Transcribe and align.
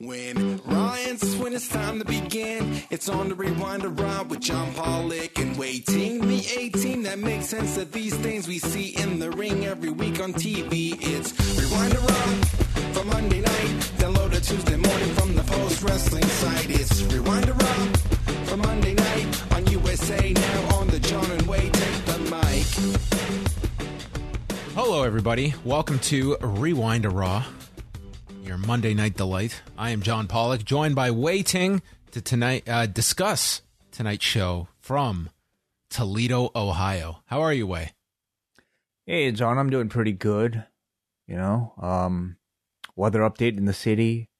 When 0.00 0.58
Ryan's 0.58 1.34
when 1.38 1.54
it's 1.54 1.66
time 1.66 1.98
to 1.98 2.04
begin, 2.04 2.82
it's 2.88 3.08
on 3.08 3.30
the 3.30 3.34
rewind 3.34 3.84
around 3.84 4.30
with 4.30 4.38
John 4.38 4.72
Pollock 4.74 5.36
and 5.40 5.58
Wai 5.58 5.82
Ting. 5.84 6.20
The 6.20 6.46
18 6.56 7.02
that 7.02 7.18
makes 7.18 7.46
sense 7.46 7.76
of 7.78 7.90
these 7.90 8.16
things 8.18 8.46
we 8.46 8.60
see 8.60 8.90
in 8.90 9.18
the 9.18 9.32
ring 9.32 9.66
every 9.66 9.90
week 9.90 10.20
on 10.20 10.34
TV. 10.34 10.96
It's 11.00 11.32
rewind 11.58 11.96
around 11.96 12.48
for 12.94 13.04
Monday 13.06 13.40
night, 13.40 13.92
download 13.98 14.34
it 14.34 14.44
Tuesday 14.44 14.76
morning 14.76 15.14
from 15.14 15.34
the 15.34 15.42
post 15.42 15.82
wrestling 15.82 16.22
site. 16.22 16.70
It's 16.70 17.02
rewind 17.02 17.48
around 17.48 17.98
for 18.46 18.56
Monday 18.56 18.94
night 18.94 19.52
on 19.52 19.66
USA 19.66 20.32
now 20.32 20.76
on 20.76 20.86
the 20.86 21.00
John 21.00 21.28
and 21.28 21.42
Wade 21.42 21.72
take 21.74 22.04
the 22.04 22.18
mic. 22.30 22.66
Hello, 24.76 25.02
everybody. 25.02 25.54
Welcome 25.64 25.98
to 26.00 26.36
Rewind 26.40 27.04
a 27.04 27.10
Raw, 27.10 27.42
your 28.48 28.56
Monday 28.56 28.94
night 28.94 29.14
delight. 29.14 29.60
I 29.76 29.90
am 29.90 30.00
John 30.00 30.26
Pollock, 30.26 30.64
joined 30.64 30.94
by 30.94 31.10
Wai 31.10 31.42
Ting 31.42 31.82
to 32.12 32.22
tonight 32.22 32.66
uh, 32.66 32.86
discuss 32.86 33.60
tonight's 33.92 34.24
show 34.24 34.68
from 34.80 35.28
Toledo, 35.90 36.50
Ohio. 36.56 37.22
How 37.26 37.42
are 37.42 37.52
you, 37.52 37.66
Wei? 37.66 37.90
Hey, 39.04 39.30
John, 39.32 39.58
I'm 39.58 39.68
doing 39.68 39.90
pretty 39.90 40.12
good. 40.12 40.64
You 41.26 41.36
know, 41.36 41.74
um, 41.76 42.38
weather 42.96 43.20
update 43.20 43.58
in 43.58 43.66
the 43.66 43.74
city. 43.74 44.30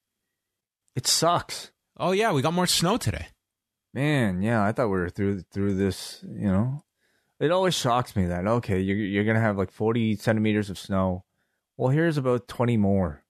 It 0.95 1.05
sucks. 1.05 1.71
Oh 1.95 2.11
yeah, 2.11 2.31
we 2.31 2.41
got 2.41 2.53
more 2.53 2.65
snow 2.65 2.97
today. 2.97 3.27
Man, 3.93 4.41
yeah, 4.41 4.65
I 4.65 4.71
thought 4.71 4.87
we 4.87 4.99
were 4.99 5.11
through 5.11 5.41
through 5.51 5.75
this. 5.75 6.25
You 6.27 6.47
know, 6.47 6.83
it 7.39 7.51
always 7.51 7.75
shocks 7.75 8.15
me 8.15 8.25
that 8.25 8.47
okay, 8.47 8.79
you're 8.79 8.97
you're 8.97 9.23
gonna 9.23 9.39
have 9.39 9.57
like 9.57 9.69
40 9.69 10.15
centimeters 10.15 10.71
of 10.71 10.79
snow. 10.79 11.25
Well, 11.77 11.89
here's 11.89 12.17
about 12.17 12.47
20 12.47 12.75
more. 12.75 13.23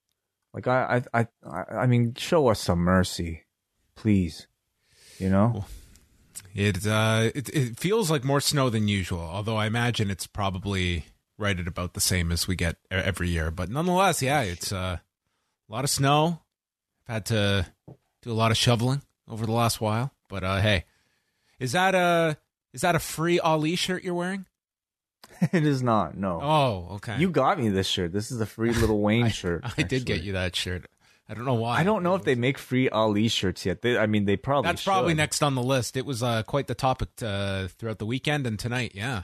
Like 0.53 0.67
I 0.67 1.03
I 1.13 1.27
I 1.45 1.63
I 1.71 1.85
mean, 1.87 2.13
show 2.15 2.47
us 2.47 2.59
some 2.59 2.79
mercy, 2.79 3.45
please. 3.95 4.47
You 5.17 5.29
know. 5.29 5.65
It 6.55 6.85
uh, 6.85 7.29
it, 7.35 7.49
it 7.49 7.77
feels 7.77 8.09
like 8.09 8.23
more 8.23 8.41
snow 8.41 8.69
than 8.69 8.87
usual. 8.87 9.21
Although 9.21 9.57
I 9.57 9.67
imagine 9.67 10.09
it's 10.09 10.27
probably 10.27 11.05
right 11.37 11.59
at 11.59 11.67
about 11.67 11.93
the 11.93 12.01
same 12.01 12.31
as 12.31 12.47
we 12.47 12.55
get 12.55 12.77
every 12.89 13.29
year. 13.29 13.51
But 13.51 13.69
nonetheless, 13.69 14.21
yeah, 14.21 14.41
it's 14.41 14.71
uh, 14.73 14.97
a 14.97 15.71
lot 15.71 15.83
of 15.83 15.89
snow. 15.89 16.41
I've 17.07 17.13
had 17.13 17.25
to 17.27 17.67
do 18.21 18.31
a 18.31 18.33
lot 18.33 18.51
of 18.51 18.57
shoveling 18.57 19.01
over 19.27 19.45
the 19.45 19.51
last 19.51 19.79
while. 19.79 20.11
But 20.27 20.43
uh, 20.43 20.61
hey, 20.61 20.85
is 21.59 21.71
that 21.71 21.95
a 21.95 22.37
is 22.73 22.81
that 22.81 22.95
a 22.95 22.99
free 22.99 23.39
Ali 23.39 23.75
shirt 23.75 24.03
you're 24.03 24.13
wearing? 24.13 24.45
it 25.53 25.65
is 25.65 25.81
not. 25.81 26.17
No. 26.17 26.39
Oh, 26.41 26.95
okay. 26.95 27.17
You 27.17 27.29
got 27.29 27.59
me 27.59 27.69
this 27.69 27.87
shirt. 27.87 28.11
This 28.11 28.31
is 28.31 28.41
a 28.41 28.45
free 28.45 28.71
Little 28.73 28.99
Wayne 28.99 29.25
I, 29.25 29.29
shirt. 29.29 29.63
I 29.77 29.83
did 29.83 30.05
get 30.05 30.23
you 30.23 30.33
that 30.33 30.55
shirt. 30.55 30.85
I 31.27 31.35
don't 31.35 31.45
know 31.45 31.53
why. 31.53 31.77
I 31.77 31.83
don't 31.83 32.01
know 32.01 32.15
if 32.15 32.23
they 32.23 32.33
make 32.33 32.57
free 32.57 32.89
Ali 32.89 33.27
shirts 33.27 33.63
yet. 33.65 33.83
They, 33.83 33.97
I 33.97 34.07
mean, 34.07 34.25
they 34.25 34.35
probably. 34.35 34.69
That's 34.69 34.83
probably 34.83 35.13
next 35.13 35.43
on 35.43 35.53
the 35.53 35.61
list. 35.61 35.95
It 35.95 36.05
was 36.05 36.23
uh, 36.23 36.41
quite 36.43 36.65
the 36.65 36.73
topic 36.73 37.09
uh, 37.21 37.67
throughout 37.67 37.99
the 37.99 38.05
weekend 38.07 38.47
and 38.47 38.57
tonight. 38.57 38.93
Yeah. 38.95 39.23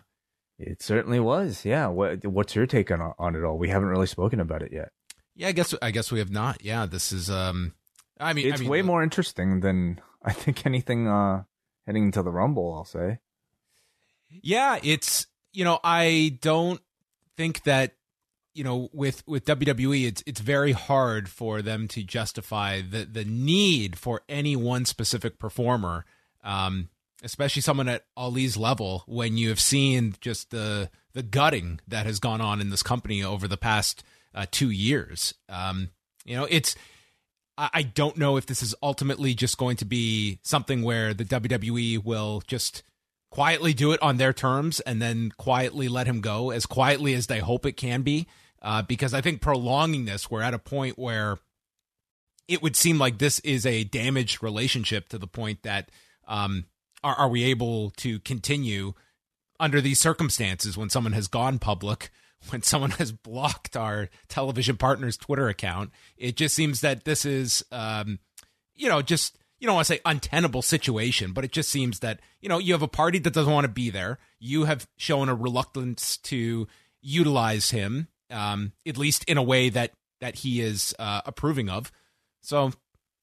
It 0.57 0.81
certainly 0.81 1.19
was. 1.19 1.65
Yeah. 1.65 1.87
What 1.87 2.25
What's 2.25 2.55
your 2.55 2.65
take 2.65 2.91
on 2.91 3.13
on 3.17 3.35
it 3.35 3.43
all? 3.43 3.57
We 3.57 3.69
haven't 3.69 3.89
really 3.89 4.07
spoken 4.07 4.39
about 4.39 4.61
it 4.61 4.71
yet. 4.71 4.91
Yeah, 5.35 5.49
I 5.49 5.51
guess 5.51 5.75
I 5.81 5.91
guess 5.91 6.11
we 6.11 6.19
have 6.19 6.31
not. 6.31 6.63
Yeah, 6.63 6.85
this 6.85 7.11
is 7.11 7.29
um 7.29 7.73
I 8.19 8.33
mean 8.33 8.47
It's 8.47 8.59
I 8.59 8.61
mean, 8.61 8.69
way 8.69 8.81
more 8.81 9.03
interesting 9.03 9.59
than 9.59 9.99
I 10.23 10.31
think 10.31 10.65
anything 10.65 11.07
uh 11.07 11.43
heading 11.85 12.05
into 12.05 12.23
the 12.23 12.31
Rumble. 12.31 12.73
I'll 12.73 12.85
say. 12.85 13.19
Yeah, 14.29 14.79
it's 14.81 15.27
you 15.55 15.63
know, 15.63 15.79
I 15.83 16.37
don't 16.41 16.81
think 17.37 17.63
that 17.63 17.95
you 18.55 18.63
know 18.63 18.89
with 18.93 19.21
with 19.27 19.45
WWE 19.45 20.07
it's 20.07 20.23
it's 20.25 20.39
very 20.39 20.71
hard 20.71 21.29
for 21.29 21.61
them 21.61 21.87
to 21.89 22.03
justify 22.03 22.81
the 22.81 23.05
the 23.05 23.25
need 23.25 23.97
for 23.99 24.21
any 24.29 24.55
one 24.55 24.85
specific 24.85 25.37
performer 25.37 26.05
um 26.43 26.89
especially 27.21 27.61
someone 27.61 27.89
at 27.89 28.05
Ali's 28.15 28.55
level 28.55 29.03
when 29.07 29.35
you 29.35 29.49
have 29.49 29.59
seen 29.59 30.15
just 30.21 30.51
the 30.51 30.89
the 31.13 31.21
gutting 31.23 31.81
that 31.87 32.05
has 32.05 32.19
gone 32.19 32.39
on 32.41 32.61
in 32.61 32.69
this 32.69 32.83
company 32.83 33.21
over 33.23 33.47
the 33.47 33.57
past 33.57 34.03
uh, 34.33 34.45
2 34.51 34.69
years. 34.69 35.33
Um 35.49 35.89
you 36.23 36.35
know 36.35 36.47
it's 36.49 36.75
I 37.57 37.69
I 37.73 37.81
don't 37.83 38.17
know 38.17 38.37
if 38.37 38.45
this 38.45 38.63
is 38.63 38.73
ultimately 38.81 39.33
just 39.33 39.57
going 39.57 39.75
to 39.77 39.85
be 39.85 40.39
something 40.43 40.81
where 40.81 41.13
the 41.13 41.25
WWE 41.25 42.03
will 42.03 42.41
just 42.47 42.83
quietly 43.35 43.73
do 43.73 43.91
it 43.91 44.01
on 44.01 44.15
their 44.15 44.31
terms 44.31 44.79
and 44.79 45.01
then 45.01 45.29
quietly 45.37 45.89
let 45.89 46.07
him 46.07 46.21
go 46.21 46.51
as 46.51 46.65
quietly 46.65 47.13
as 47.13 47.27
they 47.27 47.39
hope 47.39 47.65
it 47.65 47.73
can 47.73 48.01
be. 48.01 48.27
Uh, 48.61 48.81
because 48.81 49.13
I 49.13 49.19
think 49.19 49.41
prolonging 49.41 50.05
this, 50.05 50.31
we're 50.31 50.41
at 50.41 50.53
a 50.53 50.57
point 50.59 50.97
where 50.97 51.37
it 52.47 52.63
would 52.63 52.77
seem 52.77 52.97
like 52.97 53.17
this 53.17 53.39
is 53.41 53.65
a 53.65 53.83
damaged 53.83 54.41
relationship 54.41 55.09
to 55.09 55.17
the 55.17 55.27
point 55.27 55.63
that 55.63 55.91
um, 56.29 56.63
are, 57.03 57.13
are 57.15 57.27
we 57.27 57.43
able 57.43 57.89
to 57.97 58.19
continue 58.19 58.93
under 59.59 59.81
these 59.81 59.99
circumstances 59.99 60.77
when 60.77 60.89
someone 60.89 61.11
has 61.11 61.27
gone 61.27 61.59
public, 61.59 62.11
when 62.51 62.61
someone 62.61 62.91
has 62.91 63.11
blocked 63.11 63.75
our 63.75 64.07
television 64.29 64.77
partner's 64.77 65.17
Twitter 65.17 65.49
account? 65.49 65.91
It 66.15 66.37
just 66.37 66.55
seems 66.55 66.79
that 66.79 67.03
this 67.03 67.25
is, 67.25 67.65
um, 67.69 68.19
you 68.75 68.87
know, 68.87 69.01
just 69.01 69.37
you 69.65 69.67
don't 69.67 69.75
want 69.77 69.87
to 69.87 69.93
say 69.95 69.99
untenable 70.05 70.61
situation, 70.61 71.33
but 71.33 71.43
it 71.43 71.51
just 71.51 71.71
seems 71.71 72.01
that 72.01 72.19
you 72.39 72.47
know 72.47 72.59
you 72.59 72.73
have 72.73 72.83
a 72.83 72.87
party 72.87 73.17
that 73.17 73.33
doesn't 73.33 73.51
want 73.51 73.65
to 73.65 73.71
be 73.71 73.89
there. 73.89 74.19
You 74.39 74.65
have 74.65 74.87
shown 74.95 75.27
a 75.27 75.33
reluctance 75.33 76.17
to 76.17 76.67
utilize 77.01 77.71
him, 77.71 78.07
um, 78.29 78.73
at 78.85 78.95
least 78.95 79.23
in 79.23 79.37
a 79.37 79.43
way 79.43 79.69
that 79.69 79.93
that 80.21 80.35
he 80.35 80.61
is 80.61 80.93
uh, 80.99 81.21
approving 81.25 81.67
of. 81.67 81.91
So, 82.43 82.73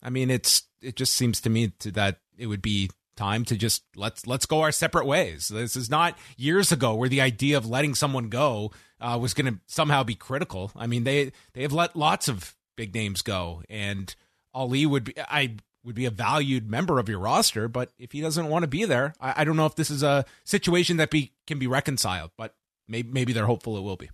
I 0.02 0.10
mean, 0.10 0.30
it's 0.30 0.64
it 0.80 0.96
just 0.96 1.14
seems 1.14 1.40
to 1.42 1.50
me 1.50 1.68
to, 1.78 1.92
that 1.92 2.18
it 2.36 2.48
would 2.48 2.60
be 2.60 2.90
time 3.14 3.44
to 3.44 3.56
just 3.56 3.84
let's 3.94 4.26
let's 4.26 4.46
go 4.46 4.62
our 4.62 4.72
separate 4.72 5.06
ways. 5.06 5.46
This 5.46 5.76
is 5.76 5.88
not 5.88 6.18
years 6.36 6.72
ago 6.72 6.92
where 6.94 7.08
the 7.08 7.20
idea 7.20 7.56
of 7.56 7.70
letting 7.70 7.94
someone 7.94 8.30
go 8.30 8.72
uh, 9.00 9.16
was 9.20 9.32
going 9.32 9.46
to 9.46 9.60
somehow 9.68 10.02
be 10.02 10.16
critical. 10.16 10.72
I 10.74 10.88
mean, 10.88 11.04
they 11.04 11.30
they 11.52 11.62
have 11.62 11.72
let 11.72 11.94
lots 11.94 12.26
of 12.26 12.56
big 12.76 12.96
names 12.96 13.22
go, 13.22 13.62
and 13.68 14.12
Ali 14.52 14.86
would 14.86 15.04
be 15.04 15.14
I 15.20 15.54
would 15.84 15.94
be 15.94 16.04
a 16.06 16.10
valued 16.10 16.70
member 16.70 16.98
of 16.98 17.08
your 17.08 17.18
roster, 17.18 17.68
but 17.68 17.90
if 17.98 18.12
he 18.12 18.20
doesn't 18.20 18.48
want 18.48 18.62
to 18.62 18.68
be 18.68 18.84
there, 18.84 19.14
I, 19.20 19.34
I 19.38 19.44
don't 19.44 19.56
know 19.56 19.66
if 19.66 19.74
this 19.74 19.90
is 19.90 20.02
a 20.02 20.24
situation 20.44 20.96
that 20.98 21.10
be 21.10 21.32
can 21.46 21.58
be 21.58 21.66
reconciled. 21.66 22.30
But 22.36 22.54
maybe 22.88 23.08
maybe 23.10 23.32
they're 23.32 23.46
hopeful 23.46 23.76
it 23.76 23.82
will 23.82 23.96
be. 23.96 24.10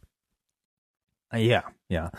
Uh, 1.33 1.39
yeah, 1.39 1.63
yeah. 1.89 2.11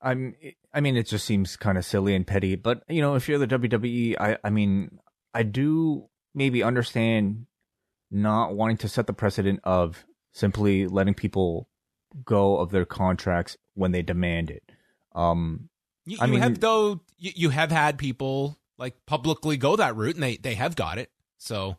I'm. 0.00 0.34
I 0.72 0.80
mean, 0.80 0.96
it 0.96 1.06
just 1.06 1.24
seems 1.24 1.56
kind 1.56 1.78
of 1.78 1.84
silly 1.84 2.14
and 2.14 2.26
petty. 2.26 2.56
But 2.56 2.82
you 2.88 3.00
know, 3.02 3.14
if 3.14 3.28
you're 3.28 3.38
the 3.38 3.46
WWE, 3.46 4.16
I. 4.18 4.38
I 4.42 4.50
mean, 4.50 4.98
I 5.34 5.42
do 5.42 6.08
maybe 6.34 6.62
understand 6.62 7.46
not 8.10 8.54
wanting 8.54 8.76
to 8.78 8.88
set 8.88 9.06
the 9.06 9.12
precedent 9.12 9.60
of 9.64 10.04
simply 10.32 10.86
letting 10.86 11.14
people 11.14 11.68
go 12.24 12.58
of 12.58 12.70
their 12.70 12.84
contracts 12.84 13.56
when 13.74 13.92
they 13.92 14.02
demand 14.02 14.50
it. 14.50 14.62
Um, 15.14 15.68
You, 16.06 16.18
I 16.20 16.26
you 16.26 16.32
mean- 16.32 16.40
have 16.40 16.60
though 16.60 17.00
you, 17.18 17.32
you 17.34 17.50
have 17.50 17.70
had 17.72 17.98
people 17.98 18.56
like 18.78 18.94
publicly 19.06 19.56
go 19.56 19.76
that 19.76 19.96
route, 19.96 20.14
and 20.14 20.22
they 20.22 20.36
they 20.36 20.54
have 20.54 20.76
got 20.76 20.98
it. 20.98 21.10
So 21.38 21.76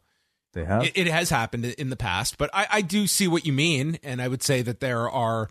they 0.53 0.65
have. 0.65 0.83
It, 0.83 0.97
it 0.97 1.07
has 1.07 1.30
happened 1.30 1.65
in 1.65 1.89
the 1.89 1.95
past, 1.95 2.38
but 2.38 2.50
I, 2.53 2.68
I 2.71 2.81
do 2.81 3.07
see 3.07 3.27
what 3.27 3.45
you 3.45 3.53
mean, 3.53 4.00
and 4.03 4.21
I 4.21 4.27
would 4.27 4.42
say 4.42 4.62
that 4.62 4.80
there 4.80 5.09
are. 5.09 5.50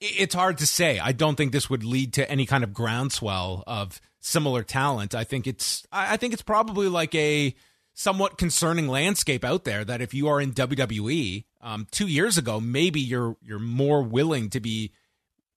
It's 0.00 0.34
hard 0.34 0.58
to 0.58 0.66
say. 0.66 1.00
I 1.00 1.10
don't 1.10 1.34
think 1.34 1.50
this 1.50 1.68
would 1.68 1.82
lead 1.82 2.12
to 2.14 2.30
any 2.30 2.46
kind 2.46 2.62
of 2.62 2.72
groundswell 2.72 3.64
of 3.66 4.00
similar 4.20 4.62
talent. 4.62 5.14
I 5.14 5.24
think 5.24 5.46
it's. 5.46 5.86
I 5.90 6.14
I 6.14 6.16
think 6.18 6.34
it's 6.34 6.42
probably 6.42 6.88
like 6.88 7.14
a 7.14 7.54
somewhat 7.94 8.38
concerning 8.38 8.86
landscape 8.86 9.44
out 9.44 9.64
there. 9.64 9.84
That 9.84 10.00
if 10.00 10.14
you 10.14 10.28
are 10.28 10.40
in 10.40 10.52
WWE, 10.52 11.44
um, 11.62 11.86
two 11.90 12.06
years 12.06 12.38
ago, 12.38 12.60
maybe 12.60 13.00
you're 13.00 13.36
you're 13.42 13.58
more 13.58 14.02
willing 14.02 14.50
to 14.50 14.60
be 14.60 14.92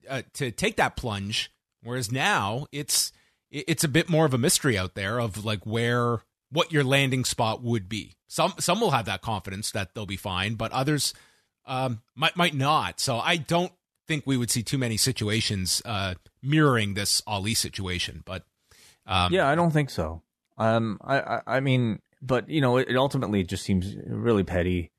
uh, 0.10 0.24
to 0.36 0.50
take 0.50 0.78
that 0.78 0.96
plunge, 0.96 1.52
whereas 1.84 2.12
now 2.12 2.66
it's 2.72 3.12
it's 3.52 3.84
a 3.84 3.90
bit 3.90 4.10
more 4.10 4.26
of 4.26 4.34
a 4.34 4.38
mystery 4.38 4.78
out 4.78 4.96
there 4.96 5.20
of 5.20 5.44
like 5.44 5.66
where 5.66 6.22
what 6.52 6.72
your 6.72 6.84
landing 6.84 7.26
spot 7.26 7.62
would 7.62 7.88
be. 7.90 8.16
Some 8.28 8.54
some 8.60 8.80
will 8.80 8.92
have 8.92 9.06
that 9.06 9.22
confidence 9.22 9.72
that 9.72 9.94
they'll 9.94 10.06
be 10.06 10.18
fine, 10.18 10.56
but 10.56 10.72
others 10.72 11.14
um, 11.66 12.02
might 12.16 12.36
might 12.38 12.56
not. 12.56 13.00
So 13.00 13.20
I 13.20 13.38
don't 13.38 13.72
think 14.08 14.26
we 14.26 14.38
would 14.38 14.52
see 14.52 14.64
too 14.64 14.78
many 14.78 14.98
situations 14.98 15.82
uh, 15.86 16.16
mirroring 16.42 16.94
this 16.94 17.22
Ali 17.28 17.54
situation. 17.54 18.24
But 18.26 18.44
um, 19.06 19.34
yeah, 19.34 19.48
I 19.48 19.56
don't 19.56 19.72
think 19.72 19.90
so. 19.90 20.22
Um, 20.58 21.00
I, 21.04 21.20
I, 21.20 21.42
I 21.48 21.60
mean, 21.60 22.02
but 22.22 22.50
you 22.50 22.62
know, 22.62 22.78
it, 22.78 22.96
ultimately 22.96 23.44
just 23.44 23.64
seems 23.64 23.96
really 24.06 24.44
petty 24.44 24.92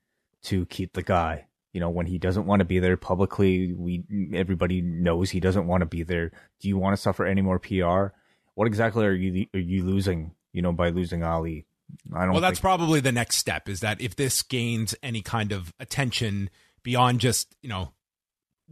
to 0.44 0.66
keep 0.66 0.92
the 0.92 1.02
guy. 1.02 1.46
You 1.72 1.80
know, 1.80 1.88
when 1.88 2.06
he 2.06 2.18
doesn't 2.18 2.44
want 2.44 2.60
to 2.60 2.66
be 2.66 2.80
there 2.80 2.98
publicly, 2.98 3.72
we 3.72 4.04
everybody 4.34 4.82
knows 4.82 5.30
he 5.30 5.40
doesn't 5.40 5.66
want 5.66 5.80
to 5.80 5.86
be 5.86 6.02
there. 6.02 6.32
Do 6.60 6.68
you 6.68 6.76
want 6.76 6.94
to 6.94 7.00
suffer 7.00 7.24
any 7.24 7.40
more 7.40 7.58
PR? 7.58 8.14
What 8.54 8.66
exactly 8.66 9.06
are 9.06 9.12
you 9.12 9.46
are 9.54 9.60
you 9.60 9.84
losing? 9.84 10.32
You 10.52 10.62
know, 10.62 10.72
by 10.72 10.90
losing 10.90 11.22
Ali, 11.22 11.66
I 12.14 12.24
don't. 12.24 12.32
Well, 12.32 12.40
that's 12.40 12.60
probably 12.60 13.00
the 13.00 13.12
next 13.12 13.36
step. 13.36 13.68
Is 13.68 13.80
that 13.80 14.00
if 14.00 14.16
this 14.16 14.42
gains 14.42 14.94
any 15.02 15.22
kind 15.22 15.52
of 15.52 15.72
attention 15.80 16.50
beyond 16.82 17.20
just 17.20 17.54
you 17.62 17.68
know 17.68 17.92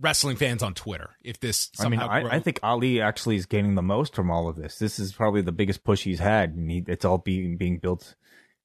wrestling 0.00 0.36
fans 0.36 0.62
on 0.62 0.74
Twitter. 0.74 1.10
If 1.22 1.40
this, 1.40 1.70
I 1.78 1.88
mean, 1.88 2.00
I, 2.00 2.36
I, 2.36 2.40
think 2.40 2.58
Ali 2.62 3.00
actually 3.00 3.36
is 3.36 3.46
gaining 3.46 3.74
the 3.74 3.82
most 3.82 4.14
from 4.14 4.30
all 4.30 4.48
of 4.48 4.56
this. 4.56 4.78
This 4.78 4.98
is 4.98 5.12
probably 5.12 5.42
the 5.42 5.52
biggest 5.52 5.84
push 5.84 6.04
he's 6.04 6.18
had, 6.18 6.54
and 6.54 6.70
he, 6.70 6.84
it's 6.86 7.04
all 7.04 7.18
being 7.18 7.56
being 7.56 7.78
built 7.78 8.14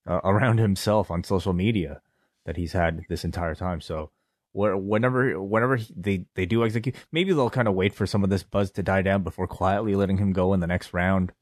uh, 0.08 0.22
around 0.24 0.60
himself 0.60 1.12
on 1.12 1.24
social 1.24 1.54
media 1.54 2.02
that 2.46 2.58
he's 2.58 2.74
had 2.74 3.02
this 3.10 3.26
entire 3.26 3.56
time. 3.56 3.82
So, 3.82 4.12
whenever 4.56 5.42
whenever 5.42 5.80
they 5.96 6.26
they 6.36 6.46
do 6.46 6.64
execute, 6.64 6.96
maybe 7.12 7.34
they'll 7.34 7.50
kind 7.50 7.68
of 7.68 7.74
wait 7.74 7.94
for 7.94 8.06
some 8.06 8.24
of 8.24 8.30
this 8.30 8.44
buzz 8.44 8.72
to 8.72 8.84
die 8.84 9.02
down 9.02 9.24
before 9.24 9.48
quietly 9.48 9.96
letting 9.96 10.18
him 10.18 10.32
go 10.32 10.54
in 10.54 10.60
the 10.60 10.68
next 10.68 10.94
round. 10.94 11.34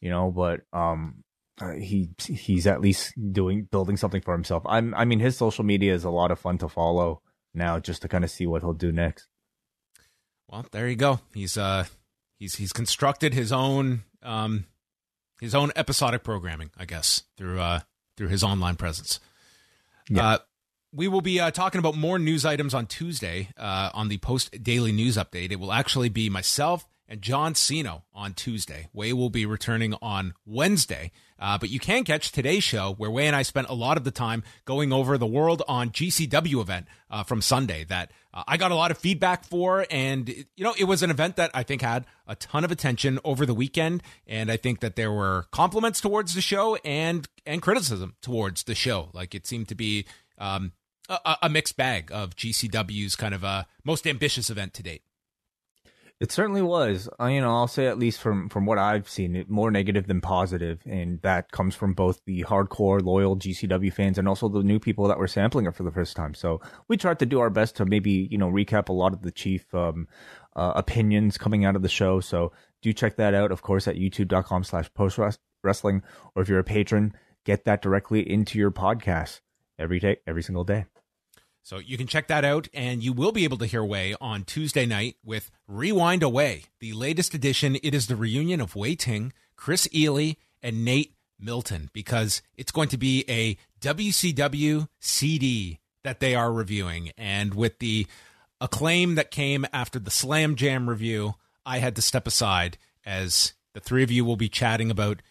You 0.00 0.10
know, 0.10 0.30
but 0.30 0.60
um, 0.72 1.24
uh, 1.60 1.72
he 1.72 2.10
he's 2.26 2.66
at 2.66 2.80
least 2.80 3.12
doing 3.32 3.64
building 3.70 3.96
something 3.96 4.22
for 4.22 4.32
himself. 4.32 4.62
I'm 4.66 4.94
I 4.94 5.04
mean, 5.04 5.20
his 5.20 5.36
social 5.36 5.64
media 5.64 5.94
is 5.94 6.04
a 6.04 6.10
lot 6.10 6.30
of 6.30 6.38
fun 6.38 6.58
to 6.58 6.68
follow 6.68 7.22
now, 7.52 7.78
just 7.78 8.02
to 8.02 8.08
kind 8.08 8.24
of 8.24 8.30
see 8.30 8.46
what 8.46 8.62
he'll 8.62 8.72
do 8.72 8.92
next. 8.92 9.26
Well, 10.48 10.64
there 10.70 10.88
you 10.88 10.96
go. 10.96 11.20
He's 11.34 11.58
uh 11.58 11.84
he's 12.38 12.54
he's 12.54 12.72
constructed 12.72 13.34
his 13.34 13.52
own 13.52 14.04
um 14.22 14.66
his 15.40 15.54
own 15.54 15.72
episodic 15.76 16.22
programming, 16.22 16.70
I 16.78 16.84
guess, 16.84 17.24
through 17.36 17.60
uh 17.60 17.80
through 18.16 18.28
his 18.28 18.44
online 18.44 18.76
presence. 18.76 19.20
Yeah. 20.08 20.26
Uh, 20.26 20.38
we 20.92 21.08
will 21.08 21.20
be 21.20 21.40
uh, 21.40 21.50
talking 21.50 21.78
about 21.78 21.96
more 21.96 22.18
news 22.18 22.44
items 22.44 22.74
on 22.74 22.86
Tuesday 22.86 23.48
uh, 23.56 23.90
on 23.94 24.08
the 24.08 24.18
post 24.18 24.62
daily 24.62 24.92
news 24.92 25.16
update. 25.16 25.52
It 25.52 25.60
will 25.60 25.72
actually 25.72 26.08
be 26.08 26.28
myself 26.28 26.86
and 27.10 27.20
John 27.20 27.56
Sino 27.56 28.04
on 28.14 28.34
Tuesday. 28.34 28.88
Wai 28.92 29.12
will 29.12 29.30
be 29.30 29.44
returning 29.44 29.94
on 30.00 30.32
Wednesday. 30.46 31.10
Uh, 31.40 31.58
but 31.58 31.70
you 31.70 31.80
can 31.80 32.04
catch 32.04 32.30
today's 32.30 32.62
show 32.62 32.94
where 32.96 33.10
Wai 33.10 33.22
and 33.22 33.34
I 33.34 33.42
spent 33.42 33.68
a 33.68 33.74
lot 33.74 33.96
of 33.96 34.04
the 34.04 34.10
time 34.10 34.44
going 34.64 34.92
over 34.92 35.18
the 35.18 35.26
World 35.26 35.62
on 35.66 35.90
GCW 35.90 36.60
event 36.60 36.86
uh, 37.10 37.24
from 37.24 37.42
Sunday 37.42 37.84
that 37.84 38.12
uh, 38.32 38.44
I 38.46 38.56
got 38.56 38.70
a 38.70 38.76
lot 38.76 38.90
of 38.90 38.98
feedback 38.98 39.44
for. 39.44 39.86
And, 39.90 40.28
you 40.28 40.64
know, 40.64 40.74
it 40.78 40.84
was 40.84 41.02
an 41.02 41.10
event 41.10 41.36
that 41.36 41.50
I 41.52 41.64
think 41.64 41.82
had 41.82 42.04
a 42.28 42.36
ton 42.36 42.64
of 42.64 42.70
attention 42.70 43.18
over 43.24 43.44
the 43.44 43.54
weekend. 43.54 44.02
And 44.26 44.52
I 44.52 44.56
think 44.56 44.80
that 44.80 44.94
there 44.94 45.10
were 45.10 45.46
compliments 45.50 46.00
towards 46.00 46.34
the 46.34 46.40
show 46.40 46.76
and, 46.84 47.26
and 47.44 47.60
criticism 47.60 48.14
towards 48.22 48.64
the 48.64 48.74
show. 48.76 49.08
Like 49.12 49.34
it 49.34 49.46
seemed 49.46 49.68
to 49.68 49.74
be 49.74 50.06
um, 50.38 50.72
a, 51.10 51.36
a 51.42 51.48
mixed 51.48 51.76
bag 51.76 52.10
of 52.12 52.36
GCW's 52.36 53.16
kind 53.16 53.34
of 53.34 53.44
a 53.44 53.66
most 53.84 54.06
ambitious 54.06 54.50
event 54.50 54.74
to 54.74 54.82
date. 54.82 55.02
It 56.20 56.30
certainly 56.30 56.60
was. 56.60 57.08
Uh, 57.18 57.26
you 57.26 57.40
know, 57.40 57.48
I'll 57.48 57.66
say 57.66 57.86
at 57.86 57.98
least 57.98 58.20
from 58.20 58.50
from 58.50 58.66
what 58.66 58.76
I've 58.76 59.08
seen, 59.08 59.34
it 59.34 59.48
more 59.48 59.70
negative 59.70 60.06
than 60.06 60.20
positive, 60.20 60.82
and 60.84 61.18
that 61.22 61.50
comes 61.50 61.74
from 61.74 61.94
both 61.94 62.20
the 62.26 62.44
hardcore 62.44 63.02
loyal 63.02 63.38
GCW 63.38 63.90
fans 63.90 64.18
and 64.18 64.28
also 64.28 64.46
the 64.46 64.62
new 64.62 64.78
people 64.78 65.08
that 65.08 65.18
were 65.18 65.26
sampling 65.26 65.64
it 65.64 65.74
for 65.74 65.82
the 65.82 65.90
first 65.90 66.16
time. 66.16 66.34
So 66.34 66.60
we 66.88 66.98
tried 66.98 67.20
to 67.20 67.26
do 67.26 67.40
our 67.40 67.48
best 67.48 67.76
to 67.76 67.86
maybe 67.86 68.28
you 68.30 68.36
know 68.36 68.50
recap 68.50 68.90
a 68.90 68.92
lot 68.92 69.14
of 69.14 69.22
the 69.22 69.30
chief 69.30 69.74
um, 69.74 70.08
uh, 70.54 70.74
opinions 70.76 71.38
coming 71.38 71.64
out 71.64 71.74
of 71.74 71.80
the 71.80 71.88
show. 71.88 72.20
So 72.20 72.52
do 72.82 72.92
check 72.92 73.16
that 73.16 73.32
out, 73.32 73.50
of 73.50 73.62
course, 73.62 73.88
at 73.88 73.96
YouTube.com/slash 73.96 74.92
Post 74.92 75.18
Wrestling, 75.62 76.02
or 76.34 76.42
if 76.42 76.50
you're 76.50 76.58
a 76.58 76.64
patron, 76.64 77.14
get 77.44 77.64
that 77.64 77.80
directly 77.80 78.30
into 78.30 78.58
your 78.58 78.70
podcast 78.70 79.40
every 79.78 79.98
day, 79.98 80.18
every 80.26 80.42
single 80.42 80.64
day. 80.64 80.84
So 81.62 81.78
you 81.78 81.96
can 81.96 82.06
check 82.06 82.28
that 82.28 82.44
out, 82.44 82.68
and 82.72 83.02
you 83.02 83.12
will 83.12 83.32
be 83.32 83.44
able 83.44 83.58
to 83.58 83.66
hear 83.66 83.84
Wai 83.84 84.14
on 84.20 84.44
Tuesday 84.44 84.86
night 84.86 85.16
with 85.24 85.50
Rewind 85.68 86.22
Away, 86.22 86.64
the 86.80 86.92
latest 86.92 87.34
edition. 87.34 87.76
It 87.82 87.94
is 87.94 88.06
the 88.06 88.16
reunion 88.16 88.60
of 88.60 88.74
Wai 88.74 88.94
Ting, 88.94 89.32
Chris 89.56 89.88
Ely, 89.94 90.32
and 90.62 90.84
Nate 90.84 91.14
Milton, 91.38 91.90
because 91.92 92.42
it's 92.56 92.72
going 92.72 92.88
to 92.88 92.98
be 92.98 93.24
a 93.28 93.56
WCW 93.80 94.88
CD 94.98 95.80
that 96.02 96.20
they 96.20 96.34
are 96.34 96.52
reviewing. 96.52 97.12
And 97.16 97.54
with 97.54 97.78
the 97.78 98.06
acclaim 98.60 99.14
that 99.14 99.30
came 99.30 99.66
after 99.72 99.98
the 99.98 100.10
Slam 100.10 100.54
Jam 100.56 100.88
review, 100.88 101.34
I 101.64 101.78
had 101.78 101.94
to 101.96 102.02
step 102.02 102.26
aside 102.26 102.78
as 103.04 103.52
the 103.74 103.80
three 103.80 104.02
of 104.02 104.10
you 104.10 104.24
will 104.24 104.36
be 104.36 104.48
chatting 104.48 104.90
about 104.90 105.22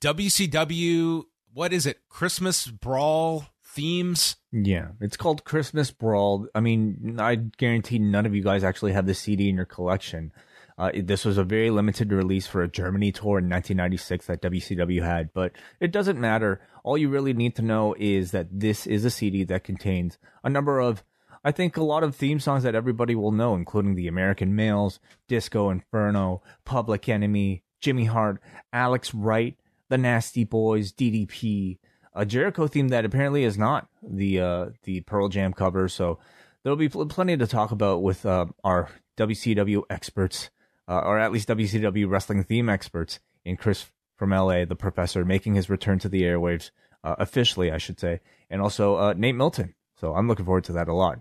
WCW. 0.00 1.24
What 1.52 1.72
is 1.72 1.86
it? 1.86 2.08
Christmas 2.08 2.66
Brawl 2.66 3.46
themes. 3.78 4.34
Yeah, 4.50 4.88
it's 5.00 5.16
called 5.16 5.44
Christmas 5.44 5.92
Brawl. 5.92 6.48
I 6.52 6.58
mean, 6.58 7.16
I 7.20 7.36
guarantee 7.36 8.00
none 8.00 8.26
of 8.26 8.34
you 8.34 8.42
guys 8.42 8.64
actually 8.64 8.92
have 8.92 9.06
the 9.06 9.14
CD 9.14 9.48
in 9.48 9.54
your 9.54 9.66
collection. 9.66 10.32
Uh, 10.76 10.90
this 10.96 11.24
was 11.24 11.38
a 11.38 11.44
very 11.44 11.70
limited 11.70 12.12
release 12.12 12.46
for 12.46 12.62
a 12.62 12.68
Germany 12.68 13.12
tour 13.12 13.38
in 13.38 13.48
1996 13.48 14.26
that 14.26 14.42
WCW 14.42 15.02
had, 15.02 15.32
but 15.32 15.52
it 15.78 15.92
doesn't 15.92 16.20
matter. 16.20 16.60
All 16.82 16.98
you 16.98 17.08
really 17.08 17.32
need 17.32 17.54
to 17.56 17.62
know 17.62 17.94
is 17.98 18.32
that 18.32 18.48
this 18.50 18.84
is 18.84 19.04
a 19.04 19.10
CD 19.10 19.44
that 19.44 19.62
contains 19.62 20.18
a 20.42 20.50
number 20.50 20.80
of, 20.80 21.04
I 21.44 21.52
think, 21.52 21.76
a 21.76 21.84
lot 21.84 22.02
of 22.02 22.16
theme 22.16 22.40
songs 22.40 22.64
that 22.64 22.74
everybody 22.74 23.14
will 23.14 23.32
know, 23.32 23.54
including 23.54 23.94
The 23.94 24.08
American 24.08 24.56
Males, 24.56 24.98
Disco 25.28 25.70
Inferno, 25.70 26.42
Public 26.64 27.08
Enemy, 27.08 27.62
Jimmy 27.80 28.06
Hart, 28.06 28.40
Alex 28.72 29.14
Wright, 29.14 29.56
The 29.88 29.98
Nasty 29.98 30.42
Boys, 30.42 30.92
DDP, 30.92 31.78
a 32.18 32.26
Jericho 32.26 32.66
theme 32.66 32.88
that 32.88 33.04
apparently 33.04 33.44
is 33.44 33.56
not 33.56 33.88
the 34.02 34.40
uh, 34.40 34.66
the 34.82 35.00
Pearl 35.02 35.28
Jam 35.28 35.52
cover. 35.52 35.88
So 35.88 36.18
there'll 36.62 36.76
be 36.76 36.88
pl- 36.88 37.06
plenty 37.06 37.36
to 37.36 37.46
talk 37.46 37.70
about 37.70 38.02
with 38.02 38.26
uh, 38.26 38.46
our 38.64 38.90
WCW 39.16 39.82
experts, 39.88 40.50
uh, 40.88 41.00
or 41.04 41.18
at 41.18 41.32
least 41.32 41.48
WCW 41.48 42.10
wrestling 42.10 42.42
theme 42.42 42.68
experts, 42.68 43.20
in 43.44 43.56
Chris 43.56 43.86
from 44.16 44.30
LA, 44.30 44.64
the 44.64 44.76
professor, 44.76 45.24
making 45.24 45.54
his 45.54 45.70
return 45.70 46.00
to 46.00 46.08
the 46.08 46.22
airwaves 46.22 46.70
uh, 47.04 47.14
officially, 47.18 47.70
I 47.70 47.78
should 47.78 48.00
say, 48.00 48.20
and 48.50 48.60
also 48.60 48.96
uh, 48.96 49.14
Nate 49.16 49.36
Milton. 49.36 49.74
So 50.00 50.14
I'm 50.14 50.26
looking 50.26 50.44
forward 50.44 50.64
to 50.64 50.72
that 50.72 50.88
a 50.88 50.94
lot. 50.94 51.20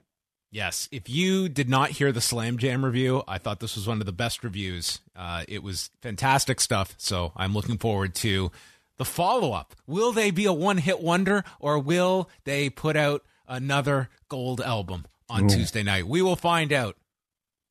Yes. 0.49 0.87
If 0.91 1.09
you 1.09 1.49
did 1.49 1.69
not 1.69 1.91
hear 1.91 2.11
the 2.11 2.21
Slam 2.21 2.57
Jam 2.57 2.83
review, 2.83 3.21
I 3.27 3.37
thought 3.37 3.59
this 3.59 3.75
was 3.75 3.87
one 3.87 3.99
of 3.99 4.05
the 4.05 4.13
best 4.13 4.43
reviews. 4.43 5.01
Uh, 5.15 5.43
it 5.47 5.61
was 5.61 5.91
fantastic 6.01 6.61
stuff. 6.61 6.95
So 6.97 7.33
I'm 7.35 7.53
looking 7.53 7.77
forward 7.77 8.15
to 8.15 8.51
the 8.97 9.05
follow 9.05 9.53
up. 9.53 9.75
Will 9.85 10.11
they 10.11 10.31
be 10.31 10.45
a 10.45 10.53
one 10.53 10.77
hit 10.77 11.01
wonder 11.01 11.43
or 11.59 11.79
will 11.79 12.29
they 12.43 12.69
put 12.69 12.95
out 12.95 13.23
another 13.47 14.09
gold 14.29 14.61
album 14.61 15.05
on 15.29 15.45
Ooh. 15.45 15.49
Tuesday 15.49 15.83
night? 15.83 16.07
We 16.07 16.21
will 16.21 16.35
find 16.35 16.73
out. 16.73 16.97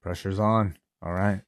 Pressure's 0.02 0.38
on. 0.38 0.76
All 1.02 1.12
right. 1.12 1.42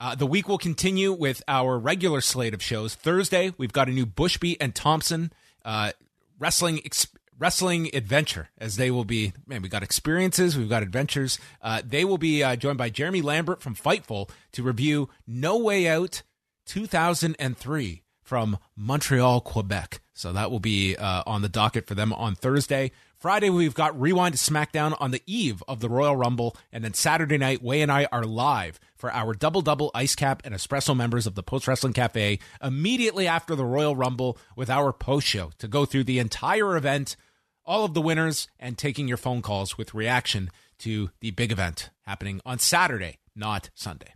Uh, 0.00 0.14
the 0.14 0.26
week 0.26 0.48
will 0.48 0.58
continue 0.58 1.12
with 1.12 1.42
our 1.46 1.78
regular 1.78 2.20
slate 2.20 2.54
of 2.54 2.62
shows. 2.62 2.94
Thursday, 2.94 3.52
we've 3.58 3.72
got 3.72 3.88
a 3.88 3.92
new 3.92 4.06
Bushby 4.06 4.56
and 4.58 4.74
Thompson 4.74 5.32
uh, 5.64 5.92
wrestling 6.38 6.80
ex- 6.84 7.06
wrestling 7.38 7.90
adventure, 7.94 8.48
as 8.56 8.76
they 8.76 8.90
will 8.90 9.04
be. 9.04 9.34
Man, 9.46 9.60
we 9.60 9.68
got 9.68 9.82
experiences, 9.82 10.56
we've 10.56 10.70
got 10.70 10.82
adventures. 10.82 11.38
Uh, 11.60 11.82
they 11.84 12.06
will 12.06 12.18
be 12.18 12.42
uh, 12.42 12.56
joined 12.56 12.78
by 12.78 12.88
Jeremy 12.88 13.20
Lambert 13.20 13.60
from 13.62 13.74
Fightful 13.74 14.30
to 14.52 14.62
review 14.62 15.10
No 15.26 15.58
Way 15.58 15.86
Out 15.86 16.22
2003 16.66 18.02
from 18.30 18.56
Montreal, 18.76 19.40
Quebec. 19.40 20.00
So 20.14 20.32
that 20.32 20.52
will 20.52 20.60
be 20.60 20.94
uh, 20.94 21.24
on 21.26 21.42
the 21.42 21.48
docket 21.48 21.88
for 21.88 21.96
them 21.96 22.12
on 22.12 22.36
Thursday. 22.36 22.92
Friday, 23.18 23.50
we've 23.50 23.74
got 23.74 24.00
Rewind 24.00 24.36
SmackDown 24.36 24.96
on 25.00 25.10
the 25.10 25.20
eve 25.26 25.64
of 25.66 25.80
the 25.80 25.88
Royal 25.88 26.14
Rumble. 26.14 26.56
And 26.72 26.84
then 26.84 26.94
Saturday 26.94 27.38
night, 27.38 27.60
Wai 27.60 27.78
and 27.78 27.90
I 27.90 28.06
are 28.12 28.22
live 28.22 28.78
for 28.94 29.12
our 29.12 29.34
double 29.34 29.62
double 29.62 29.90
ice 29.96 30.14
cap 30.14 30.42
and 30.44 30.54
espresso 30.54 30.96
members 30.96 31.26
of 31.26 31.34
the 31.34 31.42
Post 31.42 31.66
Wrestling 31.66 31.92
Cafe 31.92 32.38
immediately 32.62 33.26
after 33.26 33.56
the 33.56 33.64
Royal 33.64 33.96
Rumble 33.96 34.38
with 34.54 34.70
our 34.70 34.92
post 34.92 35.26
show 35.26 35.50
to 35.58 35.66
go 35.66 35.84
through 35.84 36.04
the 36.04 36.20
entire 36.20 36.76
event, 36.76 37.16
all 37.64 37.84
of 37.84 37.94
the 37.94 38.00
winners, 38.00 38.46
and 38.60 38.78
taking 38.78 39.08
your 39.08 39.16
phone 39.16 39.42
calls 39.42 39.76
with 39.76 39.92
reaction 39.92 40.50
to 40.78 41.10
the 41.18 41.32
big 41.32 41.50
event 41.50 41.90
happening 42.02 42.40
on 42.46 42.60
Saturday, 42.60 43.18
not 43.34 43.70
Sunday. 43.74 44.14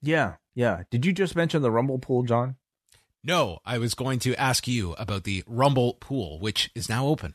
Yeah, 0.00 0.36
yeah. 0.54 0.84
Did 0.92 1.04
you 1.04 1.12
just 1.12 1.34
mention 1.34 1.62
the 1.62 1.72
Rumble 1.72 1.98
pool, 1.98 2.22
John? 2.22 2.54
No, 3.24 3.58
I 3.64 3.78
was 3.78 3.94
going 3.94 4.20
to 4.20 4.34
ask 4.36 4.68
you 4.68 4.92
about 4.92 5.24
the 5.24 5.42
Rumble 5.46 5.94
pool, 5.94 6.38
which 6.38 6.70
is 6.74 6.88
now 6.88 7.06
open. 7.06 7.34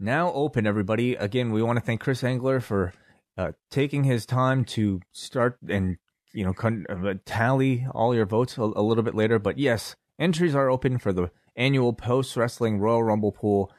Now 0.00 0.32
open, 0.32 0.66
everybody. 0.66 1.14
Again, 1.14 1.52
we 1.52 1.62
want 1.62 1.78
to 1.78 1.84
thank 1.84 2.00
Chris 2.00 2.24
Angler 2.24 2.60
for 2.60 2.94
uh, 3.36 3.52
taking 3.70 4.04
his 4.04 4.24
time 4.24 4.64
to 4.64 5.00
start 5.12 5.58
and 5.68 5.98
you 6.32 6.44
know 6.44 6.52
con- 6.52 6.86
uh, 6.88 7.14
tally 7.24 7.86
all 7.92 8.14
your 8.14 8.26
votes 8.26 8.56
a, 8.58 8.62
a 8.62 8.82
little 8.82 9.02
bit 9.02 9.14
later. 9.14 9.38
But 9.38 9.58
yes, 9.58 9.96
entries 10.18 10.54
are 10.54 10.70
open 10.70 10.98
for 10.98 11.12
the 11.12 11.30
annual 11.56 11.92
Post 11.92 12.36
Wrestling 12.36 12.78
Royal 12.78 13.02
Rumble 13.02 13.32
pool. 13.32 13.72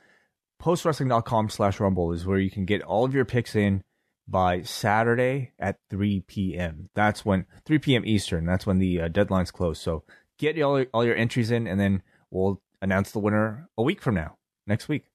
Postwrestling.com 0.62 1.50
slash 1.50 1.80
rumble 1.80 2.12
is 2.12 2.26
where 2.26 2.38
you 2.38 2.52
can 2.52 2.66
get 2.66 2.82
all 2.82 3.06
of 3.06 3.14
your 3.14 3.24
picks 3.24 3.56
in 3.56 3.82
by 4.28 4.62
Saturday 4.62 5.54
at 5.58 5.78
3 5.90 6.20
p.m. 6.28 6.90
That's 6.94 7.24
when 7.24 7.46
3 7.66 7.80
p.m. 7.80 8.04
Eastern. 8.06 8.46
That's 8.46 8.68
when 8.68 8.78
the 8.78 9.02
uh, 9.02 9.10
deadlines 9.10 9.54
close. 9.54 9.80
So 9.80 10.04
get 10.40 10.60
all, 10.62 10.84
all 10.94 11.06
your 11.06 11.16
entries 11.16 11.52
in, 11.52 11.68
and 11.68 11.80
then 11.80 12.02
we'll 12.32 12.60
announce 12.82 13.12
the 13.12 13.20
winner 13.20 13.70
a 13.78 13.84
week 13.84 14.02
from 14.02 14.16
now, 14.16 14.38
next 14.66 14.88
week. 14.88 15.06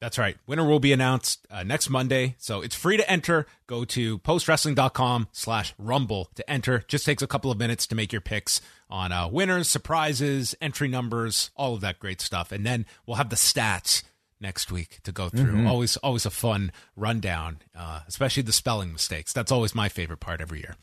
That's 0.00 0.18
right. 0.18 0.38
Winner 0.46 0.66
will 0.66 0.80
be 0.80 0.94
announced 0.94 1.46
uh, 1.50 1.62
next 1.62 1.90
Monday. 1.90 2.34
So 2.38 2.62
it's 2.62 2.74
free 2.74 2.96
to 2.96 3.08
enter. 3.08 3.44
Go 3.66 3.84
to 3.84 4.18
postwrestling.com 4.20 5.28
slash 5.30 5.74
rumble 5.76 6.30
to 6.36 6.50
enter. 6.50 6.84
Just 6.88 7.04
takes 7.04 7.22
a 7.22 7.26
couple 7.26 7.50
of 7.50 7.58
minutes 7.58 7.86
to 7.88 7.94
make 7.94 8.10
your 8.10 8.22
picks 8.22 8.62
on 8.88 9.12
uh, 9.12 9.28
winners, 9.28 9.68
surprises, 9.68 10.54
entry 10.62 10.88
numbers, 10.88 11.50
all 11.54 11.74
of 11.74 11.82
that 11.82 11.98
great 11.98 12.22
stuff. 12.22 12.50
And 12.50 12.64
then 12.64 12.86
we'll 13.06 13.18
have 13.18 13.28
the 13.28 13.36
stats 13.36 14.02
next 14.40 14.72
week 14.72 15.00
to 15.02 15.12
go 15.12 15.28
through. 15.28 15.52
Mm-hmm. 15.52 15.66
Always, 15.66 15.98
always 15.98 16.24
a 16.24 16.30
fun 16.30 16.72
rundown, 16.96 17.58
uh, 17.76 18.00
especially 18.08 18.42
the 18.42 18.52
spelling 18.52 18.92
mistakes. 18.92 19.34
That's 19.34 19.52
always 19.52 19.74
my 19.74 19.90
favorite 19.90 20.20
part 20.20 20.40
every 20.40 20.60
year. 20.60 20.76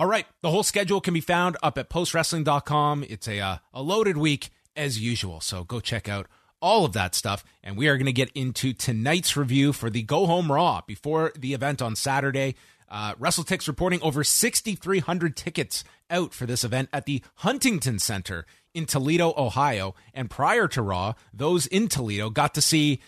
All 0.00 0.06
right, 0.06 0.24
the 0.40 0.50
whole 0.50 0.62
schedule 0.62 1.02
can 1.02 1.12
be 1.12 1.20
found 1.20 1.58
up 1.62 1.76
at 1.76 1.90
postwrestling.com. 1.90 3.04
It's 3.06 3.28
a 3.28 3.38
uh, 3.38 3.56
a 3.74 3.82
loaded 3.82 4.16
week 4.16 4.48
as 4.74 4.98
usual, 4.98 5.42
so 5.42 5.62
go 5.62 5.78
check 5.78 6.08
out 6.08 6.26
all 6.62 6.86
of 6.86 6.94
that 6.94 7.14
stuff. 7.14 7.44
And 7.62 7.76
we 7.76 7.86
are 7.86 7.98
going 7.98 8.06
to 8.06 8.12
get 8.12 8.30
into 8.34 8.72
tonight's 8.72 9.36
review 9.36 9.74
for 9.74 9.90
the 9.90 10.02
Go 10.02 10.24
Home 10.24 10.50
Raw 10.50 10.80
before 10.86 11.32
the 11.38 11.52
event 11.52 11.82
on 11.82 11.96
Saturday. 11.96 12.54
Uh, 12.88 13.14
WrestleTix 13.16 13.68
reporting 13.68 14.00
over 14.00 14.24
6,300 14.24 15.36
tickets 15.36 15.84
out 16.08 16.32
for 16.32 16.46
this 16.46 16.64
event 16.64 16.88
at 16.94 17.04
the 17.04 17.22
Huntington 17.34 17.98
Center 17.98 18.46
in 18.72 18.86
Toledo, 18.86 19.34
Ohio. 19.36 19.94
And 20.14 20.30
prior 20.30 20.66
to 20.68 20.80
Raw, 20.80 21.12
those 21.34 21.66
in 21.66 21.88
Toledo 21.88 22.30
got 22.30 22.54
to 22.54 22.62
see 22.62 23.02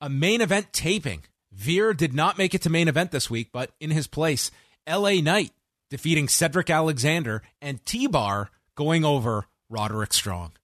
a 0.00 0.08
main 0.08 0.40
event 0.40 0.72
taping. 0.72 1.22
Veer 1.52 1.94
did 1.94 2.12
not 2.12 2.38
make 2.38 2.56
it 2.56 2.62
to 2.62 2.70
main 2.70 2.88
event 2.88 3.12
this 3.12 3.30
week, 3.30 3.50
but 3.52 3.70
in 3.78 3.92
his 3.92 4.08
place, 4.08 4.50
LA 4.88 5.20
Knight 5.20 5.52
defeating 5.94 6.26
Cedric 6.26 6.70
Alexander 6.70 7.40
and 7.62 7.84
T 7.86 8.08
Bar 8.08 8.50
going 8.74 9.04
over 9.04 9.46
Roderick 9.70 10.12
Strong. 10.12 10.54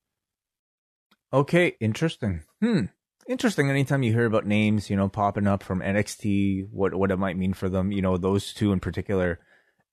Okay, 1.33 1.77
interesting. 1.79 2.43
Hmm. 2.61 2.87
Interesting. 3.29 3.71
Anytime 3.71 4.03
you 4.03 4.13
hear 4.13 4.27
about 4.27 4.45
names, 4.45 4.91
you 4.91 4.97
know, 4.97 5.09
popping 5.09 5.47
up 5.47 5.63
from 5.63 5.83
NXT, 5.83 6.71
what 6.73 6.97
what 6.97 7.13
it 7.13 7.17
might 7.17 7.37
mean 7.37 7.53
for 7.53 7.69
them, 7.69 7.93
you 7.93 8.03
know, 8.03 8.17
those 8.17 8.53
two 8.53 8.73
in 8.73 8.81
particular, 8.81 9.39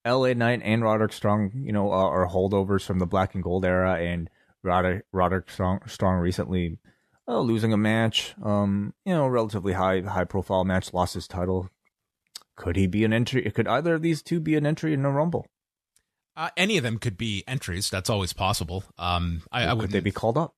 LA 0.04 0.34
Knight 0.34 0.62
and 0.64 0.82
Roderick 0.82 1.14
Strong, 1.14 1.52
you 1.54 1.72
know, 1.72 1.92
are, 1.92 2.24
are 2.24 2.28
holdovers 2.28 2.84
from 2.84 2.98
the 2.98 3.06
Black 3.06 3.36
and 3.36 3.44
Gold 3.44 3.64
era, 3.64 3.94
and 4.02 4.32
Roderick, 4.64 5.06
Roderick 5.12 5.52
Strong, 5.52 5.82
Strong 5.86 6.18
recently 6.18 6.80
uh, 7.28 7.42
losing 7.42 7.74
a 7.74 7.78
match, 7.78 8.34
um, 8.42 8.96
you 9.06 9.14
know, 9.14 9.28
relatively 9.28 9.74
high 9.74 10.02
high 10.02 10.26
profile 10.26 10.64
match, 10.64 10.96
lost 10.96 11.14
his 11.14 11.28
title. 11.28 11.70
Could 12.58 12.76
he 12.76 12.88
be 12.88 13.06
an 13.06 13.14
entry? 13.14 13.50
Could 13.52 13.68
either 13.68 13.94
of 13.94 14.02
these 14.02 14.22
two 14.22 14.42
be 14.42 14.56
an 14.56 14.66
entry 14.66 14.94
in 14.94 15.04
the 15.04 15.10
Rumble? 15.10 15.46
Uh, 16.36 16.50
any 16.58 16.78
of 16.78 16.84
them 16.84 17.00
could 17.00 17.18
be 17.18 17.44
entries. 17.48 17.90
That's 17.90 18.10
always 18.10 18.34
possible. 18.34 18.84
Um, 18.98 19.44
I, 19.52 19.66
I 19.66 19.74
would. 19.74 19.92
they 19.92 20.02
be 20.02 20.12
called 20.12 20.38
up? 20.38 20.54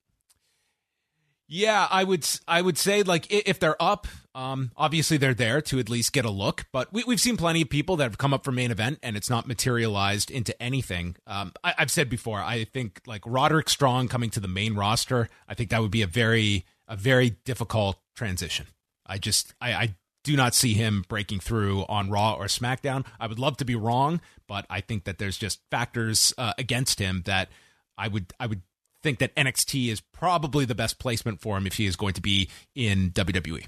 Yeah, 1.52 1.88
I 1.90 2.04
would 2.04 2.28
I 2.48 2.62
would 2.62 2.78
say 2.78 3.02
like 3.02 3.26
if 3.32 3.60
they're 3.60 3.82
up, 3.82 4.08
um, 4.36 4.72
obviously 4.78 5.18
they're 5.18 5.34
there 5.34 5.62
to 5.62 5.80
at 5.80 5.90
least 5.90 6.14
get 6.14 6.24
a 6.24 6.30
look. 6.30 6.66
But 6.72 6.94
we, 6.94 7.04
we've 7.06 7.20
seen 7.20 7.38
plenty 7.38 7.64
of 7.64 7.70
people 7.70 7.96
that 7.98 8.04
have 8.04 8.20
come 8.20 8.36
up 8.36 8.44
for 8.44 8.52
main 8.52 8.70
event 8.70 9.00
and 9.02 9.18
it's 9.18 9.32
not 9.32 9.48
materialized 9.48 10.30
into 10.30 10.60
anything. 10.62 11.16
Um, 11.26 11.54
I, 11.64 11.74
have 11.80 11.90
said 11.90 12.08
before, 12.08 12.40
I 12.40 12.66
think 12.66 13.02
like 13.08 13.24
Roderick 13.26 13.68
Strong 13.68 14.10
coming 14.10 14.30
to 14.32 14.40
the 14.40 14.48
main 14.48 14.76
roster, 14.76 15.28
I 15.48 15.56
think 15.56 15.72
that 15.72 15.82
would 15.82 15.90
be 15.90 16.04
a 16.04 16.08
very 16.08 16.66
a 16.88 16.96
very 16.96 17.32
difficult 17.46 17.98
transition. 18.16 18.68
I 19.08 19.18
just 19.18 19.56
I, 19.60 19.74
I 19.74 19.96
do 20.24 20.36
not 20.36 20.54
see 20.54 20.74
him 20.74 21.06
breaking 21.08 21.40
through 21.40 21.86
on 21.88 22.10
Raw 22.10 22.34
or 22.34 22.46
SmackDown. 22.46 23.06
I 23.20 23.28
would 23.28 23.40
love 23.40 23.58
to 23.58 23.66
be 23.66 23.76
wrong, 23.76 24.22
but 24.48 24.66
I 24.70 24.82
think 24.82 25.06
that 25.06 25.18
there's 25.18 25.38
just 25.38 25.62
factors 25.72 26.34
uh, 26.38 26.54
against 26.58 27.00
him 27.00 27.24
that 27.26 27.50
I 27.98 28.08
would 28.08 28.34
I 28.40 28.48
would 28.48 28.62
think 29.02 29.20
that 29.20 29.36
NXT 29.36 29.90
is 29.90 30.02
probably 30.02 30.66
the 30.66 30.76
best 30.76 31.00
placement 31.00 31.42
for 31.42 31.58
him 31.58 31.66
if 31.66 31.76
he 31.76 31.86
is 31.86 31.96
going 31.96 32.14
to 32.14 32.22
be 32.22 32.50
in 32.76 33.12
WWE. 33.12 33.66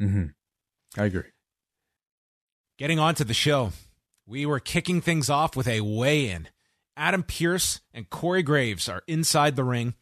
Mm-hmm. 0.00 0.26
I 0.96 1.04
agree. 1.04 1.24
Getting 2.78 2.98
on 3.00 3.16
to 3.16 3.24
the 3.24 3.34
show, 3.34 3.72
we 4.26 4.46
were 4.46 4.60
kicking 4.60 5.00
things 5.00 5.28
off 5.28 5.56
with 5.56 5.66
a 5.66 5.80
weigh 5.80 6.30
in. 6.30 6.48
Adam 6.96 7.22
Pearce 7.22 7.80
and 7.92 8.08
Corey 8.10 8.42
Graves 8.42 8.88
are 8.88 9.02
inside 9.06 9.56
the 9.56 9.64
ring. 9.64 9.94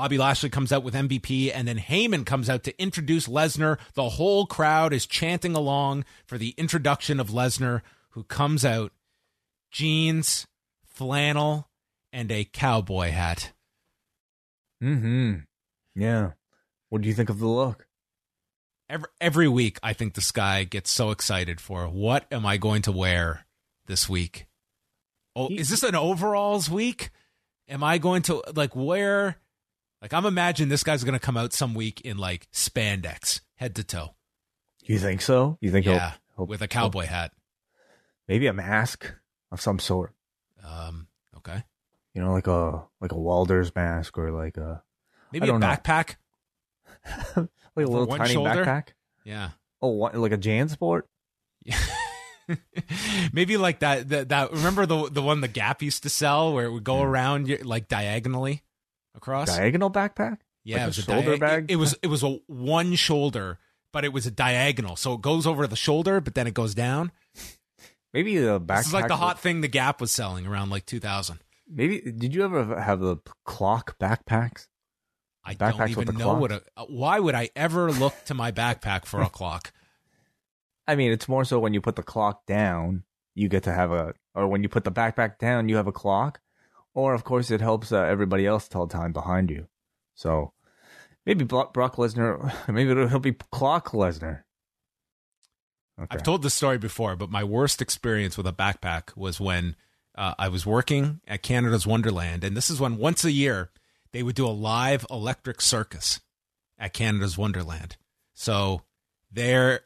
Bobby 0.00 0.16
Lashley 0.16 0.48
comes 0.48 0.72
out 0.72 0.82
with 0.82 0.94
MVP, 0.94 1.52
and 1.54 1.68
then 1.68 1.76
Heyman 1.76 2.24
comes 2.24 2.48
out 2.48 2.64
to 2.64 2.82
introduce 2.82 3.28
Lesnar. 3.28 3.78
The 3.92 4.08
whole 4.08 4.46
crowd 4.46 4.94
is 4.94 5.04
chanting 5.04 5.54
along 5.54 6.06
for 6.24 6.38
the 6.38 6.54
introduction 6.56 7.20
of 7.20 7.28
Lesnar, 7.28 7.82
who 8.12 8.24
comes 8.24 8.64
out 8.64 8.92
jeans, 9.70 10.46
flannel, 10.86 11.68
and 12.14 12.32
a 12.32 12.44
cowboy 12.46 13.10
hat. 13.10 13.52
Hmm. 14.80 15.40
Yeah. 15.94 16.30
What 16.88 17.02
do 17.02 17.08
you 17.08 17.12
think 17.12 17.28
of 17.28 17.38
the 17.38 17.46
look? 17.46 17.86
Every 18.88 19.08
every 19.20 19.48
week, 19.48 19.78
I 19.82 19.92
think 19.92 20.14
this 20.14 20.32
guy 20.32 20.64
gets 20.64 20.90
so 20.90 21.10
excited 21.10 21.60
for 21.60 21.86
what 21.86 22.24
am 22.32 22.46
I 22.46 22.56
going 22.56 22.80
to 22.82 22.92
wear 22.92 23.44
this 23.84 24.08
week? 24.08 24.46
Oh, 25.36 25.48
he, 25.48 25.58
is 25.58 25.68
this 25.68 25.82
an 25.82 25.94
overalls 25.94 26.70
week? 26.70 27.10
Am 27.68 27.84
I 27.84 27.98
going 27.98 28.22
to 28.22 28.42
like 28.56 28.74
wear? 28.74 29.36
Like 30.02 30.12
I'm 30.12 30.26
imagining 30.26 30.68
this 30.68 30.84
guy's 30.84 31.04
going 31.04 31.18
to 31.18 31.24
come 31.24 31.36
out 31.36 31.52
some 31.52 31.74
week 31.74 32.00
in 32.02 32.16
like 32.18 32.50
spandex, 32.52 33.40
head 33.56 33.74
to 33.76 33.84
toe. 33.84 34.14
You 34.84 34.98
think 34.98 35.20
so? 35.20 35.58
You 35.60 35.70
think 35.70 35.86
yeah, 35.86 35.92
he'll, 35.92 36.18
he'll 36.36 36.46
with 36.46 36.62
a 36.62 36.68
cowboy 36.68 37.06
hat, 37.06 37.32
maybe 38.26 38.46
a 38.46 38.52
mask 38.52 39.12
of 39.50 39.60
some 39.60 39.78
sort. 39.78 40.14
Um. 40.64 41.06
Okay 41.36 41.64
you 42.14 42.22
know, 42.22 42.32
like 42.32 42.46
a 42.46 42.82
like 43.00 43.12
a 43.12 43.18
Walder's 43.18 43.74
mask 43.74 44.18
or 44.18 44.30
like 44.30 44.56
a 44.56 44.82
maybe 45.32 45.48
a 45.48 45.52
backpack, 45.52 46.16
like 47.36 47.46
a 47.76 47.80
little 47.80 48.06
tiny 48.06 48.32
shoulder. 48.32 48.64
backpack. 48.64 48.88
Yeah. 49.24 49.50
Oh, 49.80 49.90
what, 49.90 50.14
like 50.14 50.32
a 50.32 50.38
JanSport. 50.38 51.02
Yeah. 51.64 51.78
maybe 53.32 53.56
like 53.56 53.80
that, 53.80 54.08
that. 54.08 54.28
That 54.30 54.52
remember 54.52 54.86
the 54.86 55.08
the 55.08 55.22
one 55.22 55.40
the 55.40 55.48
Gap 55.48 55.82
used 55.82 56.02
to 56.02 56.08
sell 56.08 56.52
where 56.52 56.66
it 56.66 56.72
would 56.72 56.84
go 56.84 56.98
yeah. 56.98 57.06
around 57.06 57.64
like 57.64 57.88
diagonally 57.88 58.62
across. 59.14 59.48
Diagonal 59.48 59.90
backpack. 59.90 60.38
Yeah, 60.64 60.76
like 60.76 60.82
it 60.82 60.86
was 60.86 60.98
a 60.98 61.02
shoulder 61.02 61.30
dia- 61.30 61.38
bag. 61.38 61.64
It, 61.70 61.74
it 61.74 61.76
was 61.76 61.96
it 62.02 62.06
was 62.08 62.22
a 62.22 62.38
one 62.46 62.94
shoulder, 62.94 63.58
but 63.92 64.04
it 64.04 64.12
was 64.12 64.26
a 64.26 64.30
diagonal, 64.30 64.96
so 64.96 65.14
it 65.14 65.20
goes 65.20 65.46
over 65.46 65.66
the 65.66 65.76
shoulder, 65.76 66.20
but 66.20 66.34
then 66.34 66.46
it 66.46 66.54
goes 66.54 66.74
down. 66.74 67.12
Maybe 68.12 68.36
the 68.36 68.60
backpack. 68.60 68.76
This 68.78 68.86
is 68.88 68.92
like 68.92 69.08
the 69.08 69.16
hot 69.16 69.40
thing 69.40 69.60
the 69.60 69.68
Gap 69.68 70.00
was 70.00 70.10
selling 70.10 70.46
around 70.46 70.70
like 70.70 70.84
2000. 70.86 71.40
Maybe 71.72 72.00
did 72.00 72.34
you 72.34 72.44
ever 72.44 72.80
have 72.80 73.00
the 73.00 73.18
clock 73.44 73.96
backpacks? 73.98 74.66
I 75.44 75.54
backpacks 75.54 75.78
don't 75.78 75.90
even 75.90 76.18
know 76.18 76.24
clock? 76.24 76.40
what 76.40 76.52
a. 76.52 76.62
Uh, 76.76 76.84
why 76.86 77.18
would 77.20 77.34
I 77.34 77.50
ever 77.56 77.90
look 77.92 78.14
to 78.26 78.34
my 78.34 78.52
backpack 78.52 79.06
for 79.06 79.22
a 79.22 79.28
clock? 79.30 79.72
I 80.86 80.96
mean, 80.96 81.12
it's 81.12 81.28
more 81.28 81.44
so 81.44 81.58
when 81.60 81.72
you 81.72 81.80
put 81.80 81.96
the 81.96 82.02
clock 82.02 82.44
down, 82.46 83.04
you 83.34 83.48
get 83.48 83.62
to 83.62 83.72
have 83.72 83.92
a, 83.92 84.14
or 84.34 84.48
when 84.48 84.62
you 84.62 84.68
put 84.68 84.82
the 84.84 84.90
backpack 84.90 85.38
down, 85.38 85.68
you 85.68 85.76
have 85.76 85.86
a 85.86 85.92
clock, 85.92 86.40
or 86.94 87.14
of 87.14 87.24
course 87.24 87.50
it 87.50 87.60
helps 87.60 87.92
uh, 87.92 88.02
everybody 88.02 88.46
else 88.46 88.68
tell 88.68 88.86
time 88.86 89.12
behind 89.12 89.50
you. 89.50 89.66
So 90.14 90.52
maybe 91.24 91.44
Brock 91.44 91.74
Lesnar, 91.74 92.52
maybe 92.68 92.94
he'll 92.94 93.08
help 93.08 93.22
be 93.22 93.32
Clock 93.32 93.90
Lesnar. 93.90 94.42
Okay. 95.98 96.08
I've 96.10 96.22
told 96.22 96.42
this 96.42 96.54
story 96.54 96.78
before, 96.78 97.14
but 97.14 97.30
my 97.30 97.44
worst 97.44 97.82
experience 97.82 98.36
with 98.36 98.46
a 98.46 98.52
backpack 98.52 99.16
was 99.16 99.38
when 99.38 99.76
uh, 100.14 100.34
I 100.38 100.48
was 100.48 100.64
working 100.64 101.20
at 101.26 101.42
Canada's 101.42 101.86
Wonderland, 101.86 102.42
and 102.42 102.56
this 102.56 102.70
is 102.70 102.80
when 102.80 102.96
once 102.96 103.24
a 103.24 103.30
year 103.30 103.70
they 104.12 104.22
would 104.22 104.34
do 104.34 104.46
a 104.46 104.48
live 104.48 105.04
electric 105.10 105.60
circus 105.60 106.20
at 106.78 106.94
Canada's 106.94 107.36
Wonderland. 107.36 107.98
So 108.34 108.82
their 109.30 109.80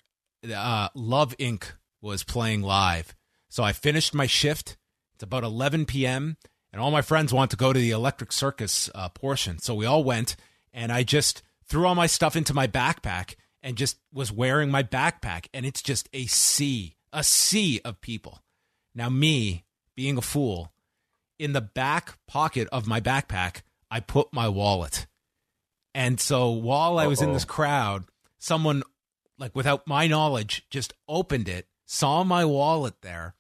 uh, 0.55 0.89
Love 0.95 1.37
Inc. 1.39 1.73
was 2.01 2.23
playing 2.23 2.63
live. 2.63 3.15
So 3.49 3.63
I 3.63 3.73
finished 3.73 4.15
my 4.15 4.27
shift. 4.27 4.77
It's 5.15 5.23
about 5.23 5.45
11 5.45 5.87
p.m. 5.87 6.37
and 6.75 6.83
all 6.83 6.91
my 6.91 7.03
friends 7.03 7.33
want 7.33 7.53
to 7.53 7.57
go 7.57 7.73
to 7.73 7.79
the 7.79 7.93
electric 7.93 8.33
circus 8.33 8.91
uh, 8.97 9.09
portion. 9.09 9.61
So 9.61 9.77
we 9.77 9.87
all 9.87 10.03
went, 10.03 10.35
and 10.73 10.91
I 10.91 11.05
just 11.05 11.41
threw 11.69 11.87
all 11.87 11.95
my 11.95 12.09
stuff 12.09 12.35
into 12.35 12.53
my 12.53 12.67
backpack 12.67 13.37
and 13.63 13.77
just 13.77 14.01
was 14.13 14.33
wearing 14.33 14.73
my 14.73 14.83
backpack, 14.83 15.47
and 15.55 15.65
it's 15.65 15.81
just 15.81 16.09
a 16.13 16.27
sea, 16.27 16.97
a 17.13 17.23
sea 17.23 17.81
of 17.85 18.01
people. 18.01 18.43
Now 18.93 19.09
me, 19.09 19.63
being 19.95 20.19
a 20.19 20.21
fool, 20.21 20.73
in 21.39 21.53
the 21.53 21.61
back 21.61 22.19
pocket 22.27 22.67
of 22.73 22.89
my 22.89 23.01
backpack, 23.01 23.63
I 23.89 24.01
put 24.01 24.33
my 24.33 24.49
wallet. 24.49 25.07
And 25.95 26.19
so 26.19 26.51
while 26.51 26.99
I 26.99 27.07
was 27.07 27.23
Uh-oh. 27.23 27.29
in 27.29 27.35
this 27.35 27.45
crowd, 27.45 28.07
someone, 28.41 28.83
like 29.39 29.55
without 29.55 29.87
my 29.87 30.09
knowledge, 30.09 30.67
just 30.71 30.93
opened 31.07 31.49
it, 31.49 31.69
saw 31.87 32.25
my 32.25 32.45
wallet 32.45 33.01
there, 33.01 33.37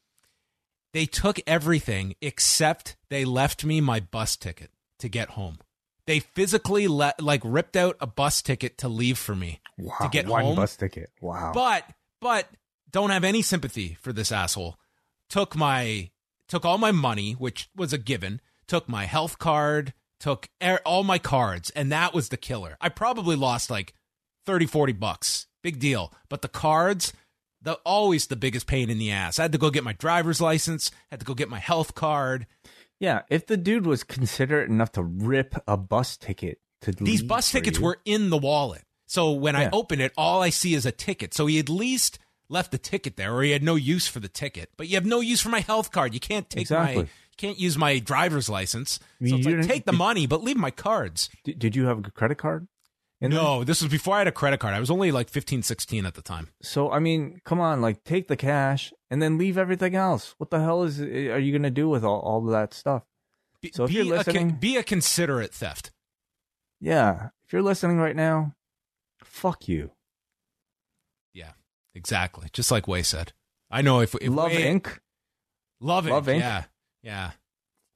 They 0.94 1.04
took 1.06 1.38
everything 1.46 2.14
except 2.22 2.96
they 3.10 3.24
left 3.26 3.64
me 3.64 3.80
my 3.82 4.00
bus 4.00 4.36
ticket 4.36 4.70
to 5.00 5.08
get 5.10 5.30
home. 5.30 5.58
They 6.06 6.20
physically 6.20 6.86
let 6.88 7.20
like 7.22 7.42
ripped 7.44 7.76
out 7.76 7.96
a 8.00 8.06
bus 8.06 8.40
ticket 8.40 8.78
to 8.78 8.88
leave 8.88 9.18
for 9.18 9.34
me 9.34 9.60
Wow. 9.76 9.96
to 10.00 10.08
get 10.08 10.26
one 10.26 10.44
home. 10.44 10.56
bus 10.56 10.76
ticket. 10.76 11.10
Wow. 11.20 11.50
But 11.52 11.84
but 12.20 12.48
don't 12.90 13.10
have 13.10 13.24
any 13.24 13.42
sympathy 13.42 13.98
for 14.00 14.12
this 14.12 14.30
asshole. 14.32 14.76
Took 15.28 15.56
my 15.56 16.10
took 16.48 16.64
all 16.64 16.78
my 16.78 16.92
money, 16.92 17.32
which 17.32 17.68
was 17.74 17.92
a 17.92 17.98
given. 17.98 18.40
Took 18.68 18.88
my 18.88 19.04
health 19.06 19.38
card, 19.38 19.94
took 20.20 20.48
er- 20.62 20.80
all 20.86 21.02
my 21.04 21.18
cards, 21.18 21.70
and 21.70 21.90
that 21.90 22.14
was 22.14 22.28
the 22.28 22.36
killer. 22.36 22.76
I 22.80 22.88
probably 22.88 23.34
lost 23.36 23.68
like 23.70 23.94
30 24.46 24.66
40 24.66 24.92
bucks. 24.92 25.46
Big 25.62 25.80
deal. 25.80 26.12
But 26.28 26.42
the 26.42 26.48
cards, 26.48 27.12
the 27.64 27.74
always 27.84 28.26
the 28.28 28.36
biggest 28.36 28.66
pain 28.66 28.88
in 28.90 28.98
the 28.98 29.10
ass. 29.10 29.38
I 29.38 29.42
had 29.42 29.52
to 29.52 29.58
go 29.58 29.70
get 29.70 29.82
my 29.84 29.94
driver's 29.94 30.40
license, 30.40 30.90
had 31.10 31.18
to 31.20 31.26
go 31.26 31.34
get 31.34 31.48
my 31.48 31.58
health 31.58 31.94
card. 31.94 32.46
yeah, 33.00 33.22
if 33.28 33.46
the 33.46 33.56
dude 33.56 33.86
was 33.86 34.04
considerate 34.04 34.70
enough 34.70 34.92
to 34.92 35.02
rip 35.02 35.54
a 35.66 35.76
bus 35.76 36.16
ticket 36.16 36.60
to 36.82 36.92
These 36.92 37.22
bus 37.22 37.50
tickets 37.50 37.78
you- 37.78 37.84
were 37.84 37.98
in 38.04 38.30
the 38.30 38.38
wallet. 38.38 38.82
So 39.06 39.32
when 39.32 39.56
I 39.56 39.68
open 39.72 40.00
it, 40.00 40.12
all 40.16 40.42
I 40.42 40.50
see 40.50 40.74
is 40.74 40.86
a 40.86 40.92
ticket. 40.92 41.34
So 41.34 41.46
he 41.46 41.58
at 41.58 41.68
least 41.68 42.18
left 42.48 42.70
the 42.70 42.78
ticket 42.78 43.16
there, 43.16 43.34
or 43.34 43.42
he 43.42 43.50
had 43.50 43.62
no 43.62 43.74
use 43.74 44.06
for 44.06 44.20
the 44.20 44.28
ticket. 44.28 44.70
But 44.76 44.88
you 44.88 44.94
have 44.96 45.04
no 45.06 45.20
use 45.20 45.40
for 45.40 45.48
my 45.50 45.60
health 45.60 45.90
card. 45.90 46.14
You 46.14 46.20
can't 46.20 46.48
take 46.48 46.68
my, 46.70 46.92
you 47.02 47.08
can't 47.36 47.58
use 47.58 47.76
my 47.78 47.98
driver's 47.98 48.48
license. 48.48 49.00
You- 49.20 49.28
So 49.30 49.36
it's 49.36 49.46
like 49.46 49.66
take 49.66 49.84
the 49.86 49.92
money, 49.92 50.26
but 50.26 50.42
leave 50.42 50.56
my 50.56 50.70
cards. 50.70 51.28
Did, 51.44 51.58
did 51.58 51.76
you 51.76 51.86
have 51.86 51.98
a 51.98 52.10
credit 52.10 52.36
card? 52.38 52.68
There? 53.30 53.40
No, 53.40 53.64
this 53.64 53.82
was 53.82 53.90
before 53.90 54.16
I 54.16 54.18
had 54.18 54.28
a 54.28 54.32
credit 54.32 54.58
card. 54.60 54.74
I 54.74 54.80
was 54.80 54.90
only 54.90 55.10
like 55.12 55.28
15, 55.30 55.62
16 55.62 56.06
at 56.06 56.14
the 56.14 56.22
time. 56.22 56.48
So 56.62 56.90
I 56.90 56.98
mean, 56.98 57.40
come 57.44 57.60
on, 57.60 57.80
like 57.80 58.04
take 58.04 58.28
the 58.28 58.36
cash 58.36 58.92
and 59.10 59.20
then 59.22 59.38
leave 59.38 59.56
everything 59.58 59.94
else. 59.94 60.34
What 60.38 60.50
the 60.50 60.60
hell 60.60 60.82
is 60.82 61.00
are 61.00 61.38
you 61.38 61.52
gonna 61.52 61.70
do 61.70 61.88
with 61.88 62.04
all, 62.04 62.20
all 62.20 62.44
of 62.44 62.50
that 62.52 62.74
stuff? 62.74 63.04
Be, 63.62 63.70
So 63.74 63.84
if 63.84 63.92
you're 63.92 64.04
a, 64.04 64.08
listening- 64.18 64.52
be 64.52 64.76
a 64.76 64.82
considerate 64.82 65.52
theft. 65.54 65.90
Yeah, 66.80 67.30
if 67.46 67.52
you're 67.52 67.62
listening 67.62 67.96
right 67.98 68.16
now, 68.16 68.54
fuck 69.22 69.68
you. 69.68 69.92
Yeah, 71.32 71.52
exactly. 71.94 72.48
Just 72.52 72.70
like 72.70 72.86
Wai 72.86 73.02
said. 73.02 73.32
I 73.70 73.80
know 73.82 74.00
if, 74.00 74.14
if 74.20 74.28
Love 74.30 74.52
Way, 74.52 74.62
Inc. 74.64 74.98
Love 75.80 76.04
Inc. 76.04 76.10
Love 76.10 76.26
Inc. 76.26 76.40
Yeah, 76.40 76.64
yeah. 77.02 77.30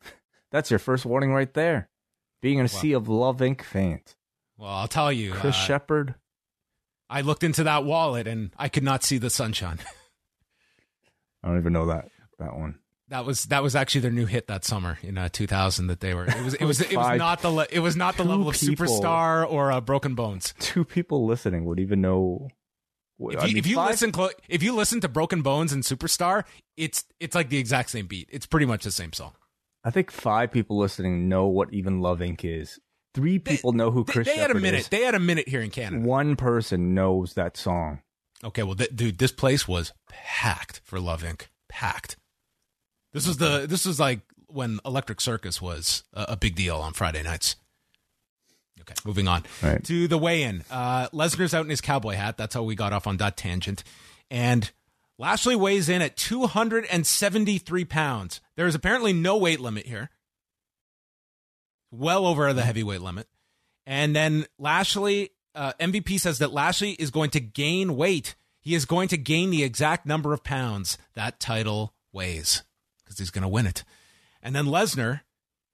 That's 0.51 0.71
your 0.71 0.79
first 0.79 1.05
warning 1.05 1.33
right 1.33 1.53
there. 1.53 1.89
Being 2.41 2.59
in 2.59 2.67
a 2.67 2.73
Wow. 2.73 2.81
sea 2.81 2.93
of 2.93 3.09
Love 3.09 3.39
Inc. 3.39 3.63
fans. 3.63 4.17
Well, 4.59 4.71
I'll 4.71 4.89
tell 4.89 5.13
you. 5.13 5.33
Chris 5.33 5.55
uh, 5.57 5.59
Sheppard. 5.59 6.15
I 7.09 7.23
looked 7.23 7.43
into 7.45 7.63
that 7.65 7.85
wallet 7.85 8.27
and 8.27 8.51
I 8.59 8.69
could 8.69 8.83
not 8.83 9.03
see 9.05 9.17
the 9.19 9.31
sunshine. 9.31 9.79
I 11.43 11.49
don't 11.49 11.59
even 11.59 11.73
know 11.73 11.87
that 11.87 12.09
that 12.39 12.57
one. 12.57 12.79
That 13.09 13.25
was 13.25 13.45
that 13.47 13.63
was 13.63 13.75
actually 13.75 14.03
their 14.03 14.11
new 14.11 14.27
hit 14.27 14.49
that 14.49 14.65
summer 14.65 14.99
in 15.03 15.17
uh, 15.17 15.29
2000 15.31 15.87
that 15.87 16.01
they 16.01 16.13
were. 16.13 16.27
It 16.27 16.45
was 16.45 16.55
it 16.55 16.65
was 16.67 16.81
it 16.83 16.95
was 16.97 17.07
Five- 17.07 17.19
not 17.19 17.41
the 17.41 17.51
le- 17.51 17.67
it 17.71 17.79
was 17.79 17.97
not 17.97 18.17
the 18.17 18.25
two 18.25 18.29
level 18.29 18.49
of 18.49 18.57
people. 18.59 18.85
superstar 18.87 19.51
or 19.51 19.73
uh, 19.73 19.81
Broken 19.81 20.15
Bones. 20.15 20.53
Two 20.59 20.85
people 20.85 21.25
listening 21.27 21.65
would 21.65 21.81
even 21.81 22.01
know. 22.03 22.49
If 23.21 23.41
I 23.41 23.47
you, 23.47 23.49
mean, 23.49 23.57
if 23.57 23.67
you 23.67 23.77
five- 23.77 23.91
listen 23.91 24.13
clo- 24.13 24.29
if 24.49 24.63
you 24.63 24.75
listen 24.75 25.01
to 25.01 25.09
Broken 25.09 25.41
Bones 25.43 25.73
and 25.73 25.83
Superstar, 25.83 26.45
it's 26.77 27.05
it's 27.19 27.35
like 27.35 27.49
the 27.49 27.57
exact 27.59 27.91
same 27.91 28.07
beat. 28.07 28.29
It's 28.31 28.45
pretty 28.47 28.67
much 28.67 28.85
the 28.85 28.91
same 28.91 29.13
song. 29.15 29.33
I 29.85 29.91
think 29.91 30.11
five 30.11 30.51
people 30.53 30.77
listening 30.77 31.29
know 31.29 31.47
what 31.47 31.73
even 31.73 32.01
Love 32.03 32.19
Inc. 32.19 32.41
is. 32.45 32.79
Three 33.19 33.39
They- 33.39 33.57
people 33.57 33.73
know 33.73 33.91
who 33.91 34.05
They, 34.05 34.13
Chris 34.13 34.29
they 34.29 34.37
had 34.37 34.51
a 34.53 34.55
minute. 34.55 34.81
is. 34.81 34.89
They 34.89 35.03
had 35.03 35.15
a 35.17 35.19
minute 35.21 35.49
here 35.49 35.61
in 35.61 35.71
Canada. 35.71 36.07
One 36.07 36.37
person 36.37 36.95
knows 36.95 37.35
that 37.35 37.57
song. 37.57 38.01
Okay, 38.45 38.63
well, 38.63 38.77
th- 38.77 38.95
dude, 38.95 39.19
this 39.19 39.33
place 39.33 39.67
was 39.67 39.93
packed 40.09 40.81
for 40.85 41.01
Love 41.01 41.23
Inc. 41.25 41.49
Packed. 41.69 42.17
This 43.13 43.27
was 43.27 43.39
the 43.39 43.67
this 43.69 43.85
was 43.85 43.99
like 43.99 44.21
when 44.47 44.79
Electric 44.85 45.21
Circus 45.21 45.61
was 45.61 46.05
a, 46.15 46.27
a 46.31 46.37
big 46.37 46.55
deal 46.55 46.77
on 46.77 46.93
Friday 46.93 47.23
nights. 47.25 47.57
Okay, 48.81 48.95
moving 49.05 49.27
on 49.27 49.43
Right. 49.63 49.83
to 49.85 50.07
the 50.07 50.17
weigh-in. 50.19 50.63
Uh, 50.71 51.09
Lesnar's 51.09 51.53
out 51.55 51.65
in 51.65 51.71
his 51.71 51.81
cowboy 51.81 52.15
hat. 52.15 52.37
That's 52.37 52.55
how 52.55 52.63
we 52.63 52.75
got 52.77 52.93
off 52.93 53.07
on 53.09 53.17
that 53.17 53.37
tangent. 53.37 53.83
And 54.31 54.71
Lashley 55.19 55.57
weighs 55.57 55.89
in 55.89 56.01
at 56.01 56.17
273 56.17 57.85
pounds. 57.85 58.41
There 58.57 58.67
is 58.69 58.75
apparently 58.77 59.13
no 59.13 59.37
weight 59.37 59.59
limit 59.61 59.87
here. 59.87 60.11
Well 61.91 62.27
over 62.27 62.53
the 62.53 62.63
heavyweight 62.63 63.01
limit. 63.01 63.29
And 63.87 64.15
then 64.15 64.47
Lashley, 64.59 65.31
uh, 65.55 65.73
MVP 65.81 66.21
says 66.21 66.39
that 66.39 66.53
Lashley 66.53 66.93
is 66.93 67.11
going 67.11 67.31
to 67.31 67.41
gain 67.41 67.97
weight. 67.97 68.35
He 68.61 68.75
is 68.75 68.85
going 68.85 69.09
to 69.09 69.17
gain 69.17 69.51
the 69.51 69.65
exact 69.65 70.05
number 70.05 70.33
of 70.33 70.45
pounds 70.45 70.99
that 71.15 71.41
title 71.41 71.95
weighs 72.13 72.63
because 72.99 73.19
he's 73.19 73.31
going 73.31 73.43
to 73.43 73.49
win 73.49 73.67
it. 73.67 73.85
And 74.43 74.55
then 74.55 74.67
Lesnar, 74.67 75.23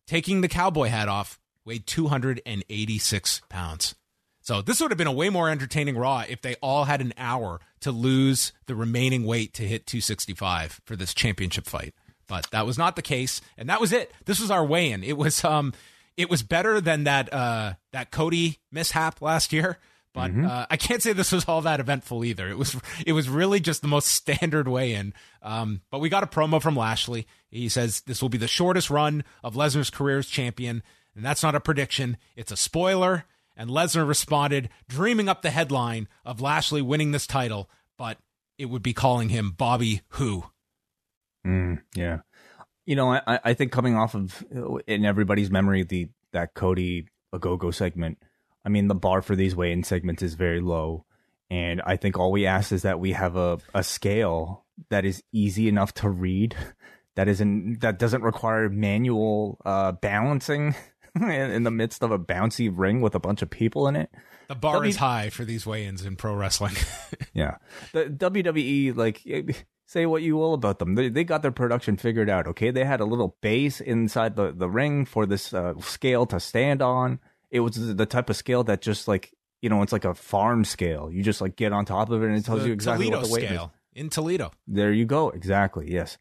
taking 0.07 0.41
the 0.41 0.49
cowboy 0.49 0.89
hat 0.89 1.09
off, 1.09 1.41
weighed 1.65 1.87
286 1.87 3.43
pounds. 3.49 3.95
So 4.41 4.61
this 4.61 4.81
would 4.81 4.91
have 4.91 4.99
been 4.99 5.07
a 5.07 5.13
way 5.13 5.31
more 5.31 5.49
entertaining 5.49 5.97
Raw 5.97 6.25
if 6.29 6.43
they 6.43 6.55
all 6.57 6.85
had 6.85 7.01
an 7.01 7.15
hour 7.17 7.61
to 7.81 7.91
lose 7.91 8.53
the 8.67 8.75
remaining 8.75 9.25
weight 9.25 9.55
to 9.55 9.63
hit 9.63 9.87
265 9.87 10.83
for 10.85 10.97
this 10.97 11.15
championship 11.15 11.65
fight. 11.65 11.95
But 12.29 12.49
that 12.53 12.67
was 12.67 12.79
not 12.79 12.95
the 12.95 13.03
case, 13.03 13.41
and 13.57 13.69
that 13.69 13.81
was 13.81 13.93
it. 13.93 14.13
This 14.27 14.41
was 14.41 14.51
our 14.51 14.65
weigh-in. 14.65 15.03
It 15.03 15.17
was 15.17 15.45
um, 15.45 15.73
it 16.17 16.31
was 16.31 16.43
better 16.43 16.81
than 16.81 17.05
that 17.05 17.33
uh 17.33 17.75
that 17.93 18.11
Cody 18.11 18.59
mishap 18.71 19.21
last 19.21 19.53
year. 19.53 19.79
But 20.15 20.31
uh, 20.33 20.67
I 20.71 20.77
can't 20.77 21.03
say 21.03 21.13
this 21.13 21.33
was 21.33 21.45
all 21.47 21.63
that 21.63 21.81
eventful 21.81 22.25
either. 22.25 22.49
It 22.49 22.57
was 22.57 22.77
it 23.05 23.13
was 23.13 23.29
really 23.29 23.59
just 23.59 23.83
the 23.83 23.89
most 23.89 24.07
standard 24.15 24.69
weigh 24.69 24.95
in. 24.95 25.13
Um, 25.43 25.81
but 25.91 25.99
we 25.99 26.09
got 26.09 26.23
a 26.23 26.29
promo 26.29 26.63
from 26.63 26.77
Lashley. 26.77 27.27
He 27.51 27.69
says 27.69 28.03
this 28.03 28.23
will 28.23 28.29
be 28.29 28.39
the 28.39 28.47
shortest 28.47 28.91
run 28.91 29.25
of 29.43 29.57
Lesnar's 29.57 29.91
career 29.91 30.19
as 30.19 30.29
champion, 30.29 30.85
and 31.17 31.25
that's 31.25 31.43
not 31.43 31.57
a 31.57 31.61
prediction; 31.61 32.17
it's 32.37 32.53
a 32.53 32.57
spoiler. 32.57 33.25
And 33.57 33.71
Lesnar 33.71 34.07
responded, 34.07 34.69
dreaming 34.89 35.29
up 35.29 35.43
the 35.43 35.51
headline 35.51 36.09
of 36.25 36.41
Lashley 36.41 36.83
winning 36.83 37.13
this 37.13 37.27
title, 37.27 37.71
but 37.97 38.19
it 38.59 38.67
would 38.67 38.83
be 38.83 38.93
calling 38.93 39.29
him 39.29 39.53
Bobby 39.57 40.03
Who. 40.09 40.47
Mm, 41.47 41.83
yeah. 41.95 42.21
You 42.87 42.97
know, 42.97 43.13
I, 43.13 43.41
I 43.43 43.55
think 43.55 43.73
coming 43.73 43.97
off 43.97 44.15
of 44.15 44.45
in 44.87 45.05
everybody's 45.05 45.51
memory 45.51 45.85
the 45.85 46.09
that 46.33 46.55
Cody 46.55 47.07
a 47.33 47.39
go 47.39 47.57
go 47.57 47.71
segment. 47.71 48.19
I 48.65 48.69
mean, 48.69 48.89
the 48.89 48.95
bar 48.95 49.23
for 49.23 49.37
these 49.37 49.55
weigh-in 49.55 49.85
segments 49.85 50.23
is 50.23 50.35
very 50.35 50.61
low, 50.61 51.05
and 51.51 51.83
I 51.85 51.97
think 51.97 52.19
all 52.19 52.33
we 52.33 52.47
ask 52.47 52.73
is 52.73 52.83
that 52.83 53.01
we 53.01 53.13
have 53.13 53.37
a 53.37 53.59
a 53.75 53.83
scale 53.83 54.65
that 54.91 55.05
is 55.05 55.23
easy 55.33 55.69
enough 55.69 55.95
to 55.95 56.09
read, 56.09 56.57
that 57.15 57.29
isn't 57.29 57.81
that 57.81 57.99
doesn't 57.99 58.23
require 58.23 58.69
manual 58.69 59.59
uh, 59.65 59.93
balancing 59.93 60.75
in, 61.21 61.63
the 61.63 61.71
midst 61.71 62.03
of 62.03 62.11
a 62.11 62.19
bouncy 62.19 62.71
ring 62.73 63.01
with 63.01 63.15
a 63.15 63.21
bunch 63.21 63.43
of 63.43 63.51
people 63.51 63.87
in 63.87 63.97
it. 63.97 64.11
The 64.49 64.55
bar 64.55 64.75
W- 64.75 64.91
is 64.91 64.97
high 64.97 65.31
for 65.31 65.45
these 65.45 65.65
weigh-ins 65.65 66.05
in 66.05 66.17
pro 66.17 66.35
wrestling. 66.35 66.75
Yeah. 67.33 67.57
The 67.93 68.05
WWE, 68.05 68.97
like, 68.97 69.27
say 69.87 70.07
what 70.07 70.23
you 70.23 70.37
will 70.37 70.55
about 70.55 70.79
them. 70.79 70.95
They, 70.95 71.09
they 71.09 71.25
got 71.25 71.43
their 71.43 71.51
production 71.53 71.97
figured 71.97 72.31
out, 72.31 72.47
okay? 72.49 72.71
They 72.71 72.85
had 72.85 73.01
a 73.01 73.05
little 73.05 73.37
base 73.41 73.81
inside 73.81 74.37
the, 74.37 74.53
the 74.53 74.69
ring 74.69 75.05
for 75.05 75.27
this 75.27 75.53
uh, 75.53 75.75
scale 75.81 76.27
to 76.27 76.41
stand 76.41 76.83
on. 76.83 77.21
It 77.51 77.61
was 77.61 77.95
the 77.97 78.07
type 78.07 78.31
of 78.31 78.37
scale 78.37 78.65
that 78.65 78.81
just, 78.81 79.07
like, 79.09 79.33
you 79.61 79.69
know, 79.69 79.83
it's 79.83 79.93
like 79.93 80.05
a 80.05 80.15
farm 80.15 80.65
scale. 80.65 81.11
You 81.13 81.23
just, 81.23 81.41
like, 81.41 81.57
get 81.57 81.73
on 81.73 81.85
top 81.85 82.11
of 82.11 82.23
it 82.23 82.27
and 82.27 82.37
it 82.37 82.45
tells 82.45 82.63
The 82.63 82.69
you 82.69 82.73
exactly 82.73 83.07
Toledo 83.07 83.21
what 83.21 83.29
the 83.29 83.33
weight 83.35 83.47
scale 83.47 83.73
in 83.95 84.11
Toledo. 84.11 84.51
There 84.67 84.93
you 84.93 85.05
go. 85.05 85.31
Exactly. 85.31 85.93
Yes. 85.93 86.19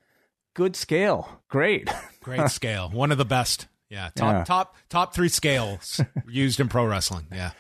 Good 0.54 0.76
scale. 0.76 1.42
Great. 1.48 1.90
Great 2.22 2.50
scale. 2.50 2.90
One 2.90 3.12
of 3.12 3.18
the 3.18 3.26
best. 3.26 3.68
Yeah. 3.90 4.10
Top 4.16 4.34
Yeah. 4.34 4.44
top 4.44 4.76
top 4.90 5.14
three 5.16 5.30
scales 5.30 6.00
used 6.28 6.60
in 6.60 6.68
pro 6.68 6.86
wrestling. 6.86 7.26
Yeah. 7.32 7.52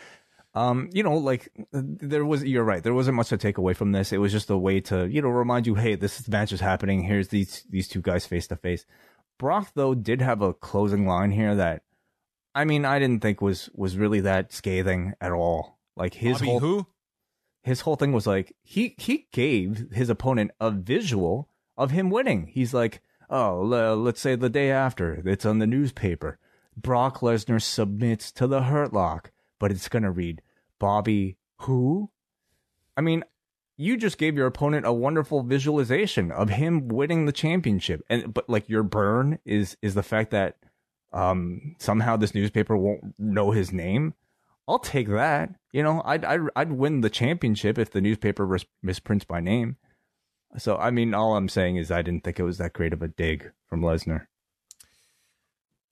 Um, 0.55 0.89
you 0.93 1.01
know, 1.01 1.15
like 1.17 1.49
there 1.71 2.25
was 2.25 2.43
you're 2.43 2.63
right. 2.63 2.83
There 2.83 2.93
wasn't 2.93 3.15
much 3.15 3.29
to 3.29 3.37
take 3.37 3.57
away 3.57 3.73
from 3.73 3.91
this. 3.91 4.11
It 4.13 4.19
was 4.19 4.31
just 4.31 4.49
a 4.49 4.57
way 4.57 4.81
to, 4.81 5.07
you 5.07 5.21
know, 5.21 5.29
remind 5.29 5.65
you, 5.65 5.75
hey, 5.75 5.95
this 5.95 6.27
match 6.27 6.51
is 6.51 6.59
happening. 6.59 7.03
Here's 7.03 7.29
these 7.29 7.65
these 7.69 7.87
two 7.87 8.01
guys 8.01 8.25
face 8.25 8.47
to 8.47 8.55
face. 8.55 8.85
Brock 9.39 9.71
though 9.73 9.95
did 9.95 10.21
have 10.21 10.41
a 10.41 10.53
closing 10.53 11.07
line 11.07 11.31
here 11.31 11.55
that 11.55 11.81
I 12.55 12.65
mean, 12.65 12.85
I 12.85 12.99
didn't 12.99 13.21
think 13.21 13.41
was 13.41 13.69
was 13.73 13.97
really 13.97 14.21
that 14.21 14.53
scathing 14.53 15.13
at 15.19 15.31
all. 15.31 15.79
Like 15.95 16.13
his 16.13 16.37
Bobby 16.37 16.45
whole 16.45 16.59
Who? 16.59 16.87
his 17.63 17.81
whole 17.81 17.95
thing 17.95 18.11
was 18.13 18.27
like 18.27 18.55
he 18.61 18.95
he 18.99 19.27
gave 19.31 19.87
his 19.91 20.09
opponent 20.09 20.51
a 20.59 20.69
visual 20.69 21.49
of 21.77 21.91
him 21.91 22.11
winning. 22.11 22.47
He's 22.47 22.73
like, 22.73 23.01
oh, 23.29 23.61
le- 23.61 23.95
let's 23.95 24.21
say 24.21 24.35
the 24.35 24.49
day 24.49 24.69
after, 24.69 25.23
it's 25.25 25.45
on 25.45 25.57
the 25.57 25.67
newspaper. 25.67 26.37
Brock 26.77 27.19
Lesnar 27.19 27.61
submits 27.61 28.31
to 28.33 28.47
the 28.47 28.63
Hurt 28.63 28.93
Lock, 28.93 29.31
but 29.63 29.71
it's 29.71 29.87
gonna 29.87 30.11
read 30.11 30.41
Bobby 30.77 31.37
who? 31.59 32.09
I 32.97 33.01
mean, 33.01 33.23
you 33.77 33.95
just 33.95 34.17
gave 34.17 34.35
your 34.35 34.45
opponent 34.45 34.85
a 34.85 34.91
wonderful 34.91 35.41
visualization 35.41 36.33
of 36.33 36.49
him 36.49 36.89
winning 36.89 37.27
the 37.27 37.31
championship, 37.31 38.03
and 38.09 38.33
but 38.33 38.49
like 38.49 38.67
your 38.67 38.83
burn 38.83 39.39
is 39.45 39.77
is 39.81 39.93
the 39.93 40.03
fact 40.03 40.31
that 40.31 40.57
um 41.13 41.77
somehow 41.79 42.17
this 42.17 42.35
newspaper 42.35 42.75
won't 42.75 43.17
know 43.17 43.51
his 43.51 43.71
name. 43.71 44.15
I'll 44.67 44.79
take 44.79 45.07
that. 45.07 45.55
You 45.71 45.81
know, 45.81 46.01
I'd 46.03 46.25
I'd, 46.25 46.41
I'd 46.57 46.73
win 46.73 46.99
the 46.99 47.09
championship 47.09 47.77
if 47.77 47.89
the 47.89 48.01
newspaper 48.01 48.45
ris- 48.45 48.65
misprints 48.81 49.25
my 49.29 49.39
name. 49.39 49.77
So 50.57 50.75
I 50.75 50.91
mean, 50.91 51.13
all 51.13 51.37
I'm 51.37 51.47
saying 51.47 51.77
is 51.77 51.89
I 51.89 52.01
didn't 52.01 52.25
think 52.25 52.37
it 52.37 52.43
was 52.43 52.57
that 52.57 52.73
great 52.73 52.91
of 52.91 53.01
a 53.01 53.07
dig 53.07 53.53
from 53.65 53.79
Lesnar. 53.79 54.27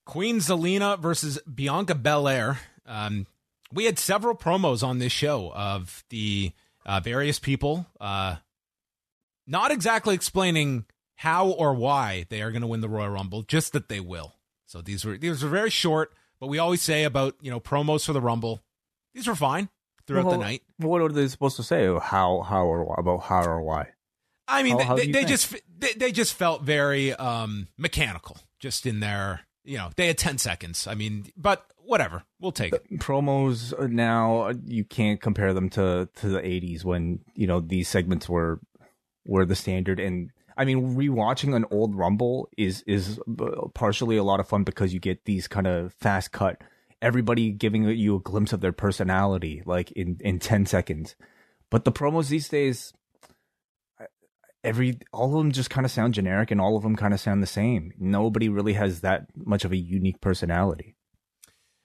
Queen 0.05 0.39
Zelina 0.39 0.99
versus 0.99 1.39
Bianca 1.43 1.95
Belair. 1.95 2.59
Um, 2.85 3.27
we 3.73 3.85
had 3.85 3.97
several 3.99 4.35
promos 4.35 4.83
on 4.83 4.99
this 4.99 5.11
show 5.11 5.51
of 5.53 6.03
the 6.09 6.51
uh, 6.85 6.99
various 6.99 7.39
people, 7.39 7.85
uh, 7.99 8.37
not 9.47 9.71
exactly 9.71 10.15
explaining 10.15 10.85
how 11.15 11.49
or 11.49 11.73
why 11.73 12.25
they 12.29 12.41
are 12.41 12.51
going 12.51 12.61
to 12.61 12.67
win 12.67 12.81
the 12.81 12.89
Royal 12.89 13.09
Rumble, 13.09 13.43
just 13.43 13.73
that 13.73 13.89
they 13.89 13.99
will. 13.99 14.33
So 14.65 14.81
these 14.81 15.05
were 15.05 15.17
these 15.17 15.43
were 15.43 15.49
very 15.49 15.69
short, 15.69 16.13
but 16.39 16.47
we 16.47 16.57
always 16.57 16.81
say 16.81 17.03
about 17.03 17.35
you 17.41 17.51
know 17.51 17.59
promos 17.59 18.05
for 18.05 18.13
the 18.13 18.21
Rumble. 18.21 18.61
These 19.13 19.27
were 19.27 19.35
fine 19.35 19.69
throughout 20.07 20.25
well, 20.25 20.37
the 20.37 20.43
night. 20.43 20.63
What 20.77 21.01
are 21.01 21.09
they 21.09 21.27
supposed 21.27 21.57
to 21.57 21.63
say? 21.63 21.85
How 21.85 22.41
how 22.41 22.65
or 22.65 22.95
about 22.97 23.23
how 23.23 23.43
or 23.43 23.61
why? 23.61 23.89
I 24.47 24.63
mean, 24.63 24.79
how, 24.79 24.95
they, 24.95 25.07
how 25.07 25.11
they 25.13 25.25
just 25.25 25.55
they, 25.77 25.93
they, 25.93 26.11
just 26.11 26.33
felt 26.33 26.63
very 26.63 27.13
um, 27.13 27.67
mechanical, 27.77 28.37
just 28.59 28.85
in 28.85 28.99
their 28.99 29.41
you 29.63 29.77
know 29.77 29.89
they 29.95 30.07
had 30.07 30.17
ten 30.17 30.37
seconds. 30.37 30.87
I 30.87 30.95
mean, 30.95 31.31
but 31.37 31.70
whatever, 31.91 32.23
we'll 32.39 32.53
take 32.53 32.73
it. 32.73 32.99
Promos 32.99 33.77
uh, 33.77 33.87
now 33.87 34.43
uh, 34.43 34.53
you 34.65 34.85
can't 34.85 35.19
compare 35.19 35.53
them 35.53 35.69
to 35.71 36.07
to 36.15 36.29
the 36.29 36.39
'80s 36.39 36.85
when 36.85 37.19
you 37.35 37.45
know 37.47 37.59
these 37.59 37.89
segments 37.89 38.29
were 38.29 38.61
were 39.25 39.45
the 39.45 39.55
standard 39.55 39.99
and 39.99 40.31
I 40.57 40.65
mean, 40.65 40.95
rewatching 40.95 41.55
an 41.55 41.65
old 41.69 41.95
Rumble 41.95 42.49
is 42.57 42.83
is 42.87 43.19
uh, 43.19 43.67
partially 43.73 44.15
a 44.17 44.23
lot 44.23 44.39
of 44.39 44.47
fun 44.47 44.63
because 44.63 44.93
you 44.93 44.99
get 44.99 45.25
these 45.25 45.47
kind 45.47 45.67
of 45.67 45.93
fast 45.93 46.31
cut, 46.31 46.61
everybody 47.01 47.51
giving 47.51 47.83
you 47.83 48.15
a 48.15 48.19
glimpse 48.19 48.53
of 48.53 48.61
their 48.61 48.71
personality, 48.71 49.61
like 49.65 49.91
in 49.91 50.17
in 50.21 50.39
ten 50.39 50.65
seconds. 50.65 51.15
But 51.69 51.83
the 51.83 51.91
promos 51.91 52.29
these 52.29 52.47
days, 52.47 52.93
every 54.63 54.99
all 55.11 55.35
of 55.35 55.43
them 55.43 55.51
just 55.51 55.69
kind 55.69 55.85
of 55.85 55.91
sound 55.91 56.13
generic, 56.13 56.51
and 56.51 56.61
all 56.61 56.77
of 56.77 56.83
them 56.83 56.95
kind 56.95 57.13
of 57.13 57.19
sound 57.19 57.41
the 57.41 57.47
same. 57.47 57.93
Nobody 57.97 58.47
really 58.47 58.73
has 58.73 59.01
that 59.01 59.27
much 59.35 59.65
of 59.65 59.71
a 59.71 59.77
unique 59.77 60.21
personality. 60.21 60.95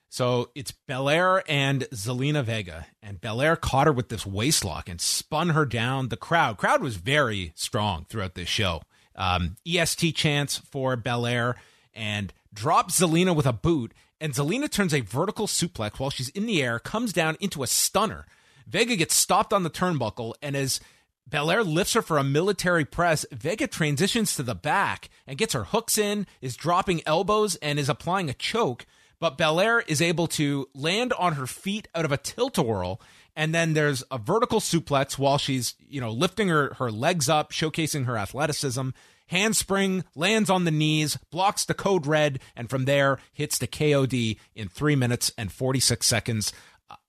So 0.08 0.50
it's 0.54 0.72
Belair 0.72 1.42
and 1.48 1.82
Zelina 1.92 2.44
Vega, 2.44 2.86
and 3.02 3.20
Belair 3.20 3.56
caught 3.56 3.86
her 3.86 3.92
with 3.92 4.08
this 4.08 4.24
waist 4.24 4.64
lock 4.64 4.88
and 4.88 5.00
spun 5.00 5.50
her 5.50 5.66
down. 5.66 6.08
The 6.08 6.16
crowd, 6.16 6.56
crowd 6.56 6.80
was 6.80 6.96
very 6.96 7.52
strong 7.54 8.06
throughout 8.08 8.34
this 8.34 8.48
show. 8.48 8.82
Um, 9.14 9.56
EST 9.66 10.14
chants 10.14 10.56
for 10.56 10.96
Belair 10.96 11.56
and 11.92 12.32
drops 12.52 13.00
Zelina 13.00 13.34
with 13.34 13.46
a 13.46 13.52
boot, 13.52 13.92
and 14.20 14.32
Zelina 14.32 14.70
turns 14.70 14.94
a 14.94 15.00
vertical 15.00 15.46
suplex 15.46 15.98
while 15.98 16.10
she's 16.10 16.28
in 16.30 16.46
the 16.46 16.62
air, 16.62 16.78
comes 16.78 17.12
down 17.12 17.36
into 17.40 17.62
a 17.62 17.66
stunner. 17.66 18.26
Vega 18.66 18.96
gets 18.96 19.14
stopped 19.14 19.52
on 19.52 19.62
the 19.62 19.70
turnbuckle, 19.70 20.34
and 20.42 20.56
as 20.56 20.80
Belair 21.28 21.64
lifts 21.64 21.94
her 21.94 22.02
for 22.02 22.18
a 22.18 22.24
military 22.24 22.84
press. 22.84 23.26
Vega 23.32 23.66
transitions 23.66 24.36
to 24.36 24.42
the 24.44 24.54
back 24.54 25.10
and 25.26 25.38
gets 25.38 25.54
her 25.54 25.64
hooks 25.64 25.98
in, 25.98 26.26
is 26.40 26.56
dropping 26.56 27.02
elbows, 27.04 27.56
and 27.56 27.78
is 27.78 27.88
applying 27.88 28.30
a 28.30 28.34
choke 28.34 28.86
but 29.20 29.38
Belair 29.38 29.80
is 29.80 30.02
able 30.02 30.26
to 30.28 30.68
land 30.74 31.12
on 31.14 31.34
her 31.34 31.46
feet 31.46 31.88
out 31.94 32.04
of 32.04 32.12
a 32.12 32.16
tilt 32.16 32.58
a 32.58 32.62
whirl. 32.62 33.00
And 33.34 33.54
then 33.54 33.74
there's 33.74 34.02
a 34.10 34.18
vertical 34.18 34.60
suplex 34.60 35.18
while 35.18 35.38
she's, 35.38 35.74
you 35.78 36.00
know, 36.00 36.10
lifting 36.10 36.48
her, 36.48 36.74
her 36.74 36.90
legs 36.90 37.28
up, 37.28 37.52
showcasing 37.52 38.06
her 38.06 38.16
athleticism. 38.16 38.90
Handspring 39.28 40.04
lands 40.14 40.48
on 40.48 40.64
the 40.64 40.70
knees, 40.70 41.18
blocks 41.30 41.64
the 41.64 41.74
code 41.74 42.06
red, 42.06 42.38
and 42.54 42.70
from 42.70 42.84
there 42.84 43.18
hits 43.32 43.58
the 43.58 43.66
KOD 43.66 44.38
in 44.54 44.68
three 44.68 44.94
minutes 44.94 45.32
and 45.36 45.50
46 45.50 46.06
seconds. 46.06 46.52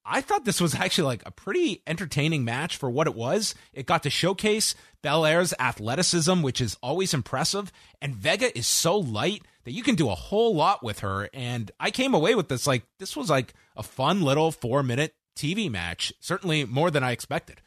I 0.03 0.21
thought 0.21 0.45
this 0.45 0.61
was 0.61 0.73
actually 0.73 1.05
like 1.05 1.23
a 1.25 1.31
pretty 1.31 1.83
entertaining 1.85 2.45
match 2.45 2.77
for 2.77 2.89
what 2.89 3.07
it 3.07 3.15
was. 3.15 3.53
It 3.73 3.85
got 3.85 4.03
to 4.03 4.09
showcase 4.09 4.73
Belair's 5.01 5.53
athleticism, 5.59 6.41
which 6.41 6.61
is 6.61 6.77
always 6.81 7.13
impressive, 7.13 7.71
and 8.01 8.15
Vega 8.15 8.57
is 8.57 8.67
so 8.67 8.97
light 8.97 9.43
that 9.67 9.73
you 9.73 9.83
can 9.83 9.95
do 9.95 10.09
a 10.09 10.15
whole 10.15 10.55
lot 10.55 10.81
with 10.81 10.99
her. 10.99 11.29
And 11.33 11.69
I 11.77 11.91
came 11.91 12.13
away 12.13 12.35
with 12.35 12.47
this 12.47 12.65
like 12.65 12.83
this 12.99 13.17
was 13.17 13.29
like 13.29 13.53
a 13.75 13.83
fun 13.83 14.21
little 14.21 14.49
four 14.49 14.81
minute 14.81 15.13
TV 15.35 15.69
match. 15.69 16.13
Certainly 16.21 16.63
more 16.63 16.89
than 16.89 17.03
I 17.03 17.11
expected. 17.11 17.61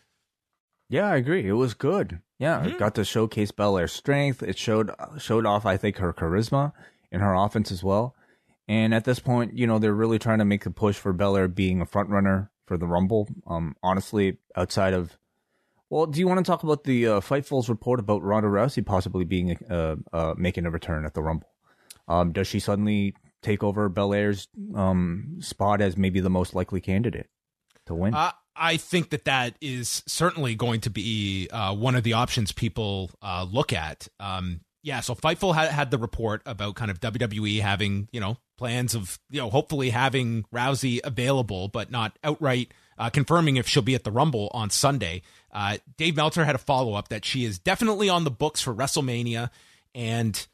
Yeah, 0.88 1.10
I 1.10 1.16
agree. 1.16 1.46
It 1.46 1.52
was 1.52 1.74
good. 1.74 2.22
Yeah, 2.38 2.60
mm-hmm. 2.60 2.68
it 2.68 2.78
got 2.78 2.94
to 2.94 3.04
showcase 3.04 3.50
Belair's 3.50 3.92
strength. 3.92 4.42
It 4.42 4.56
showed 4.56 4.90
showed 5.18 5.44
off, 5.44 5.66
I 5.66 5.76
think, 5.76 5.98
her 5.98 6.14
charisma 6.14 6.72
in 7.12 7.20
her 7.20 7.34
offense 7.34 7.70
as 7.70 7.84
well. 7.84 8.16
And 8.66 8.94
at 8.94 9.04
this 9.04 9.18
point, 9.18 9.58
you 9.58 9.66
know, 9.66 9.78
they're 9.78 9.92
really 9.92 10.18
trying 10.18 10.38
to 10.38 10.46
make 10.46 10.64
a 10.64 10.70
push 10.70 10.96
for 10.96 11.12
Belair 11.12 11.48
being 11.48 11.82
a 11.82 11.86
front 11.86 12.08
runner 12.08 12.50
for 12.64 12.78
the 12.78 12.86
Rumble. 12.86 13.28
Um, 13.46 13.76
honestly, 13.82 14.38
outside 14.56 14.94
of, 14.94 15.18
well, 15.90 16.06
do 16.06 16.18
you 16.18 16.26
want 16.26 16.38
to 16.38 16.50
talk 16.50 16.62
about 16.62 16.84
the 16.84 17.06
uh, 17.06 17.20
Fightful's 17.20 17.68
report 17.68 18.00
about 18.00 18.22
Ronda 18.22 18.48
Rousey 18.48 18.86
possibly 18.86 19.24
being 19.24 19.58
uh, 19.68 19.96
uh, 20.14 20.34
making 20.38 20.64
a 20.64 20.70
return 20.70 21.04
at 21.04 21.12
the 21.12 21.22
Rumble? 21.22 21.50
Um, 22.10 22.32
does 22.32 22.48
she 22.48 22.58
suddenly 22.58 23.14
take 23.40 23.62
over 23.62 23.88
Belair's 23.88 24.48
um, 24.74 25.38
spot 25.40 25.80
as 25.80 25.96
maybe 25.96 26.20
the 26.20 26.28
most 26.28 26.54
likely 26.54 26.80
candidate 26.80 27.28
to 27.86 27.94
win? 27.94 28.14
Uh, 28.14 28.32
I 28.56 28.76
think 28.76 29.10
that 29.10 29.24
that 29.24 29.54
is 29.60 30.02
certainly 30.06 30.54
going 30.56 30.80
to 30.82 30.90
be 30.90 31.48
uh, 31.50 31.74
one 31.74 31.94
of 31.94 32.02
the 32.02 32.14
options 32.14 32.52
people 32.52 33.10
uh, 33.22 33.46
look 33.50 33.72
at. 33.72 34.08
Um, 34.18 34.60
yeah, 34.82 35.00
so 35.00 35.14
Fightful 35.14 35.54
had, 35.54 35.70
had 35.70 35.90
the 35.90 35.98
report 35.98 36.42
about 36.46 36.74
kind 36.74 36.90
of 36.90 37.00
WWE 37.00 37.60
having, 37.60 38.08
you 38.12 38.20
know, 38.20 38.38
plans 38.58 38.94
of, 38.94 39.18
you 39.30 39.40
know, 39.40 39.50
hopefully 39.50 39.90
having 39.90 40.44
Rousey 40.52 41.00
available, 41.04 41.68
but 41.68 41.90
not 41.90 42.18
outright 42.24 42.72
uh, 42.98 43.08
confirming 43.08 43.56
if 43.56 43.68
she'll 43.68 43.82
be 43.82 43.94
at 43.94 44.04
the 44.04 44.10
Rumble 44.10 44.50
on 44.52 44.68
Sunday. 44.70 45.22
Uh, 45.52 45.78
Dave 45.96 46.16
Meltzer 46.16 46.44
had 46.44 46.54
a 46.54 46.58
follow 46.58 46.94
up 46.94 47.08
that 47.08 47.24
she 47.24 47.44
is 47.44 47.58
definitely 47.58 48.08
on 48.08 48.24
the 48.24 48.30
books 48.30 48.60
for 48.60 48.74
WrestleMania. 48.74 49.50
And 49.94 50.46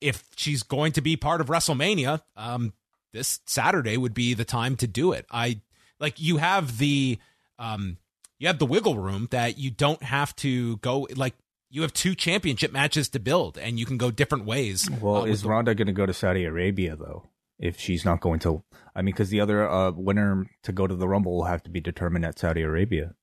if 0.00 0.24
she's 0.36 0.62
going 0.62 0.92
to 0.92 1.00
be 1.00 1.16
part 1.16 1.40
of 1.40 1.48
WrestleMania, 1.48 2.20
um, 2.36 2.72
this 3.12 3.40
Saturday 3.46 3.96
would 3.96 4.14
be 4.14 4.34
the 4.34 4.44
time 4.44 4.76
to 4.76 4.86
do 4.86 5.12
it. 5.12 5.26
I 5.30 5.60
like 6.00 6.20
you 6.20 6.38
have 6.38 6.78
the 6.78 7.18
um, 7.58 7.98
you 8.38 8.46
have 8.48 8.58
the 8.58 8.66
wiggle 8.66 8.98
room 8.98 9.28
that 9.30 9.58
you 9.58 9.70
don't 9.70 10.02
have 10.02 10.34
to 10.36 10.76
go 10.78 11.06
like 11.14 11.34
you 11.70 11.82
have 11.82 11.92
two 11.92 12.14
championship 12.14 12.72
matches 12.72 13.08
to 13.10 13.18
build 13.18 13.58
and 13.58 13.78
you 13.78 13.86
can 13.86 13.96
go 13.96 14.10
different 14.10 14.44
ways. 14.44 14.88
Well, 15.00 15.22
uh, 15.22 15.24
is 15.24 15.42
the- 15.42 15.48
Ronda 15.48 15.74
going 15.74 15.86
to 15.86 15.92
go 15.92 16.06
to 16.06 16.12
Saudi 16.14 16.44
Arabia 16.44 16.96
though? 16.96 17.24
If 17.58 17.78
she's 17.78 18.04
not 18.04 18.20
going 18.20 18.40
to, 18.40 18.64
I 18.96 19.00
mean, 19.02 19.14
because 19.14 19.30
the 19.30 19.40
other 19.40 19.68
uh, 19.68 19.92
winner 19.92 20.46
to 20.64 20.72
go 20.72 20.88
to 20.88 20.94
the 20.94 21.06
Rumble 21.06 21.36
will 21.36 21.44
have 21.44 21.62
to 21.62 21.70
be 21.70 21.80
determined 21.80 22.24
at 22.24 22.36
Saudi 22.38 22.62
Arabia. 22.62 23.14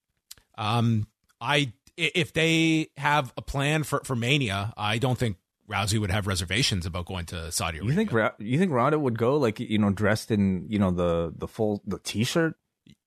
Um, 0.57 1.07
I 1.41 1.73
if 1.97 2.31
they 2.31 2.87
have 2.97 3.33
a 3.35 3.41
plan 3.41 3.83
for 3.83 4.01
for 4.05 4.15
Mania, 4.15 4.73
I 4.77 4.97
don't 4.99 5.17
think 5.17 5.35
Rousey 5.71 5.99
would 5.99 6.11
have 6.11 6.27
reservations 6.27 6.85
about 6.85 7.05
going 7.05 7.25
to 7.27 7.51
Saudi 7.51 7.77
Arabia. 7.77 7.91
You 7.91 7.95
think 7.95 8.33
you 8.39 8.59
think 8.59 8.71
Ronda 8.71 8.99
would 8.99 9.17
go 9.17 9.37
like 9.37 9.59
you 9.59 9.77
know 9.77 9.89
dressed 9.89 10.31
in 10.31 10.65
you 10.69 10.79
know 10.79 10.91
the 10.91 11.33
the 11.35 11.47
full 11.47 11.81
the 11.85 11.99
t-shirt? 11.99 12.55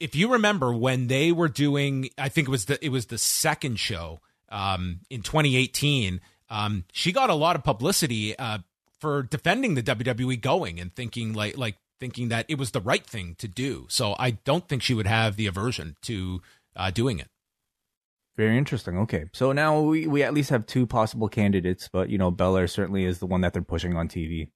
If 0.00 0.14
you 0.14 0.32
remember 0.32 0.74
when 0.74 1.08
they 1.08 1.32
were 1.32 1.48
doing, 1.48 2.08
I 2.16 2.28
think 2.28 2.48
it 2.48 2.50
was 2.50 2.66
the 2.66 2.84
it 2.84 2.90
was 2.90 3.06
the 3.06 3.18
second 3.18 3.78
show 3.78 4.20
um, 4.48 5.00
in 5.10 5.22
2018. 5.22 6.20
Um, 6.50 6.84
she 6.92 7.12
got 7.12 7.30
a 7.30 7.34
lot 7.34 7.56
of 7.56 7.64
publicity 7.64 8.38
uh, 8.38 8.58
for 8.98 9.22
defending 9.22 9.74
the 9.74 9.82
WWE 9.82 10.40
going 10.40 10.80
and 10.80 10.94
thinking 10.94 11.32
like 11.32 11.58
like 11.58 11.76
thinking 12.00 12.28
that 12.28 12.46
it 12.48 12.58
was 12.58 12.70
the 12.72 12.80
right 12.80 13.06
thing 13.06 13.34
to 13.38 13.48
do. 13.48 13.86
So 13.88 14.16
I 14.18 14.32
don't 14.32 14.68
think 14.68 14.82
she 14.82 14.94
would 14.94 15.06
have 15.06 15.36
the 15.36 15.46
aversion 15.46 15.96
to 16.02 16.42
uh, 16.76 16.90
doing 16.90 17.18
it. 17.18 17.28
Very 18.36 18.58
interesting. 18.58 18.98
Okay, 18.98 19.26
so 19.32 19.52
now 19.52 19.80
we, 19.80 20.06
we 20.06 20.22
at 20.24 20.34
least 20.34 20.50
have 20.50 20.66
two 20.66 20.86
possible 20.86 21.28
candidates, 21.28 21.88
but 21.92 22.10
you 22.10 22.18
know 22.18 22.30
Belair 22.30 22.66
certainly 22.66 23.04
is 23.04 23.18
the 23.18 23.26
one 23.26 23.42
that 23.42 23.52
they're 23.52 23.62
pushing 23.62 23.96
on 23.96 24.08
TV. 24.08 24.48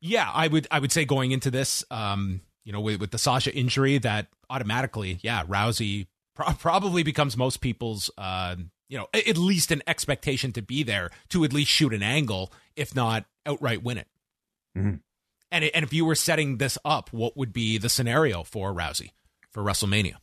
Yeah, 0.00 0.30
I 0.32 0.46
would 0.48 0.68
I 0.70 0.78
would 0.78 0.92
say 0.92 1.04
going 1.04 1.32
into 1.32 1.50
this, 1.50 1.84
um, 1.90 2.42
you 2.64 2.72
know, 2.72 2.80
with, 2.80 3.00
with 3.00 3.10
the 3.10 3.18
Sasha 3.18 3.54
injury, 3.54 3.98
that 3.98 4.28
automatically, 4.48 5.18
yeah, 5.22 5.44
Rousey 5.44 6.06
pro- 6.34 6.52
probably 6.58 7.02
becomes 7.02 7.36
most 7.36 7.60
people's, 7.60 8.10
uh, 8.16 8.54
you 8.88 8.98
know, 8.98 9.08
at 9.12 9.36
least 9.36 9.72
an 9.72 9.82
expectation 9.86 10.52
to 10.52 10.62
be 10.62 10.82
there 10.84 11.10
to 11.30 11.44
at 11.44 11.52
least 11.52 11.70
shoot 11.70 11.92
an 11.92 12.02
angle, 12.02 12.52
if 12.76 12.94
not 12.94 13.24
outright 13.44 13.82
win 13.82 13.98
it. 13.98 14.06
Mm-hmm. 14.78 14.96
And 15.50 15.64
and 15.64 15.84
if 15.84 15.92
you 15.92 16.04
were 16.04 16.14
setting 16.14 16.58
this 16.58 16.78
up, 16.84 17.12
what 17.12 17.36
would 17.36 17.52
be 17.52 17.78
the 17.78 17.88
scenario 17.88 18.44
for 18.44 18.72
Rousey 18.72 19.10
for 19.50 19.62
WrestleMania? 19.64 20.14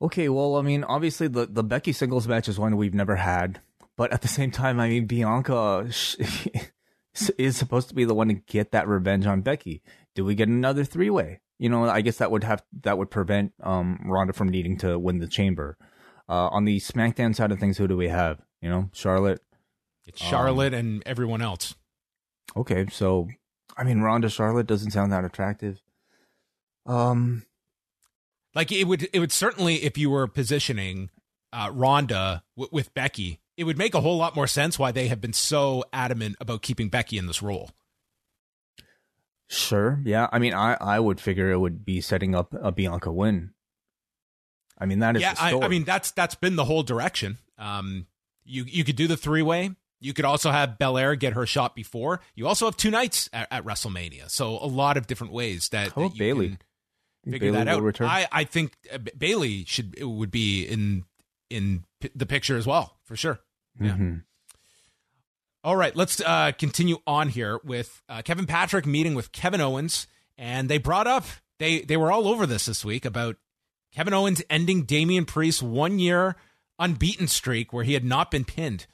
Okay, 0.00 0.28
well, 0.28 0.56
I 0.56 0.62
mean, 0.62 0.84
obviously 0.84 1.28
the 1.28 1.46
the 1.46 1.64
Becky 1.64 1.92
singles 1.92 2.28
match 2.28 2.48
is 2.48 2.58
one 2.58 2.76
we've 2.76 2.94
never 2.94 3.16
had, 3.16 3.60
but 3.96 4.12
at 4.12 4.22
the 4.22 4.28
same 4.28 4.50
time, 4.50 4.78
I 4.78 4.88
mean, 4.88 5.06
Bianca 5.06 5.88
is 7.38 7.56
supposed 7.56 7.88
to 7.88 7.94
be 7.94 8.04
the 8.04 8.14
one 8.14 8.28
to 8.28 8.34
get 8.34 8.72
that 8.72 8.88
revenge 8.88 9.26
on 9.26 9.40
Becky. 9.40 9.82
Do 10.14 10.24
we 10.24 10.34
get 10.34 10.48
another 10.48 10.84
three 10.84 11.10
way? 11.10 11.40
You 11.58 11.70
know, 11.70 11.88
I 11.88 12.02
guess 12.02 12.18
that 12.18 12.30
would 12.30 12.44
have 12.44 12.62
that 12.82 12.98
would 12.98 13.10
prevent 13.10 13.54
um 13.62 14.00
Ronda 14.04 14.34
from 14.34 14.48
needing 14.48 14.76
to 14.78 14.98
win 14.98 15.18
the 15.18 15.28
chamber. 15.28 15.78
Uh, 16.28 16.48
on 16.48 16.64
the 16.64 16.80
SmackDown 16.80 17.34
side 17.36 17.52
of 17.52 17.60
things, 17.60 17.78
who 17.78 17.86
do 17.86 17.96
we 17.96 18.08
have? 18.08 18.40
You 18.60 18.68
know, 18.68 18.90
Charlotte. 18.92 19.40
It's 20.06 20.20
Charlotte 20.20 20.74
um, 20.74 20.80
and 20.80 21.02
everyone 21.06 21.40
else. 21.40 21.74
Okay, 22.56 22.86
so 22.90 23.28
I 23.76 23.84
mean, 23.84 24.00
Ronda 24.00 24.28
Charlotte 24.28 24.66
doesn't 24.66 24.90
sound 24.90 25.12
that 25.12 25.24
attractive. 25.24 25.80
Um, 26.84 27.44
like 28.56 28.72
it 28.72 28.84
would, 28.84 29.08
it 29.12 29.20
would 29.20 29.32
certainly 29.32 29.76
if 29.84 29.96
you 29.98 30.10
were 30.10 30.26
positioning 30.26 31.10
uh, 31.52 31.70
Ronda 31.72 32.42
w- 32.56 32.70
with 32.72 32.92
Becky, 32.94 33.38
it 33.56 33.64
would 33.64 33.78
make 33.78 33.94
a 33.94 34.00
whole 34.00 34.16
lot 34.16 34.34
more 34.34 34.46
sense 34.46 34.78
why 34.78 34.90
they 34.90 35.08
have 35.08 35.20
been 35.20 35.34
so 35.34 35.84
adamant 35.92 36.36
about 36.40 36.62
keeping 36.62 36.88
Becky 36.88 37.18
in 37.18 37.26
this 37.26 37.42
role. 37.42 37.70
Sure. 39.46 40.00
Yeah. 40.04 40.26
I 40.32 40.38
mean, 40.38 40.54
I, 40.54 40.76
I 40.80 40.98
would 40.98 41.20
figure 41.20 41.52
it 41.52 41.58
would 41.58 41.84
be 41.84 42.00
setting 42.00 42.34
up 42.34 42.54
a 42.60 42.72
Bianca 42.72 43.12
win. 43.12 43.52
I 44.78 44.86
mean, 44.86 44.98
that 45.00 45.16
is 45.16 45.22
yeah. 45.22 45.34
I, 45.38 45.58
I, 45.58 45.68
mean, 45.68 45.84
that's 45.84 46.10
that's 46.10 46.34
been 46.34 46.56
the 46.56 46.64
whole 46.64 46.82
direction. 46.82 47.38
Um, 47.58 48.06
you 48.44 48.64
you 48.66 48.84
could 48.84 48.96
do 48.96 49.06
the 49.06 49.16
three 49.16 49.42
way. 49.42 49.70
You 50.00 50.12
could 50.12 50.26
also 50.26 50.50
have 50.50 50.78
Belair 50.78 51.14
get 51.14 51.32
her 51.32 51.46
shot 51.46 51.74
before. 51.74 52.20
You 52.34 52.46
also 52.46 52.66
have 52.66 52.76
two 52.76 52.90
nights 52.90 53.30
at, 53.32 53.48
at 53.50 53.64
WrestleMania, 53.64 54.30
so 54.30 54.58
a 54.58 54.66
lot 54.66 54.98
of 54.98 55.06
different 55.06 55.32
ways 55.32 55.70
that, 55.70 55.94
that 55.94 56.18
Bayley 56.18 56.58
figure 57.32 57.52
Bayley 57.52 57.64
that 57.64 57.68
out. 57.68 57.82
Return? 57.82 58.08
I 58.08 58.26
I 58.32 58.44
think 58.44 58.76
Bailey 58.82 59.12
Bayley 59.16 59.64
should 59.64 60.02
would 60.02 60.30
be 60.30 60.64
in 60.64 61.04
in 61.50 61.84
p- 62.00 62.10
the 62.14 62.26
picture 62.26 62.56
as 62.56 62.66
well 62.66 62.96
for 63.04 63.16
sure. 63.16 63.40
Yeah. 63.80 63.92
Mm-hmm. 63.92 64.16
All 65.64 65.76
right, 65.76 65.96
let's 65.96 66.20
uh, 66.20 66.52
continue 66.56 66.98
on 67.08 67.28
here 67.28 67.58
with 67.64 68.00
uh, 68.08 68.22
Kevin 68.22 68.46
Patrick 68.46 68.86
meeting 68.86 69.16
with 69.16 69.32
Kevin 69.32 69.60
Owens, 69.60 70.06
and 70.38 70.68
they 70.68 70.78
brought 70.78 71.08
up 71.08 71.24
they 71.58 71.80
they 71.80 71.96
were 71.96 72.12
all 72.12 72.28
over 72.28 72.46
this 72.46 72.66
this 72.66 72.84
week 72.84 73.04
about 73.04 73.36
Kevin 73.92 74.14
Owens 74.14 74.42
ending 74.48 74.84
Damian 74.84 75.24
Priest's 75.24 75.62
one 75.62 75.98
year 75.98 76.36
unbeaten 76.78 77.26
streak 77.26 77.72
where 77.72 77.84
he 77.84 77.94
had 77.94 78.04
not 78.04 78.30
been 78.30 78.44
pinned. 78.44 78.86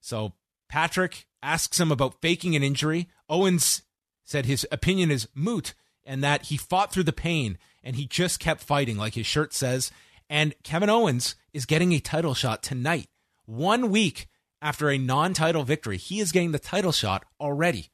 So 0.00 0.32
Patrick 0.68 1.26
asks 1.42 1.78
him 1.78 1.90
about 1.90 2.20
faking 2.20 2.54
an 2.54 2.62
injury. 2.62 3.08
Owens 3.28 3.82
said 4.22 4.46
his 4.46 4.66
opinion 4.70 5.10
is 5.10 5.28
moot 5.34 5.74
and 6.04 6.22
that 6.22 6.44
he 6.44 6.56
fought 6.56 6.92
through 6.92 7.02
the 7.02 7.12
pain 7.12 7.58
and 7.84 7.94
he 7.94 8.06
just 8.06 8.40
kept 8.40 8.62
fighting, 8.62 8.96
like 8.96 9.14
his 9.14 9.26
shirt 9.26 9.52
says. 9.52 9.92
And 10.28 10.54
Kevin 10.64 10.90
Owens 10.90 11.36
is 11.52 11.66
getting 11.66 11.92
a 11.92 12.00
title 12.00 12.34
shot 12.34 12.62
tonight, 12.62 13.08
one 13.44 13.90
week 13.90 14.26
after 14.60 14.90
a 14.90 14.98
non 14.98 15.34
title 15.34 15.62
victory. 15.62 15.98
He 15.98 16.18
is 16.18 16.32
getting 16.32 16.52
the 16.52 16.58
title 16.58 16.92
shot 16.92 17.24
already. 17.38 17.90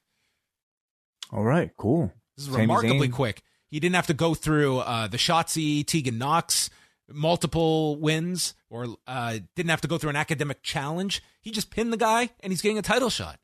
All 1.32 1.44
right, 1.44 1.70
cool. 1.76 2.12
This 2.36 2.46
is 2.46 2.52
Sami 2.52 2.62
remarkably 2.62 3.08
Zayn. 3.08 3.12
quick. 3.12 3.42
He 3.68 3.78
didn't 3.78 3.96
have 3.96 4.06
to 4.06 4.14
go 4.14 4.34
through 4.34 4.78
uh, 4.78 5.08
the 5.08 5.16
Shotzi, 5.16 5.86
Tegan 5.86 6.18
Nox, 6.18 6.70
multiple 7.08 7.96
wins, 7.96 8.54
or 8.68 8.96
uh, 9.06 9.38
didn't 9.54 9.70
have 9.70 9.80
to 9.82 9.88
go 9.88 9.98
through 9.98 10.10
an 10.10 10.16
academic 10.16 10.62
challenge. 10.62 11.22
He 11.40 11.50
just 11.50 11.70
pinned 11.70 11.92
the 11.92 11.96
guy 11.96 12.30
and 12.40 12.52
he's 12.52 12.62
getting 12.62 12.78
a 12.78 12.82
title 12.82 13.10
shot. 13.10 13.38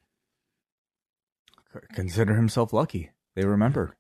Consider 1.93 2.35
himself 2.35 2.73
lucky. 2.73 3.11
They 3.35 3.45
remember. 3.45 3.97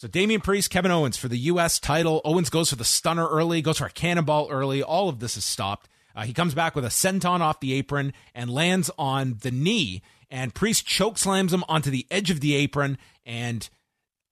So 0.00 0.08
Damian 0.08 0.40
Priest, 0.40 0.70
Kevin 0.70 0.90
Owens 0.90 1.18
for 1.18 1.28
the 1.28 1.36
U.S. 1.36 1.78
title. 1.78 2.22
Owens 2.24 2.48
goes 2.48 2.70
for 2.70 2.76
the 2.76 2.86
stunner 2.86 3.28
early, 3.28 3.60
goes 3.60 3.76
for 3.76 3.84
a 3.84 3.90
cannonball 3.90 4.48
early. 4.50 4.82
All 4.82 5.10
of 5.10 5.20
this 5.20 5.36
is 5.36 5.44
stopped. 5.44 5.90
Uh, 6.16 6.22
he 6.22 6.32
comes 6.32 6.54
back 6.54 6.74
with 6.74 6.86
a 6.86 6.88
senton 6.88 7.40
off 7.40 7.60
the 7.60 7.74
apron 7.74 8.14
and 8.34 8.48
lands 8.48 8.90
on 8.96 9.36
the 9.42 9.50
knee. 9.50 10.00
And 10.30 10.54
Priest 10.54 10.86
choke 10.86 11.18
slams 11.18 11.52
him 11.52 11.64
onto 11.68 11.90
the 11.90 12.06
edge 12.10 12.30
of 12.30 12.40
the 12.40 12.54
apron. 12.54 12.96
And 13.26 13.68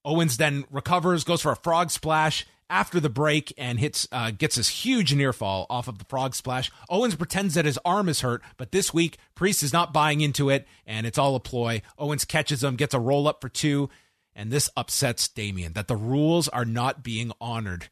Owens 0.07 0.39
then 0.39 0.65
recovers, 0.71 1.23
goes 1.23 1.43
for 1.43 1.53
a 1.53 1.57
frog 1.57 1.91
splash 1.91 2.47
after 2.71 2.99
the 2.99 3.11
break, 3.11 3.53
and 3.59 3.79
hits 3.79 4.09
uh, 4.11 4.31
gets 4.31 4.57
this 4.57 4.69
huge 4.69 5.15
near 5.15 5.35
fall 5.35 5.67
off 5.69 5.87
of 5.87 5.99
the 5.99 6.05
frog 6.07 6.35
splash. 6.35 6.71
Owens 6.89 7.15
pretends 7.15 7.53
that 7.55 7.67
his 7.67 7.79
arm 7.85 8.09
is 8.09 8.23
hurt, 8.23 8.43
but 8.57 8.73
this 8.73 8.95
week 8.95 9.19
Priest 9.35 9.63
is 9.63 9.75
not 9.75 9.93
buying 9.93 10.23
into 10.23 10.49
it, 10.49 10.67
and 10.87 11.07
it's 11.07 11.19
all 11.19 11.35
a 11.35 11.41
ploy. 11.41 11.83
Owens 11.99 12.25
catches 12.25 12.65
him, 12.65 12.77
gets 12.77 12.95
a 12.95 13.01
roll 13.01 13.29
up 13.29 13.43
for 13.43 13.51
two. 13.51 13.91
And 14.39 14.53
this 14.53 14.71
upsets 14.77 15.27
Damien 15.27 15.73
that 15.73 15.89
the 15.89 15.97
rules 15.97 16.47
are 16.47 16.65
not 16.65 17.03
being 17.03 17.33
honored. 17.41 17.89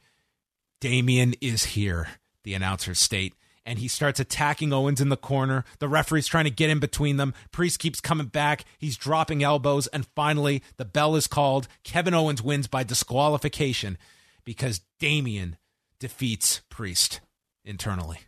Damien 0.80 1.34
is 1.40 1.64
here, 1.64 2.06
the 2.44 2.54
announcers 2.54 3.00
state. 3.00 3.34
And 3.66 3.80
he 3.80 3.88
starts 3.88 4.20
attacking 4.20 4.72
Owens 4.72 5.00
in 5.00 5.08
the 5.08 5.16
corner. 5.16 5.64
The 5.80 5.88
referee's 5.88 6.28
trying 6.28 6.44
to 6.44 6.50
get 6.52 6.70
in 6.70 6.78
between 6.78 7.16
them. 7.16 7.34
Priest 7.50 7.80
keeps 7.80 8.00
coming 8.00 8.28
back. 8.28 8.64
He's 8.78 8.96
dropping 8.96 9.42
elbows. 9.42 9.88
And 9.88 10.06
finally, 10.14 10.62
the 10.76 10.84
bell 10.84 11.16
is 11.16 11.26
called. 11.26 11.66
Kevin 11.82 12.14
Owens 12.14 12.40
wins 12.40 12.68
by 12.68 12.84
disqualification 12.84 13.98
because 14.44 14.82
Damien 15.00 15.56
defeats 15.98 16.60
Priest 16.68 17.20
internally. 17.64 18.20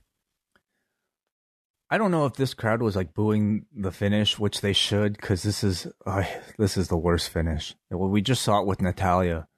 I 1.91 1.97
don't 1.97 2.11
know 2.11 2.27
if 2.27 2.35
this 2.35 2.53
crowd 2.53 2.83
was 2.83 2.97
like 2.97 3.15
booing 3.15 3.65
the 3.75 3.93
finish, 3.93 4.39
which 4.39 4.61
they 4.61 4.75
should, 4.75 5.15
because 5.15 5.43
this 5.43 5.65
is 5.65 5.87
uh, 6.05 6.25
this 6.59 6.77
is 6.77 6.89
the 6.89 6.97
worst 6.97 7.31
finish. 7.31 7.75
Well, 7.91 8.11
we 8.11 8.21
just 8.21 8.43
saw 8.43 8.61
it 8.61 8.67
with 8.67 8.83
Natalya, 8.83 9.49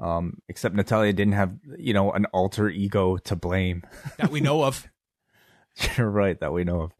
um, 0.00 0.38
except 0.48 0.74
Natalya 0.74 1.12
didn't 1.12 1.34
have 1.34 1.54
you 1.78 1.92
know 1.92 2.10
an 2.12 2.26
alter 2.26 2.68
ego 2.68 3.16
to 3.18 3.36
blame. 3.36 3.82
That 4.18 4.30
we 4.30 4.40
know 4.40 4.64
of. 4.64 4.88
You're 5.96 6.10
right 6.10 6.38
that 6.40 6.52
we 6.52 6.64
know 6.64 6.80
of. 6.82 6.92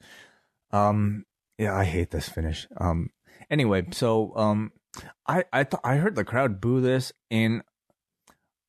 Um, 0.70 1.24
yeah, 1.58 1.76
I 1.76 1.84
hate 1.84 2.12
this 2.12 2.28
finish. 2.28 2.68
Um, 2.76 3.10
anyway, 3.50 3.86
so 3.90 4.32
um, 4.36 4.70
I 5.26 5.44
I 5.52 5.64
th- 5.64 5.80
I 5.82 5.96
heard 5.96 6.14
the 6.14 6.24
crowd 6.24 6.60
boo 6.60 6.80
this, 6.80 7.12
and 7.32 7.62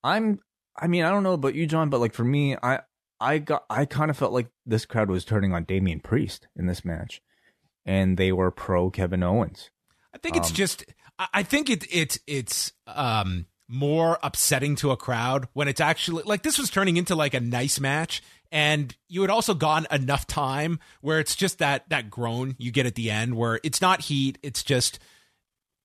I'm 0.03 0.39
I 0.75 0.87
mean 0.87 1.03
I 1.03 1.11
don't 1.11 1.23
know 1.23 1.33
about 1.33 1.53
you, 1.53 1.67
John, 1.67 1.91
but 1.91 1.99
like 1.99 2.13
for 2.13 2.23
me, 2.23 2.57
I 2.63 2.79
I 3.19 3.39
got 3.39 3.65
I 3.69 3.85
kind 3.85 4.09
of 4.09 4.17
felt 4.17 4.33
like 4.33 4.47
this 4.65 4.85
crowd 4.85 5.09
was 5.09 5.25
turning 5.25 5.53
on 5.53 5.63
Damian 5.65 5.99
Priest 5.99 6.47
in 6.55 6.67
this 6.67 6.85
match, 6.85 7.21
and 7.85 8.17
they 8.17 8.31
were 8.31 8.51
pro 8.51 8.89
Kevin 8.89 9.23
Owens. 9.23 9.69
I 10.13 10.17
think 10.17 10.37
it's 10.37 10.49
Um, 10.49 10.55
just. 10.55 10.85
I 11.33 11.43
think 11.43 11.69
it 11.69 11.85
it 11.93 12.17
it's 12.27 12.71
um 12.87 13.45
more 13.67 14.17
upsetting 14.23 14.75
to 14.77 14.91
a 14.91 14.97
crowd 14.97 15.47
when 15.53 15.67
it's 15.67 15.81
actually 15.81 16.23
like 16.23 16.43
this 16.43 16.57
was 16.57 16.69
turning 16.69 16.97
into 16.97 17.13
like 17.15 17.33
a 17.33 17.39
nice 17.41 17.79
match, 17.79 18.23
and 18.51 18.95
you 19.09 19.21
had 19.21 19.29
also 19.29 19.53
gone 19.53 19.85
enough 19.91 20.25
time 20.25 20.79
where 21.01 21.19
it's 21.19 21.35
just 21.35 21.59
that 21.59 21.89
that 21.89 22.09
groan 22.09 22.55
you 22.57 22.71
get 22.71 22.85
at 22.85 22.95
the 22.95 23.11
end 23.11 23.35
where 23.35 23.59
it's 23.63 23.81
not 23.81 24.01
heat, 24.01 24.37
it's 24.41 24.63
just. 24.63 24.99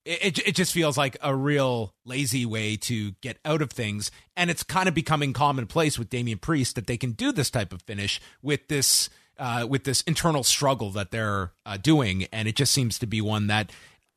It, 0.04 0.38
it, 0.46 0.54
just 0.54 0.72
feels 0.74 0.98
like 0.98 1.16
a 1.22 1.34
real 1.34 1.94
lazy 2.04 2.44
way 2.44 2.76
to 2.76 3.12
get 3.22 3.38
out 3.44 3.62
of 3.62 3.70
things. 3.70 4.10
And 4.36 4.50
it's 4.50 4.62
kind 4.62 4.86
of 4.86 4.94
becoming 4.94 5.32
commonplace 5.32 5.98
with 5.98 6.10
Damian 6.10 6.38
Priest 6.38 6.74
that 6.74 6.86
they 6.86 6.98
can 6.98 7.12
do 7.12 7.32
this 7.32 7.48
type 7.50 7.72
of 7.72 7.80
finish 7.82 8.20
with 8.42 8.68
this 8.68 9.08
uh, 9.38 9.66
with 9.68 9.84
this 9.84 10.02
internal 10.02 10.44
struggle 10.44 10.90
that 10.90 11.10
they're 11.10 11.52
uh, 11.66 11.76
doing. 11.78 12.24
And 12.32 12.46
it 12.46 12.54
just 12.54 12.72
seems 12.72 12.98
to 12.98 13.06
be 13.06 13.20
one 13.20 13.46
that 13.48 13.72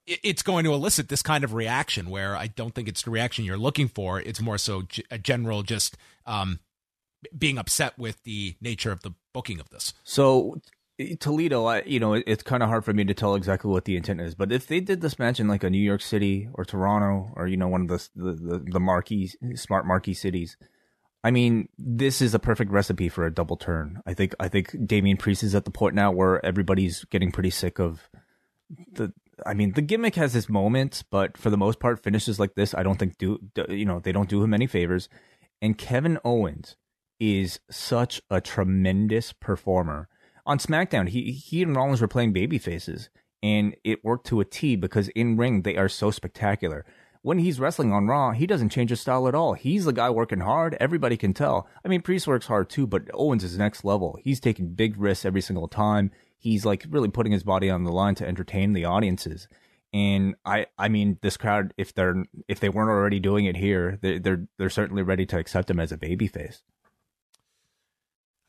it- 0.06 0.19
it's 0.23 0.41
going 0.43 0.65
to 0.65 0.73
elicit 0.73 1.10
this 1.10 1.21
kind 1.21 1.43
of 1.43 1.54
reaction 1.54 2.10
where 2.10 2.36
I 2.36 2.47
don't 2.47 2.76
think 2.76 2.88
it's 2.88 3.02
the 3.04 3.12
reaction 3.12 3.45
you're 3.45 3.58
looking 3.58 3.88
for. 3.88 4.19
It's 4.19 4.41
more 4.41 4.58
so 4.58 4.84
a 5.10 5.17
general 5.17 5.63
just 5.63 5.97
um, 6.26 6.60
being 7.38 7.58
upset 7.58 7.97
with 7.97 8.21
the 8.23 8.56
nature 8.62 8.91
of 8.91 9.02
the 9.02 9.13
booking 9.34 9.60
of 9.60 9.69
this. 9.69 9.93
So 10.04 10.62
Toledo, 11.20 11.66
I 11.66 11.84
you 11.84 12.00
know 12.00 12.14
it's 12.14 12.44
kind 12.44 12.64
of 12.64 12.70
hard 12.70 12.84
for 12.84 12.94
me 12.94 13.06
to 13.06 13.14
tell 13.14 13.36
exactly 13.36 13.70
what 13.70 13.86
the 13.86 13.96
intent 13.96 14.22
is, 14.22 14.34
but 14.34 14.52
if 14.52 14.66
they 14.68 14.80
did 14.80 15.02
this 15.02 15.20
match 15.20 15.40
in 15.40 15.48
like 15.48 15.64
a 15.64 15.70
New 15.70 15.78
York 15.78 16.02
City 16.02 16.50
or 16.54 16.66
Toronto 16.66 17.32
or 17.36 17.48
you 17.48 17.58
know 17.58 17.68
one 17.68 17.82
of 17.82 17.88
the 17.88 18.10
the 18.16 18.34
the, 18.34 18.66
the 18.74 18.80
marquee 18.80 19.32
smart 19.56 19.86
marquee 19.86 20.16
cities. 20.16 20.58
I 21.24 21.32
mean, 21.32 21.68
this 21.78 22.22
is 22.22 22.34
a 22.34 22.40
perfect 22.40 22.72
recipe 22.72 23.10
for 23.10 23.26
a 23.26 23.34
double 23.34 23.58
turn. 23.58 24.02
I 24.06 24.14
think 24.14 24.34
I 24.40 24.48
think 24.48 24.76
Damian 24.88 25.18
Priest 25.18 25.44
is 25.44 25.54
at 25.54 25.66
the 25.66 25.72
point 25.72 25.94
now 25.94 26.12
where 26.12 26.44
everybody's 26.46 27.04
getting 27.06 27.32
pretty 27.32 27.50
sick 27.50 27.80
of 27.80 28.10
the 28.94 29.14
I 29.46 29.54
mean, 29.54 29.74
the 29.74 29.82
gimmick 29.82 30.16
has 30.16 30.36
its 30.36 30.50
moments, 30.50 31.04
but 31.04 31.38
for 31.38 31.52
the 31.52 31.58
most 31.58 31.80
part, 31.80 32.02
finishes 32.02 32.40
like 32.40 32.56
this, 32.56 32.74
I 32.74 32.82
don't 32.82 32.98
think 32.98 33.20
do, 33.20 33.40
you 33.70 33.86
know 33.86 34.00
they 34.00 34.12
don't 34.12 34.30
do 34.30 34.42
him 34.44 34.54
any 34.54 34.68
favors. 34.68 35.10
And 35.62 35.78
Kevin 35.78 36.18
Owens 36.24 36.76
is 37.20 37.60
such 37.70 38.22
a 38.30 38.42
tremendous 38.42 39.34
performer 39.34 40.08
on 40.48 40.58
SmackDown. 40.58 41.10
He 41.10 41.32
he 41.32 41.62
and 41.62 41.76
Rollins 41.76 42.02
were 42.02 42.08
playing 42.08 42.34
baby 42.34 42.58
faces, 42.58 43.10
and 43.44 43.76
it 43.84 44.04
worked 44.04 44.26
to 44.28 44.40
a 44.40 44.46
T 44.46 44.76
because 44.76 45.10
in 45.10 45.38
ring 45.38 45.62
they 45.62 45.78
are 45.78 45.90
so 45.90 46.10
spectacular. 46.10 46.86
When 47.22 47.40
he's 47.40 47.60
wrestling 47.60 47.92
on 47.92 48.08
Raw, 48.08 48.32
he 48.32 48.48
doesn't 48.48 48.70
change 48.70 48.90
his 48.90 49.02
style 49.02 49.28
at 49.28 49.36
all. 49.36 49.54
He's 49.54 49.84
the 49.84 49.92
guy 49.92 50.10
working 50.10 50.40
hard. 50.40 50.78
Everybody 50.80 51.18
can 51.18 51.34
tell. 51.34 51.68
I 51.84 51.90
mean, 51.90 52.02
Priest 52.02 52.26
works 52.26 52.48
hard 52.48 52.70
too, 52.70 52.88
but 52.88 53.10
Owens 53.14 53.44
is 53.44 53.58
next 53.58 53.84
level. 53.84 54.18
He's 54.24 54.40
taking 54.40 54.70
big 54.70 54.98
risks 54.98 55.26
every 55.26 55.42
single 55.42 55.68
time. 55.68 56.12
He's 56.38 56.66
like 56.66 56.86
really 56.90 57.10
putting 57.10 57.34
his 57.34 57.44
body 57.44 57.70
on 57.70 57.84
the 57.84 57.92
line 57.92 58.16
to 58.16 58.28
entertain 58.28 58.72
the 58.72 58.86
audiences. 58.86 59.50
And 59.92 60.36
I, 60.46 60.68
I 60.78 60.88
mean, 60.88 61.18
this 61.22 61.38
crowd, 61.38 61.74
if 61.78 61.94
they're 61.94 62.24
if 62.48 62.60
they 62.60 62.70
weren't 62.70 62.90
already 62.90 63.20
doing 63.20 63.46
it 63.46 63.58
here, 63.58 63.98
they're 64.02 64.20
they're, 64.20 64.48
they're 64.58 64.70
certainly 64.70 65.04
ready 65.04 65.26
to 65.26 65.38
accept 65.38 65.70
him 65.70 65.80
as 65.80 65.92
a 65.92 65.98
babyface. 65.98 66.62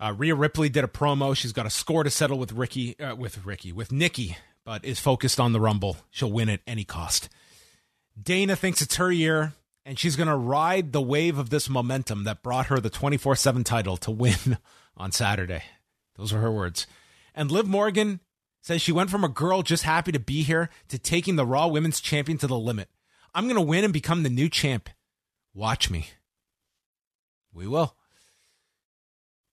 Uh, 0.01 0.15
Rhea 0.17 0.35
Ripley 0.35 0.69
did 0.69 0.85
a 0.85 0.89
promo. 0.89 1.37
She's 1.37 1.53
got 1.53 1.67
a 1.67 1.71
score 1.71 2.05
to 2.05 2.11
settle 2.11 2.39
with 2.39 2.53
Ricky, 2.53 2.99
uh, 3.01 3.17
with 3.17 3.45
Ricky, 3.45 3.73
with 3.73 3.91
Nikki, 3.91 4.37
but 4.65 4.85
is 4.85 5.01
focused 5.01 5.41
on 5.41 5.53
the 5.53 5.61
Rumble. 5.61 5.97
She'll 6.11 6.31
win 6.31 6.49
at 6.49 6.61
any 6.67 6.85
cost. 6.85 7.29
Dana 8.21 8.55
thinks 8.55 8.81
it's 8.81 8.97
her 8.97 9.11
year, 9.11 9.55
and 9.85 9.99
she's 9.99 10.17
going 10.17 10.29
to 10.29 10.37
ride 10.37 10.93
the 10.93 11.03
wave 11.03 11.39
of 11.39 11.51
this 11.51 11.69
momentum 11.69 12.25
that 12.25 12.43
brought 12.43 12.67
her 12.67 12.79
the 12.79 12.91
24 12.91 13.35
7 13.37 13.65
title 13.65 13.97
to 13.99 14.11
win 14.11 14.59
on 14.97 15.11
Saturday. 15.11 15.63
Those 16.17 16.33
are 16.33 16.41
her 16.41 16.53
words. 16.53 16.87
And 17.35 17.51
Liv 17.51 17.67
Morgan 17.67 18.21
says 18.61 18.83
she 18.83 18.93
went 18.93 19.11
from 19.11 19.25
a 19.25 19.29
girl 19.29 19.63
just 19.63 19.85
happy 19.85 20.13
to 20.13 20.19
be 20.21 20.43
here 20.43 20.69
to 20.89 20.99
taking 20.99 21.37
the 21.37 21.47
Raw 21.47 21.69
Women's 21.69 22.01
Champion 22.01 22.39
to 22.39 22.47
the 22.47 22.59
limit. 22.59 22.89
I'm 23.35 23.45
going 23.45 23.57
to 23.57 23.63
win 23.63 23.85
and 23.85 23.93
become 23.93 24.23
the 24.23 24.29
new 24.31 24.49
champ. 24.49 24.89
Watch 25.55 25.91
me. 25.91 26.09
We 27.53 27.67
will. 27.67 27.95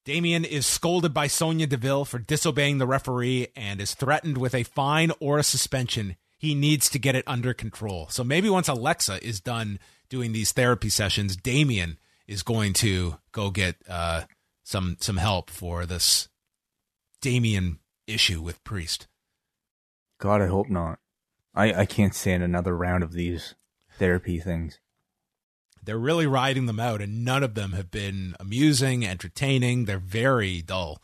Damien 0.06 0.46
is 0.46 0.68
scolded 0.68 1.16
by 1.16 1.26
Sonya 1.26 1.66
Deville 1.66 2.06
for 2.06 2.20
disobeying 2.20 2.78
the 2.78 2.86
referee 2.86 3.48
and 3.56 3.82
is 3.82 3.96
threatened 3.96 4.38
with 4.38 4.54
a 4.54 4.62
fine 4.62 5.12
or 5.20 5.40
a 5.40 5.44
suspension. 5.44 6.16
He 6.38 6.54
needs 6.54 6.90
to 6.92 7.00
get 7.00 7.16
it 7.16 7.24
under 7.26 7.56
control. 7.56 8.08
So 8.10 8.24
maybe 8.24 8.48
once 8.48 8.68
Alexa 8.68 9.26
is 9.26 9.42
done 9.42 9.80
doing 10.08 10.32
these 10.32 10.52
therapy 10.52 10.90
sessions, 10.90 11.36
Damien 11.36 11.98
is 12.28 12.44
going 12.44 12.74
to 12.74 13.18
go 13.32 13.50
get 13.50 13.78
uh, 13.90 14.26
some 14.64 14.98
some 15.00 15.18
help 15.18 15.50
for 15.50 15.88
this 15.88 16.30
Damien 17.20 17.80
issue 18.06 18.42
with 18.42 18.64
Priest. 18.64 19.08
God, 20.20 20.40
I 20.40 20.48
hope 20.48 20.70
not. 20.70 21.00
I, 21.56 21.74
I 21.74 21.86
can't 21.88 22.14
stand 22.14 22.44
another 22.44 22.78
round 22.78 23.04
of 23.04 23.14
these 23.14 23.56
therapy 23.98 24.40
things. 24.40 24.80
They're 25.86 25.98
really 25.98 26.28
riding 26.28 26.66
them 26.66 26.80
out, 26.80 27.02
and 27.02 27.24
none 27.24 27.44
of 27.44 27.54
them 27.54 27.74
have 27.74 27.92
been 27.92 28.36
amusing, 28.40 29.06
entertaining. 29.06 29.86
They're 29.86 30.00
very 30.00 30.62
dull. 30.62 31.02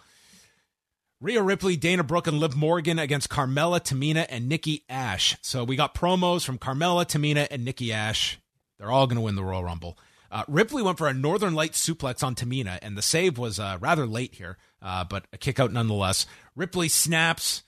Rhea 1.19 1.43
Ripley, 1.43 1.77
Dana 1.77 2.03
Brooke, 2.03 2.25
and 2.25 2.39
Liv 2.39 2.55
Morgan 2.55 2.97
against 2.97 3.29
Carmella, 3.29 3.79
Tamina, 3.79 4.25
and 4.27 4.49
Nikki 4.49 4.83
Ash. 4.89 5.37
So 5.41 5.63
we 5.63 5.75
got 5.75 5.93
promos 5.93 6.43
from 6.43 6.57
Carmella, 6.57 7.05
Tamina, 7.05 7.47
and 7.51 7.63
Nikki 7.63 7.93
Ash. 7.93 8.39
They're 8.79 8.91
all 8.91 9.05
going 9.05 9.17
to 9.17 9.21
win 9.21 9.35
the 9.35 9.43
Royal 9.43 9.63
Rumble. 9.63 9.99
Uh, 10.31 10.43
Ripley 10.47 10.81
went 10.81 10.97
for 10.97 11.07
a 11.07 11.13
Northern 11.13 11.53
Light 11.53 11.73
suplex 11.73 12.23
on 12.23 12.33
Tamina, 12.33 12.79
and 12.81 12.97
the 12.97 13.03
save 13.03 13.37
was 13.37 13.59
uh, 13.59 13.77
rather 13.79 14.07
late 14.07 14.35
here, 14.35 14.57
uh, 14.81 15.03
but 15.03 15.27
a 15.31 15.37
kick 15.37 15.59
out 15.59 15.71
nonetheless. 15.71 16.25
Ripley 16.55 16.87
snaps, 16.87 17.63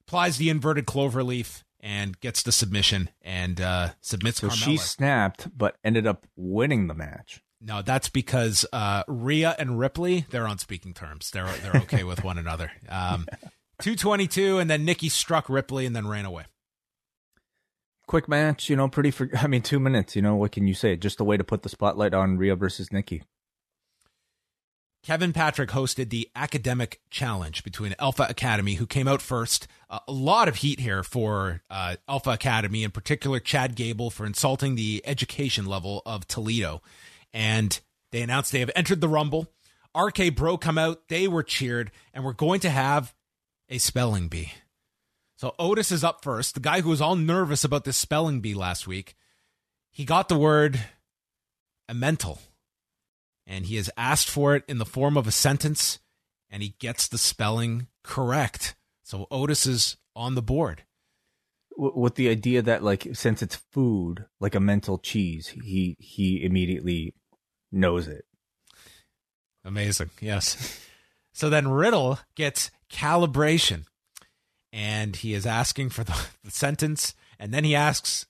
applies 0.00 0.38
the 0.38 0.50
inverted 0.50 0.86
cloverleaf, 0.86 1.62
and 1.80 2.18
gets 2.20 2.42
the 2.42 2.52
submission 2.52 3.10
and 3.22 3.60
uh, 3.60 3.88
submits 4.00 4.40
So 4.40 4.48
Carmella. 4.48 4.64
she 4.64 4.76
snapped, 4.76 5.56
but 5.56 5.76
ended 5.82 6.06
up 6.06 6.26
winning 6.36 6.86
the 6.86 6.94
match. 6.94 7.42
No, 7.60 7.82
that's 7.82 8.08
because 8.08 8.64
uh, 8.72 9.02
Rhea 9.06 9.54
and 9.58 9.78
Ripley 9.78 10.24
they're 10.30 10.46
on 10.48 10.58
speaking 10.58 10.94
terms. 10.94 11.30
They're 11.30 11.46
they're 11.62 11.82
okay 11.82 12.04
with 12.04 12.24
one 12.24 12.38
another. 12.38 12.72
Um, 12.88 13.26
Two 13.80 13.96
twenty 13.96 14.26
two, 14.26 14.58
and 14.58 14.68
then 14.70 14.84
Nikki 14.84 15.08
struck 15.08 15.48
Ripley 15.48 15.86
and 15.86 15.96
then 15.96 16.06
ran 16.06 16.26
away. 16.26 16.44
Quick 18.06 18.28
match, 18.28 18.68
you 18.68 18.76
know, 18.76 18.88
pretty. 18.88 19.10
For, 19.10 19.30
I 19.38 19.46
mean, 19.46 19.62
two 19.62 19.78
minutes. 19.80 20.14
You 20.16 20.22
know, 20.22 20.36
what 20.36 20.52
can 20.52 20.66
you 20.66 20.74
say? 20.74 20.96
Just 20.96 21.20
a 21.20 21.24
way 21.24 21.36
to 21.36 21.44
put 21.44 21.62
the 21.62 21.68
spotlight 21.68 22.12
on 22.12 22.36
Rhea 22.38 22.56
versus 22.56 22.92
Nikki. 22.92 23.22
Kevin 25.02 25.32
Patrick 25.32 25.70
hosted 25.70 26.10
the 26.10 26.28
academic 26.36 27.00
challenge 27.08 27.64
between 27.64 27.94
Alpha 27.98 28.26
Academy, 28.28 28.74
who 28.74 28.86
came 28.86 29.08
out 29.08 29.22
first. 29.22 29.66
Uh, 29.88 30.00
a 30.06 30.12
lot 30.12 30.46
of 30.46 30.56
heat 30.56 30.78
here 30.78 31.02
for 31.02 31.62
uh, 31.70 31.96
Alpha 32.06 32.30
Academy, 32.30 32.84
in 32.84 32.90
particular 32.90 33.40
Chad 33.40 33.76
Gable 33.76 34.10
for 34.10 34.26
insulting 34.26 34.74
the 34.74 35.02
education 35.06 35.64
level 35.64 36.02
of 36.04 36.28
Toledo. 36.28 36.82
And 37.32 37.80
they 38.12 38.20
announced 38.20 38.52
they 38.52 38.60
have 38.60 38.70
entered 38.76 39.00
the 39.00 39.08
Rumble. 39.08 39.50
RK 39.96 40.34
Bro 40.36 40.58
come 40.58 40.76
out, 40.76 41.08
they 41.08 41.26
were 41.26 41.42
cheered, 41.42 41.90
and 42.12 42.22
we're 42.22 42.32
going 42.34 42.60
to 42.60 42.70
have 42.70 43.14
a 43.70 43.78
spelling 43.78 44.28
bee. 44.28 44.52
So 45.36 45.54
Otis 45.58 45.90
is 45.90 46.04
up 46.04 46.22
first, 46.22 46.52
the 46.52 46.60
guy 46.60 46.82
who 46.82 46.90
was 46.90 47.00
all 47.00 47.16
nervous 47.16 47.64
about 47.64 47.84
this 47.84 47.96
spelling 47.96 48.40
bee 48.40 48.52
last 48.52 48.86
week. 48.86 49.16
He 49.90 50.04
got 50.04 50.28
the 50.28 50.38
word 50.38 50.78
Emmental 51.90 52.38
and 53.46 53.66
he 53.66 53.76
has 53.76 53.90
asked 53.96 54.28
for 54.28 54.54
it 54.54 54.64
in 54.68 54.78
the 54.78 54.86
form 54.86 55.16
of 55.16 55.26
a 55.26 55.32
sentence, 55.32 55.98
and 56.48 56.62
he 56.62 56.74
gets 56.78 57.08
the 57.08 57.18
spelling 57.18 57.88
correct. 58.02 58.74
So 59.02 59.26
Otis 59.30 59.66
is 59.66 59.96
on 60.14 60.34
the 60.34 60.42
board. 60.42 60.84
With 61.76 62.16
the 62.16 62.28
idea 62.28 62.62
that, 62.62 62.82
like, 62.82 63.08
since 63.14 63.42
it's 63.42 63.56
food, 63.56 64.26
like 64.38 64.52
Emmental 64.52 65.02
cheese, 65.02 65.48
he 65.48 65.96
he 65.98 66.44
immediately 66.44 67.14
knows 67.72 68.06
it. 68.06 68.26
Amazing, 69.64 70.10
yes. 70.20 70.80
so 71.32 71.48
then 71.48 71.68
Riddle 71.68 72.18
gets 72.34 72.70
calibration, 72.92 73.84
and 74.72 75.16
he 75.16 75.32
is 75.32 75.46
asking 75.46 75.90
for 75.90 76.04
the, 76.04 76.26
the 76.44 76.50
sentence, 76.50 77.14
and 77.38 77.54
then 77.54 77.64
he 77.64 77.74
asks, 77.74 78.26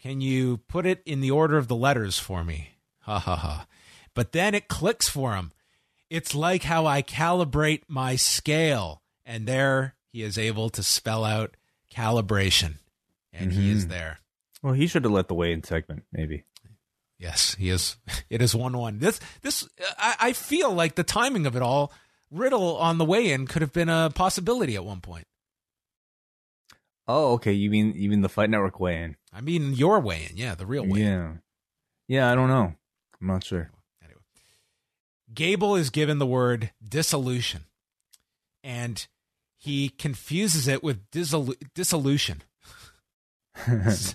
"Can 0.00 0.20
you 0.20 0.58
put 0.68 0.84
it 0.84 1.02
in 1.06 1.20
the 1.20 1.30
order 1.30 1.58
of 1.58 1.68
the 1.68 1.76
letters 1.76 2.18
for 2.18 2.42
me?" 2.42 2.70
Ha 3.02 3.18
ha 3.18 3.36
ha. 3.36 3.66
But 4.14 4.32
then 4.32 4.54
it 4.54 4.68
clicks 4.68 5.08
for 5.08 5.34
him. 5.36 5.52
It's 6.10 6.34
like 6.34 6.64
how 6.64 6.86
I 6.86 7.02
calibrate 7.02 7.82
my 7.88 8.16
scale. 8.16 9.02
And 9.24 9.46
there 9.46 9.94
he 10.12 10.22
is 10.22 10.36
able 10.36 10.68
to 10.70 10.82
spell 10.82 11.24
out 11.24 11.56
calibration. 11.94 12.74
And 13.32 13.52
he 13.52 13.70
is 13.70 13.86
Mhm. 13.86 13.88
there. 13.88 14.18
Well, 14.62 14.74
he 14.74 14.86
should 14.86 15.04
have 15.04 15.12
let 15.12 15.28
the 15.28 15.34
weigh-in 15.34 15.64
segment, 15.64 16.04
maybe. 16.12 16.44
Yes, 17.18 17.54
he 17.54 17.68
is. 17.70 17.96
It 18.28 18.42
is 18.42 18.54
1 18.54 18.76
1. 18.76 18.98
This, 18.98 19.20
this, 19.42 19.66
I, 19.98 20.16
I 20.20 20.32
feel 20.32 20.72
like 20.72 20.94
the 20.96 21.04
timing 21.04 21.46
of 21.46 21.56
it 21.56 21.62
all, 21.62 21.92
Riddle 22.30 22.76
on 22.78 22.98
the 22.98 23.04
way 23.04 23.30
in 23.30 23.46
could 23.46 23.62
have 23.62 23.72
been 23.72 23.88
a 23.90 24.10
possibility 24.14 24.74
at 24.74 24.84
one 24.84 25.00
point. 25.00 25.26
Oh, 27.06 27.32
okay. 27.34 27.52
You 27.52 27.68
mean 27.70 27.92
you 27.94 28.08
mean 28.08 28.22
the 28.22 28.28
Fight 28.28 28.48
Network 28.50 28.80
weigh-in? 28.80 29.16
I 29.32 29.40
mean, 29.40 29.74
your 29.74 30.00
way 30.00 30.28
in. 30.30 30.36
Yeah, 30.36 30.54
the 30.54 30.64
real 30.66 30.86
way 30.86 31.00
in. 31.02 31.06
Yeah, 31.06 31.32
yeah. 32.08 32.32
I 32.32 32.34
don't 32.34 32.48
know. 32.48 32.74
I'm 33.20 33.26
not 33.26 33.44
sure. 33.44 33.70
Gable 35.34 35.76
is 35.76 35.90
given 35.90 36.18
the 36.18 36.26
word 36.26 36.72
dissolution, 36.86 37.64
and 38.62 39.06
he 39.58 39.88
confuses 39.88 40.68
it 40.68 40.82
with 40.82 41.10
dissolu- 41.10 41.56
dissolution. 41.74 42.42
this 43.66 44.14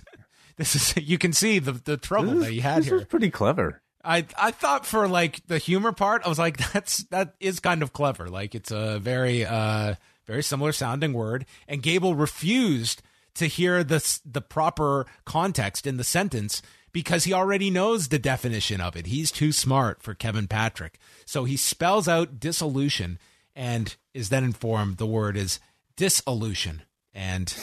is 0.58 0.96
you 0.96 1.18
can 1.18 1.32
see 1.32 1.58
the 1.58 1.72
the 1.72 1.96
trouble 1.96 2.32
this 2.32 2.44
that 2.44 2.52
he 2.52 2.60
had 2.60 2.82
this 2.82 2.88
here. 2.88 3.04
pretty 3.04 3.30
clever. 3.30 3.82
I 4.04 4.26
I 4.36 4.50
thought 4.50 4.86
for 4.86 5.08
like 5.08 5.46
the 5.46 5.58
humor 5.58 5.92
part, 5.92 6.22
I 6.24 6.28
was 6.28 6.38
like, 6.38 6.56
that's 6.72 7.04
that 7.04 7.34
is 7.40 7.60
kind 7.60 7.82
of 7.82 7.92
clever. 7.92 8.28
Like 8.28 8.54
it's 8.54 8.70
a 8.70 8.98
very 8.98 9.44
uh 9.44 9.94
very 10.26 10.42
similar 10.42 10.72
sounding 10.72 11.12
word, 11.12 11.46
and 11.66 11.82
Gable 11.82 12.14
refused 12.14 13.02
to 13.34 13.46
hear 13.46 13.82
the 13.84 14.20
the 14.24 14.42
proper 14.42 15.06
context 15.24 15.86
in 15.86 15.96
the 15.96 16.04
sentence 16.04 16.60
because 16.92 17.24
he 17.24 17.32
already 17.32 17.70
knows 17.70 18.08
the 18.08 18.18
definition 18.18 18.80
of 18.80 18.96
it. 18.96 19.06
He's 19.06 19.30
too 19.30 19.52
smart 19.52 20.02
for 20.02 20.14
Kevin 20.14 20.48
Patrick, 20.48 20.98
so 21.24 21.44
he 21.44 21.56
spells 21.56 22.08
out 22.08 22.40
dissolution 22.40 23.18
and 23.54 23.96
is 24.14 24.28
then 24.28 24.44
informed 24.44 24.96
the 24.96 25.06
word 25.06 25.36
is 25.36 25.60
dissolution, 25.96 26.82
and 27.12 27.54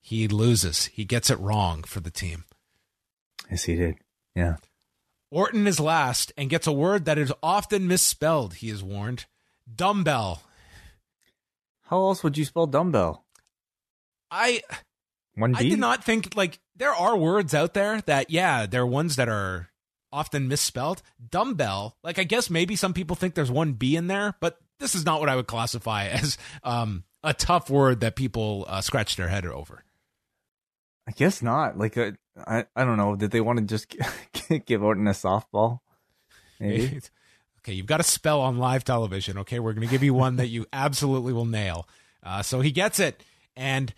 he 0.00 0.28
loses. 0.28 0.86
He 0.86 1.04
gets 1.04 1.30
it 1.30 1.38
wrong 1.38 1.82
for 1.82 2.00
the 2.00 2.10
team. 2.10 2.44
Yes, 3.50 3.64
he 3.64 3.76
did. 3.76 3.96
Yeah. 4.34 4.56
Orton 5.30 5.66
is 5.66 5.80
last 5.80 6.32
and 6.36 6.48
gets 6.48 6.66
a 6.66 6.72
word 6.72 7.04
that 7.04 7.18
is 7.18 7.32
often 7.42 7.86
misspelled, 7.86 8.54
he 8.54 8.70
is 8.70 8.82
warned. 8.82 9.26
Dumbbell. 9.72 10.42
How 11.82 11.98
else 11.98 12.22
would 12.24 12.38
you 12.38 12.44
spell 12.44 12.66
dumbbell? 12.66 13.24
I 14.30 14.62
One 15.34 15.54
I 15.54 15.62
D. 15.62 15.70
did 15.70 15.78
not 15.78 16.02
think 16.04 16.34
like 16.36 16.58
there 16.76 16.94
are 16.94 17.16
words 17.16 17.54
out 17.54 17.74
there 17.74 18.00
that 18.02 18.30
yeah, 18.30 18.66
there 18.66 18.82
are 18.82 18.86
ones 18.86 19.16
that 19.16 19.28
are 19.28 19.70
often 20.12 20.48
misspelled. 20.48 21.02
Dumbbell, 21.30 21.96
like 22.02 22.18
I 22.18 22.24
guess 22.24 22.50
maybe 22.50 22.76
some 22.76 22.94
people 22.94 23.16
think 23.16 23.34
there's 23.34 23.50
one 23.50 23.72
B 23.72 23.96
in 23.96 24.06
there, 24.06 24.34
but 24.40 24.58
this 24.78 24.94
is 24.94 25.04
not 25.04 25.20
what 25.20 25.28
I 25.28 25.36
would 25.36 25.46
classify 25.46 26.06
as 26.08 26.38
um 26.62 27.04
a 27.22 27.34
tough 27.34 27.68
word 27.68 28.00
that 28.00 28.14
people 28.14 28.64
uh, 28.68 28.80
scratch 28.80 29.16
their 29.16 29.28
head 29.28 29.44
over. 29.46 29.82
I 31.08 31.12
guess 31.12 31.42
not. 31.42 31.78
Like, 31.78 31.96
uh, 31.96 32.12
I 32.46 32.66
I 32.74 32.84
don't 32.84 32.96
know. 32.96 33.16
Did 33.16 33.30
they 33.30 33.40
want 33.40 33.58
to 33.58 33.64
just 33.64 33.94
give 34.66 34.82
Orton 34.82 35.06
a 35.08 35.12
softball? 35.12 35.80
Maybe. 36.60 37.00
okay, 37.60 37.72
you've 37.72 37.86
got 37.86 37.98
to 37.98 38.02
spell 38.02 38.40
on 38.40 38.58
live 38.58 38.84
television. 38.84 39.38
Okay, 39.38 39.58
we're 39.58 39.72
going 39.72 39.86
to 39.86 39.90
give 39.90 40.02
you 40.02 40.14
one 40.14 40.36
that 40.36 40.48
you 40.48 40.66
absolutely 40.72 41.32
will 41.32 41.44
nail. 41.44 41.88
Uh, 42.22 42.42
so 42.42 42.60
he 42.60 42.72
gets 42.72 42.98
it 42.98 43.22
and 43.56 43.92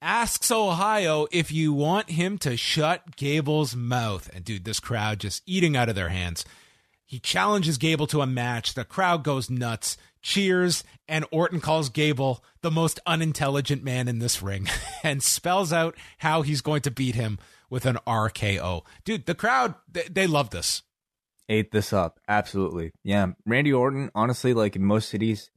asks 0.00 0.50
Ohio 0.50 1.26
if 1.30 1.50
you 1.50 1.72
want 1.72 2.10
him 2.10 2.38
to 2.38 2.56
shut 2.56 3.16
Gable's 3.16 3.74
mouth. 3.74 4.30
And 4.34 4.44
dude, 4.44 4.64
this 4.64 4.80
crowd 4.80 5.20
just 5.20 5.42
eating 5.46 5.76
out 5.76 5.88
of 5.88 5.94
their 5.94 6.08
hands. 6.08 6.44
He 7.04 7.18
challenges 7.18 7.78
Gable 7.78 8.06
to 8.08 8.20
a 8.20 8.26
match. 8.26 8.74
The 8.74 8.84
crowd 8.84 9.24
goes 9.24 9.48
nuts, 9.48 9.96
cheers, 10.20 10.84
and 11.08 11.24
Orton 11.30 11.60
calls 11.60 11.88
Gable 11.88 12.44
the 12.60 12.70
most 12.70 13.00
unintelligent 13.06 13.82
man 13.82 14.08
in 14.08 14.18
this 14.18 14.42
ring 14.42 14.68
and 15.02 15.22
spells 15.22 15.72
out 15.72 15.96
how 16.18 16.42
he's 16.42 16.60
going 16.60 16.82
to 16.82 16.90
beat 16.90 17.14
him 17.14 17.38
with 17.70 17.86
an 17.86 17.98
RKO. 18.06 18.82
Dude, 19.04 19.26
the 19.26 19.34
crowd, 19.34 19.74
they, 19.90 20.02
they 20.02 20.26
love 20.26 20.50
this. 20.50 20.82
Ate 21.48 21.70
this 21.70 21.94
up. 21.94 22.20
Absolutely. 22.28 22.92
Yeah. 23.02 23.28
Randy 23.46 23.72
Orton, 23.72 24.10
honestly, 24.14 24.52
like 24.52 24.76
in 24.76 24.84
most 24.84 25.08
cities, 25.08 25.50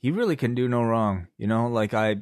he 0.00 0.10
really 0.10 0.36
can 0.36 0.54
do 0.54 0.68
no 0.68 0.82
wrong. 0.82 1.26
You 1.36 1.46
know, 1.48 1.68
like 1.68 1.92
I, 1.92 2.16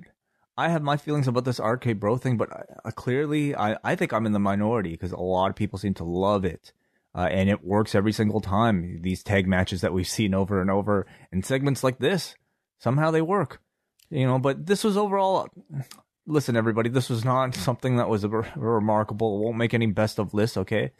I 0.56 0.70
have 0.70 0.82
my 0.82 0.96
feelings 0.96 1.28
about 1.28 1.44
this 1.44 1.60
RK 1.60 1.98
Bro 1.98 2.18
thing, 2.18 2.36
but 2.36 2.48
I, 2.84 2.90
clearly, 2.90 3.54
I, 3.54 3.76
I 3.84 3.94
think 3.94 4.12
I'm 4.12 4.26
in 4.26 4.32
the 4.32 4.38
minority 4.38 4.90
because 4.90 5.12
a 5.12 5.20
lot 5.20 5.50
of 5.50 5.56
people 5.56 5.78
seem 5.78 5.94
to 5.94 6.04
love 6.04 6.44
it. 6.44 6.72
Uh, 7.14 7.28
and 7.30 7.48
it 7.48 7.64
works 7.64 7.94
every 7.94 8.12
single 8.12 8.40
time. 8.40 9.00
These 9.00 9.22
tag 9.22 9.46
matches 9.46 9.80
that 9.80 9.92
we've 9.92 10.08
seen 10.08 10.34
over 10.34 10.60
and 10.60 10.70
over 10.70 11.06
and 11.32 11.44
segments 11.44 11.82
like 11.82 11.98
this, 11.98 12.34
somehow 12.78 13.10
they 13.10 13.22
work. 13.22 13.60
You 14.10 14.26
know, 14.26 14.38
but 14.38 14.66
this 14.66 14.84
was 14.84 14.96
overall. 14.96 15.48
Listen, 16.26 16.56
everybody, 16.56 16.90
this 16.90 17.08
was 17.08 17.24
not 17.24 17.54
something 17.54 17.96
that 17.96 18.08
was 18.08 18.24
a, 18.24 18.28
remarkable. 18.28 19.36
It 19.36 19.44
won't 19.44 19.56
make 19.56 19.74
any 19.74 19.86
best 19.86 20.18
of 20.18 20.34
lists, 20.34 20.56
okay? 20.56 20.92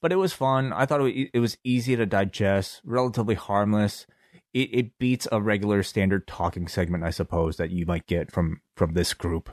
But 0.00 0.12
it 0.12 0.16
was 0.16 0.32
fun. 0.32 0.72
I 0.72 0.86
thought 0.86 1.00
it 1.00 1.04
was, 1.04 1.28
it 1.34 1.38
was 1.38 1.58
easy 1.64 1.96
to 1.96 2.06
digest, 2.06 2.80
relatively 2.84 3.34
harmless. 3.34 4.06
It, 4.54 4.70
it 4.72 4.98
beats 4.98 5.26
a 5.32 5.40
regular 5.40 5.82
standard 5.82 6.26
talking 6.26 6.68
segment, 6.68 7.04
I 7.04 7.10
suppose, 7.10 7.56
that 7.56 7.70
you 7.70 7.86
might 7.86 8.06
get 8.06 8.30
from 8.30 8.60
from 8.76 8.94
this 8.94 9.14
group. 9.14 9.50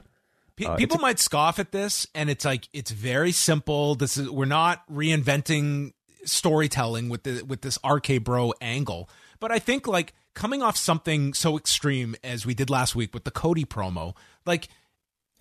Uh, 0.64 0.76
People 0.76 0.98
might 0.98 1.18
scoff 1.18 1.58
at 1.58 1.72
this, 1.72 2.06
and 2.14 2.28
it's 2.28 2.44
like 2.44 2.68
it's 2.72 2.90
very 2.90 3.32
simple. 3.32 3.94
This 3.94 4.16
is 4.16 4.28
we're 4.28 4.44
not 4.44 4.86
reinventing 4.92 5.92
storytelling 6.24 7.08
with 7.08 7.22
the 7.22 7.42
with 7.42 7.62
this 7.62 7.78
RK 7.88 8.22
Bro 8.22 8.54
angle, 8.60 9.08
but 9.38 9.50
I 9.50 9.58
think 9.58 9.86
like 9.86 10.12
coming 10.34 10.62
off 10.62 10.76
something 10.76 11.32
so 11.32 11.56
extreme 11.56 12.14
as 12.22 12.44
we 12.44 12.54
did 12.54 12.68
last 12.68 12.94
week 12.94 13.14
with 13.14 13.24
the 13.24 13.30
Cody 13.30 13.64
promo, 13.64 14.14
like 14.44 14.68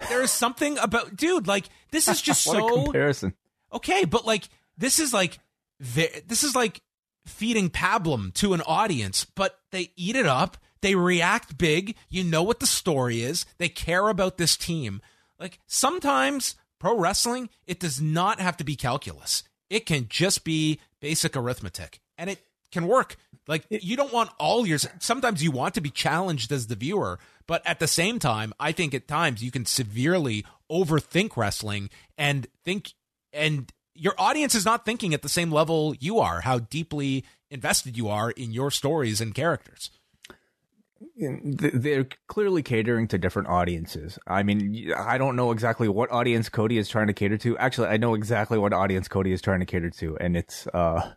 there 0.07 0.21
is 0.21 0.31
something 0.31 0.77
about 0.77 1.17
dude, 1.17 1.47
like 1.47 1.67
this 1.91 2.07
is 2.07 2.21
just 2.21 2.43
so 2.43 2.83
comparison. 2.85 3.33
Okay, 3.73 4.05
but 4.05 4.25
like 4.25 4.47
this 4.77 4.99
is 4.99 5.13
like 5.13 5.39
this 5.79 6.43
is 6.43 6.55
like 6.55 6.81
feeding 7.29 7.69
pablum 7.69 8.33
to 8.35 8.53
an 8.53 8.61
audience, 8.61 9.25
but 9.25 9.59
they 9.71 9.91
eat 9.95 10.15
it 10.15 10.25
up. 10.25 10.57
They 10.81 10.95
react 10.95 11.57
big. 11.57 11.95
You 12.09 12.23
know 12.23 12.43
what 12.43 12.59
the 12.59 12.67
story 12.67 13.21
is. 13.21 13.45
They 13.57 13.69
care 13.69 14.09
about 14.09 14.37
this 14.37 14.55
team. 14.55 15.01
Like 15.39 15.59
sometimes 15.67 16.55
pro 16.79 16.97
wrestling, 16.97 17.49
it 17.65 17.79
does 17.79 18.01
not 18.01 18.39
have 18.39 18.57
to 18.57 18.63
be 18.63 18.75
calculus. 18.75 19.43
It 19.69 19.85
can 19.85 20.07
just 20.09 20.43
be 20.43 20.79
basic 20.99 21.35
arithmetic 21.35 21.99
and 22.17 22.29
it 22.29 22.39
can 22.71 22.87
work. 22.87 23.17
Like 23.47 23.65
you 23.69 23.95
don't 23.95 24.13
want 24.13 24.29
all 24.39 24.65
your 24.65 24.79
sometimes 24.99 25.43
you 25.43 25.51
want 25.51 25.73
to 25.75 25.81
be 25.81 25.89
challenged 25.89 26.51
as 26.51 26.67
the 26.67 26.75
viewer, 26.75 27.19
but 27.47 27.65
at 27.65 27.79
the 27.79 27.87
same 27.87 28.19
time, 28.19 28.53
I 28.59 28.71
think 28.71 28.93
at 28.93 29.07
times 29.07 29.43
you 29.43 29.51
can 29.51 29.65
severely 29.65 30.45
overthink 30.71 31.35
wrestling 31.35 31.89
and 32.17 32.47
think 32.63 32.93
and 33.33 33.71
your 33.95 34.13
audience 34.17 34.55
is 34.55 34.65
not 34.65 34.85
thinking 34.85 35.13
at 35.13 35.21
the 35.21 35.29
same 35.29 35.51
level 35.51 35.95
you 35.99 36.19
are, 36.19 36.41
how 36.41 36.59
deeply 36.59 37.25
invested 37.49 37.97
you 37.97 38.07
are 38.07 38.31
in 38.31 38.51
your 38.51 38.71
stories 38.71 39.21
and 39.21 39.33
characters. 39.33 39.89
They're 41.17 42.07
clearly 42.27 42.61
catering 42.61 43.07
to 43.09 43.17
different 43.17 43.47
audiences. 43.47 44.19
I 44.27 44.43
mean, 44.43 44.91
I 44.95 45.17
don't 45.17 45.35
know 45.35 45.51
exactly 45.51 45.87
what 45.87 46.11
audience 46.11 46.49
Cody 46.49 46.77
is 46.77 46.89
trying 46.89 47.07
to 47.07 47.13
cater 47.13 47.37
to. 47.37 47.57
Actually, 47.57 47.87
I 47.87 47.97
know 47.97 48.13
exactly 48.13 48.57
what 48.57 48.73
audience 48.73 49.07
Cody 49.07 49.31
is 49.31 49.41
trying 49.41 49.61
to 49.61 49.65
cater 49.65 49.89
to, 49.89 50.17
and 50.17 50.35
it's 50.35 50.67
uh, 50.67 51.13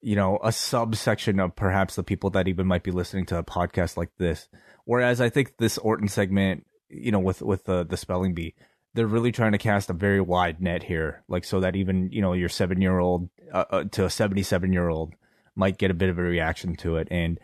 you 0.00 0.14
know, 0.14 0.38
a 0.42 0.52
subsection 0.52 1.40
of 1.40 1.56
perhaps 1.56 1.96
the 1.96 2.02
people 2.02 2.30
that 2.30 2.48
even 2.48 2.66
might 2.66 2.82
be 2.82 2.90
listening 2.90 3.26
to 3.26 3.38
a 3.38 3.44
podcast 3.44 3.96
like 3.96 4.10
this. 4.18 4.48
Whereas 4.84 5.20
I 5.20 5.28
think 5.28 5.56
this 5.58 5.78
Orton 5.78 6.08
segment, 6.08 6.66
you 6.88 7.10
know, 7.10 7.18
with 7.18 7.42
with 7.42 7.64
the 7.64 7.84
the 7.84 7.96
spelling 7.96 8.34
bee, 8.34 8.54
they're 8.94 9.06
really 9.06 9.32
trying 9.32 9.52
to 9.52 9.58
cast 9.58 9.90
a 9.90 9.94
very 9.94 10.20
wide 10.20 10.60
net 10.60 10.82
here, 10.82 11.22
like 11.28 11.44
so 11.44 11.60
that 11.60 11.76
even 11.76 12.10
you 12.12 12.20
know 12.20 12.32
your 12.32 12.48
seven 12.48 12.80
year 12.80 12.98
old 12.98 13.28
uh, 13.52 13.64
uh, 13.70 13.84
to 13.92 14.04
a 14.04 14.10
seventy 14.10 14.42
seven 14.42 14.72
year 14.72 14.88
old 14.88 15.14
might 15.54 15.78
get 15.78 15.90
a 15.90 15.94
bit 15.94 16.08
of 16.08 16.18
a 16.18 16.22
reaction 16.22 16.76
to 16.76 16.96
it. 16.96 17.08
And 17.10 17.38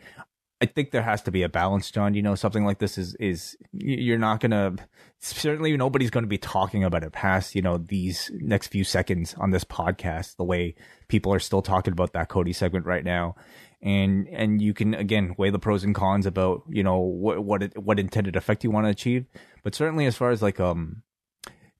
I 0.61 0.65
think 0.65 0.91
there 0.91 1.01
has 1.01 1.21
to 1.23 1.31
be 1.31 1.43
a 1.43 1.49
balance, 1.49 1.91
John. 1.91 2.13
You 2.13 2.21
know, 2.21 2.35
something 2.35 2.65
like 2.65 2.79
this 2.79 2.97
is 2.97 3.13
is 3.15 3.57
you're 3.73 4.17
not 4.17 4.39
gonna 4.39 4.75
certainly 5.19 5.75
nobody's 5.75 6.09
going 6.09 6.23
to 6.23 6.29
be 6.29 6.37
talking 6.37 6.83
about 6.83 7.03
it 7.03 7.11
past 7.11 7.55
you 7.55 7.61
know 7.61 7.77
these 7.77 8.31
next 8.35 8.67
few 8.67 8.83
seconds 8.83 9.35
on 9.37 9.51
this 9.51 9.65
podcast. 9.65 10.37
The 10.37 10.45
way 10.45 10.75
people 11.07 11.33
are 11.33 11.39
still 11.39 11.61
talking 11.61 11.91
about 11.91 12.13
that 12.13 12.29
Cody 12.29 12.53
segment 12.53 12.85
right 12.85 13.03
now, 13.03 13.35
and 13.81 14.27
and 14.29 14.61
you 14.61 14.73
can 14.73 14.93
again 14.93 15.35
weigh 15.37 15.49
the 15.49 15.59
pros 15.59 15.83
and 15.83 15.93
cons 15.93 16.25
about 16.25 16.63
you 16.69 16.83
know 16.83 16.99
what 16.99 17.43
what 17.43 17.63
it, 17.63 17.77
what 17.77 17.99
intended 17.99 18.35
effect 18.35 18.63
you 18.63 18.71
want 18.71 18.85
to 18.85 18.91
achieve. 18.91 19.25
But 19.61 19.75
certainly, 19.75 20.05
as 20.05 20.15
far 20.15 20.31
as 20.31 20.41
like 20.41 20.59
um 20.59 21.03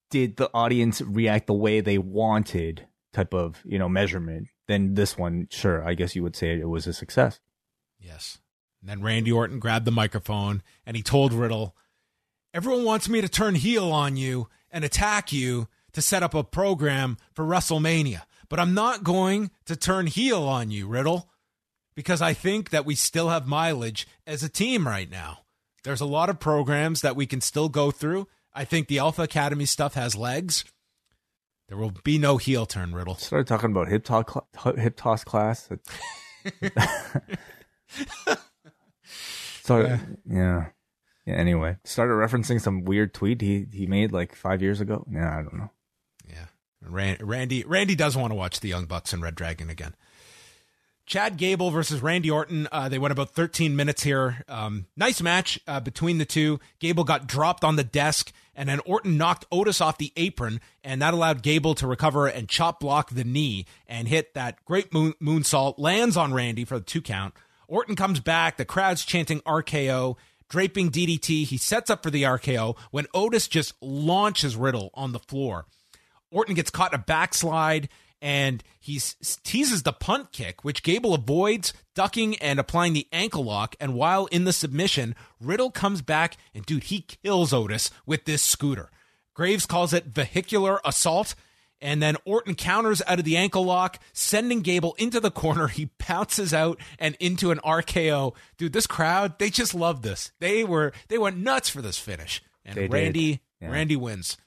did 0.09 0.37
the 0.37 0.49
audience 0.53 1.01
react 1.01 1.47
the 1.47 1.53
way 1.53 1.81
they 1.81 1.97
wanted 1.97 2.87
type 3.13 3.33
of 3.33 3.61
you 3.65 3.79
know 3.79 3.89
measurement 3.89 4.47
then 4.67 4.93
this 4.93 5.17
one 5.17 5.47
sure 5.49 5.83
i 5.87 5.93
guess 5.93 6.15
you 6.15 6.23
would 6.23 6.35
say 6.35 6.59
it 6.59 6.69
was 6.69 6.87
a 6.87 6.93
success. 6.93 7.39
Yes. 7.99 8.39
And 8.81 8.89
then 8.89 9.01
randy 9.01 9.31
orton 9.31 9.59
grabbed 9.59 9.85
the 9.85 9.91
microphone 9.91 10.61
and 10.85 10.95
he 10.97 11.03
told 11.03 11.33
riddle 11.33 11.75
everyone 12.53 12.83
wants 12.83 13.09
me 13.09 13.21
to 13.21 13.29
turn 13.29 13.55
heel 13.55 13.91
on 13.91 14.17
you 14.17 14.47
and 14.69 14.83
attack 14.83 15.31
you 15.31 15.67
to 15.93 16.01
set 16.01 16.23
up 16.23 16.33
a 16.33 16.43
program 16.43 17.17
for 17.33 17.45
wrestlemania 17.45 18.23
but 18.49 18.59
i'm 18.59 18.73
not 18.73 19.03
going 19.03 19.49
to 19.65 19.75
turn 19.75 20.07
heel 20.07 20.43
on 20.43 20.69
you 20.71 20.87
riddle 20.87 21.29
because 21.95 22.21
i 22.21 22.33
think 22.33 22.69
that 22.69 22.85
we 22.85 22.95
still 22.95 23.29
have 23.29 23.47
mileage 23.47 24.07
as 24.27 24.43
a 24.43 24.49
team 24.49 24.87
right 24.87 25.09
now. 25.09 25.39
There's 25.83 26.01
a 26.01 26.05
lot 26.05 26.29
of 26.29 26.39
programs 26.39 27.01
that 27.01 27.15
we 27.15 27.27
can 27.27 27.41
still 27.41 27.69
go 27.69 27.91
through 27.91 28.27
I 28.55 28.65
think 28.65 28.87
the 28.87 28.99
Alpha 28.99 29.23
Academy 29.23 29.65
stuff 29.65 29.93
has 29.95 30.15
legs. 30.15 30.63
There 31.67 31.77
will 31.77 31.91
be 32.03 32.17
no 32.17 32.37
heel 32.37 32.65
turn, 32.65 32.93
Riddle. 32.93 33.15
Started 33.15 33.47
talking 33.47 33.71
about 33.71 33.87
hip 33.89 34.05
toss, 34.05 34.25
hip 34.77 34.95
toss 34.95 35.23
class. 35.23 35.67
so 39.63 39.79
yeah. 39.81 39.99
yeah. 40.29 40.65
yeah. 41.25 41.33
Anyway, 41.33 41.77
started 41.83 42.13
referencing 42.13 42.61
some 42.61 42.85
weird 42.85 43.13
tweet 43.13 43.41
he 43.41 43.65
he 43.71 43.87
made 43.87 44.11
like 44.11 44.35
five 44.35 44.61
years 44.61 44.79
ago. 44.79 45.05
Yeah, 45.11 45.31
I 45.31 45.41
don't 45.41 45.57
know. 45.57 45.71
Yeah, 46.29 46.45
Randy 47.19 47.63
Randy 47.63 47.95
does 47.95 48.15
want 48.15 48.31
to 48.31 48.35
watch 48.35 48.59
the 48.59 48.69
Young 48.69 48.85
Bucks 48.85 49.11
and 49.11 49.23
Red 49.23 49.35
Dragon 49.35 49.69
again. 49.69 49.95
Chad 51.05 51.37
Gable 51.37 51.69
versus 51.69 52.01
Randy 52.01 52.31
Orton. 52.31 52.67
Uh, 52.71 52.89
they 52.89 52.97
went 52.97 53.11
about 53.11 53.29
13 53.31 53.75
minutes 53.75 54.01
here. 54.03 54.43
Um, 54.47 54.87
nice 54.97 55.21
match 55.21 55.59
uh, 55.67 55.79
between 55.79 56.17
the 56.17 56.25
two. 56.25 56.59
Gable 56.79 57.03
got 57.03 57.27
dropped 57.27 57.63
on 57.63 57.75
the 57.75 57.83
desk, 57.83 58.31
and 58.55 58.69
then 58.69 58.79
Orton 58.85 59.17
knocked 59.17 59.45
Otis 59.51 59.81
off 59.81 59.97
the 59.97 60.13
apron, 60.15 60.61
and 60.83 61.01
that 61.01 61.13
allowed 61.13 61.41
Gable 61.41 61.75
to 61.75 61.87
recover 61.87 62.27
and 62.27 62.47
chop 62.47 62.79
block 62.79 63.11
the 63.11 63.23
knee 63.23 63.65
and 63.87 64.07
hit 64.07 64.33
that 64.33 64.63
great 64.65 64.93
moon- 64.93 65.15
moonsault. 65.21 65.75
Lands 65.77 66.17
on 66.17 66.33
Randy 66.33 66.65
for 66.65 66.79
the 66.79 66.85
two 66.85 67.01
count. 67.01 67.33
Orton 67.67 67.95
comes 67.95 68.19
back. 68.19 68.57
The 68.57 68.65
crowd's 68.65 69.05
chanting 69.05 69.41
RKO, 69.41 70.15
draping 70.49 70.89
DDT. 70.89 71.45
He 71.45 71.57
sets 71.57 71.89
up 71.89 72.03
for 72.03 72.09
the 72.09 72.23
RKO 72.23 72.77
when 72.91 73.07
Otis 73.13 73.47
just 73.47 73.73
launches 73.81 74.55
Riddle 74.55 74.91
on 74.93 75.11
the 75.11 75.19
floor. 75.19 75.65
Orton 76.31 76.55
gets 76.55 76.69
caught 76.69 76.93
in 76.93 76.99
a 76.99 77.03
backslide 77.03 77.89
and 78.21 78.63
he 78.79 78.99
teases 79.43 79.83
the 79.83 79.93
punt 79.93 80.31
kick, 80.31 80.63
which 80.63 80.83
Gable 80.83 81.13
avoids, 81.13 81.73
ducking 81.93 82.37
and 82.37 82.59
applying 82.59 82.93
the 82.93 83.07
ankle 83.11 83.43
lock. 83.43 83.75
And 83.79 83.93
while 83.93 84.25
in 84.27 84.45
the 84.45 84.53
submission, 84.53 85.15
Riddle 85.39 85.71
comes 85.71 86.01
back 86.01 86.37
and, 86.53 86.65
dude, 86.65 86.85
he 86.85 87.01
kills 87.01 87.53
Otis 87.53 87.91
with 88.05 88.25
this 88.25 88.41
scooter. 88.41 88.89
Graves 89.33 89.65
calls 89.65 89.93
it 89.93 90.05
vehicular 90.05 90.79
assault. 90.85 91.35
And 91.81 92.01
then 92.01 92.15
Orton 92.23 92.55
counters 92.55 93.01
out 93.05 93.19
of 93.19 93.25
the 93.25 93.35
ankle 93.35 93.65
lock, 93.65 93.99
sending 94.13 94.61
Gable 94.61 94.95
into 94.97 95.19
the 95.19 95.29
corner. 95.29 95.67
He 95.75 95.89
bounces 96.07 96.53
out 96.53 96.79
and 96.97 97.17
into 97.19 97.51
an 97.51 97.59
RKO. 97.59 98.33
Dude, 98.57 98.71
this 98.71 98.87
crowd, 98.87 99.37
they 99.39 99.49
just 99.49 99.75
love 99.75 100.01
this. 100.01 100.31
They 100.39 100.63
were 100.63 100.93
they 101.09 101.17
went 101.17 101.37
nuts 101.37 101.67
for 101.69 101.81
this 101.81 101.99
finish. 101.99 102.41
And 102.63 102.75
they 102.75 102.87
Randy 102.87 103.41
yeah. 103.61 103.69
Randy 103.69 103.97
wins. 103.97 104.37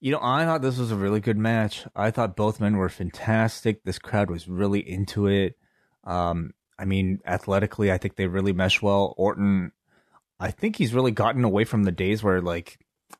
You 0.00 0.12
know, 0.12 0.20
I 0.22 0.44
thought 0.44 0.62
this 0.62 0.78
was 0.78 0.92
a 0.92 0.96
really 0.96 1.20
good 1.20 1.38
match. 1.38 1.84
I 1.96 2.10
thought 2.10 2.36
both 2.36 2.60
men 2.60 2.76
were 2.76 2.88
fantastic. 2.88 3.82
This 3.82 3.98
crowd 3.98 4.30
was 4.30 4.48
really 4.48 4.80
into 4.80 5.26
it. 5.26 5.58
Um, 6.04 6.54
I 6.78 6.84
mean, 6.84 7.18
athletically, 7.26 7.90
I 7.90 7.98
think 7.98 8.14
they 8.14 8.28
really 8.28 8.52
mesh 8.52 8.80
well. 8.80 9.14
Orton, 9.16 9.72
I 10.38 10.52
think 10.52 10.76
he's 10.76 10.94
really 10.94 11.10
gotten 11.10 11.42
away 11.42 11.64
from 11.64 11.82
the 11.82 11.90
days 11.90 12.22
where 12.22 12.40
like, 12.40 12.78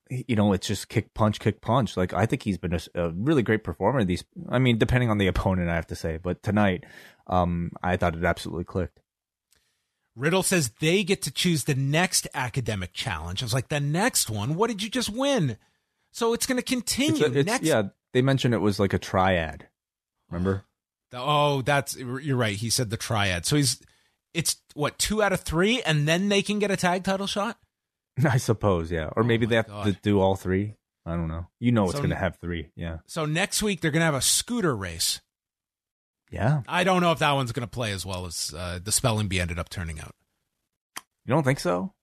you 0.09 0.37
know, 0.37 0.53
it's 0.53 0.69
just 0.69 0.89
kick 0.89 1.13
punch, 1.15 1.41
kick 1.41 1.61
punch. 1.61 1.97
Like 1.97 2.13
I 2.13 2.27
think 2.27 2.45
he's 2.45 2.59
been 2.59 2.75
a, 2.75 2.81
a 2.95 3.11
really 3.11 3.43
great 3.43 3.65
performer. 3.65 4.05
These, 4.05 4.25
I 4.49 4.61
mean, 4.61 4.79
depending 4.79 5.11
on 5.11 5.19
the 5.19 5.27
opponent, 5.27 5.69
I 5.69 5.75
have 5.75 5.89
to 5.89 5.97
say. 5.97 6.19
But 6.19 6.43
tonight, 6.45 6.85
um, 7.27 7.73
I 7.83 7.97
thought 7.97 8.15
it 8.15 8.25
absolutely 8.25 8.65
clicked. 8.65 9.01
Riddle 10.15 10.43
says 10.43 10.71
they 10.81 11.05
get 11.05 11.23
to 11.23 11.31
choose 11.31 11.65
the 11.65 11.75
next 11.75 12.27
academic 12.35 12.93
challenge. 12.93 13.43
I 13.43 13.47
was 13.47 13.55
like, 13.55 13.69
the 13.69 13.81
next 13.81 14.31
one? 14.31 14.57
What 14.57 14.69
did 14.69 14.83
you 14.83 14.91
just 14.91 15.11
win? 15.11 15.59
So 16.19 16.33
it's 16.33 16.47
going 16.47 16.57
to 16.57 16.65
continue. 16.65 17.25
It's 17.27 17.37
a, 17.37 17.39
it's, 17.39 17.47
Next... 17.47 17.65
Yeah, 17.65 17.83
they 18.13 18.23
mentioned 18.23 18.53
it 18.53 18.59
was 18.59 18.81
like 18.81 18.93
a 18.93 18.99
triad. 18.99 19.69
Remember? 20.29 20.65
Oh, 21.13 21.63
that's 21.63 21.97
you're 21.97 22.37
right. 22.37 22.57
He 22.57 22.71
said 22.71 22.91
the 22.91 22.97
triad. 22.97 23.47
So 23.47 23.55
he's 23.55 23.81
it's 24.35 24.57
what 24.75 24.99
two 24.99 25.23
out 25.23 25.33
of 25.33 25.43
three, 25.43 25.81
and 25.83 26.09
then 26.09 26.29
they 26.29 26.43
can 26.43 26.59
get 26.59 26.73
a 26.73 26.77
tag 26.77 27.05
title 27.05 27.29
shot. 27.29 27.57
I 28.29 28.37
suppose, 28.39 28.91
yeah, 28.91 29.11
or 29.15 29.23
maybe 29.23 29.47
oh 29.47 29.49
they 29.49 29.57
have 29.57 29.69
God. 29.69 29.85
to 29.85 29.93
do 29.93 30.21
all 30.21 30.35
three. 30.35 30.75
I 31.07 31.15
don't 31.15 31.29
know. 31.29 31.47
You 31.61 31.71
know, 31.71 31.85
it's 31.85 31.95
going 31.95 32.11
to 32.11 32.17
have 32.17 32.37
three. 32.41 32.73
Yeah. 32.75 32.99
So 33.07 33.25
next 33.25 33.63
week 33.63 33.81
they're 33.81 33.93
going 33.93 34.01
to 34.01 34.07
have 34.07 34.15
a 34.15 34.21
scooter 34.21 34.75
race. 34.75 35.21
Yeah. 36.33 36.63
I 36.67 36.83
don't 36.83 37.01
know 37.01 37.13
if 37.13 37.21
that 37.21 37.33
one's 37.33 37.53
going 37.53 37.67
to 37.67 37.71
play 37.71 37.93
as 37.93 38.05
well 38.05 38.27
as 38.27 38.53
uh, 38.59 38.81
the 38.83 38.91
spelling 38.91 39.29
bee 39.29 39.41
ended 39.41 39.61
up 39.61 39.69
turning 39.69 40.01
out. 40.01 40.17
You 41.25 41.33
don't 41.33 41.45
think 41.45 41.61
so? 41.61 41.95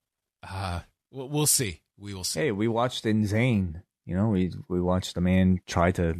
Uh, 0.42 0.80
we'll, 1.12 1.28
we'll 1.28 1.46
see. 1.46 1.82
We 1.98 2.14
will 2.14 2.24
see. 2.24 2.40
Hey, 2.40 2.52
we 2.52 2.66
watched 2.66 3.04
Insane 3.04 3.82
you 4.06 4.16
know, 4.16 4.28
we 4.28 4.52
we 4.68 4.80
watched 4.80 5.16
a 5.16 5.20
man 5.20 5.60
try 5.66 5.90
to 5.92 6.14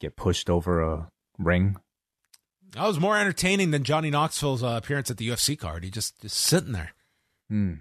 get 0.00 0.14
pushed 0.16 0.48
over 0.48 0.80
a 0.82 1.10
ring. 1.38 1.76
That 2.72 2.84
was 2.86 3.00
more 3.00 3.16
entertaining 3.16 3.70
than 3.70 3.82
Johnny 3.82 4.10
Knoxville's 4.10 4.62
uh, 4.62 4.68
appearance 4.82 5.10
at 5.10 5.16
the 5.16 5.28
UFC 5.28 5.58
card. 5.58 5.84
He 5.84 5.90
just 5.90 6.20
just 6.20 6.36
sitting 6.36 6.72
there. 6.72 6.92
Hmm. 7.48 7.74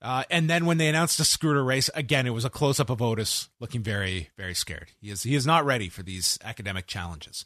Uh, 0.00 0.24
and 0.30 0.50
then 0.50 0.66
when 0.66 0.76
they 0.76 0.88
announced 0.88 1.16
the 1.16 1.24
scooter 1.24 1.64
race, 1.64 1.88
again, 1.94 2.26
it 2.26 2.30
was 2.30 2.44
a 2.44 2.50
close 2.50 2.78
up 2.78 2.90
of 2.90 3.00
Otis 3.00 3.48
looking 3.58 3.82
very, 3.82 4.28
very 4.36 4.54
scared. 4.54 4.88
He 5.00 5.10
is 5.10 5.22
he 5.22 5.34
is 5.34 5.46
not 5.46 5.64
ready 5.64 5.88
for 5.88 6.02
these 6.02 6.38
academic 6.44 6.86
challenges. 6.86 7.44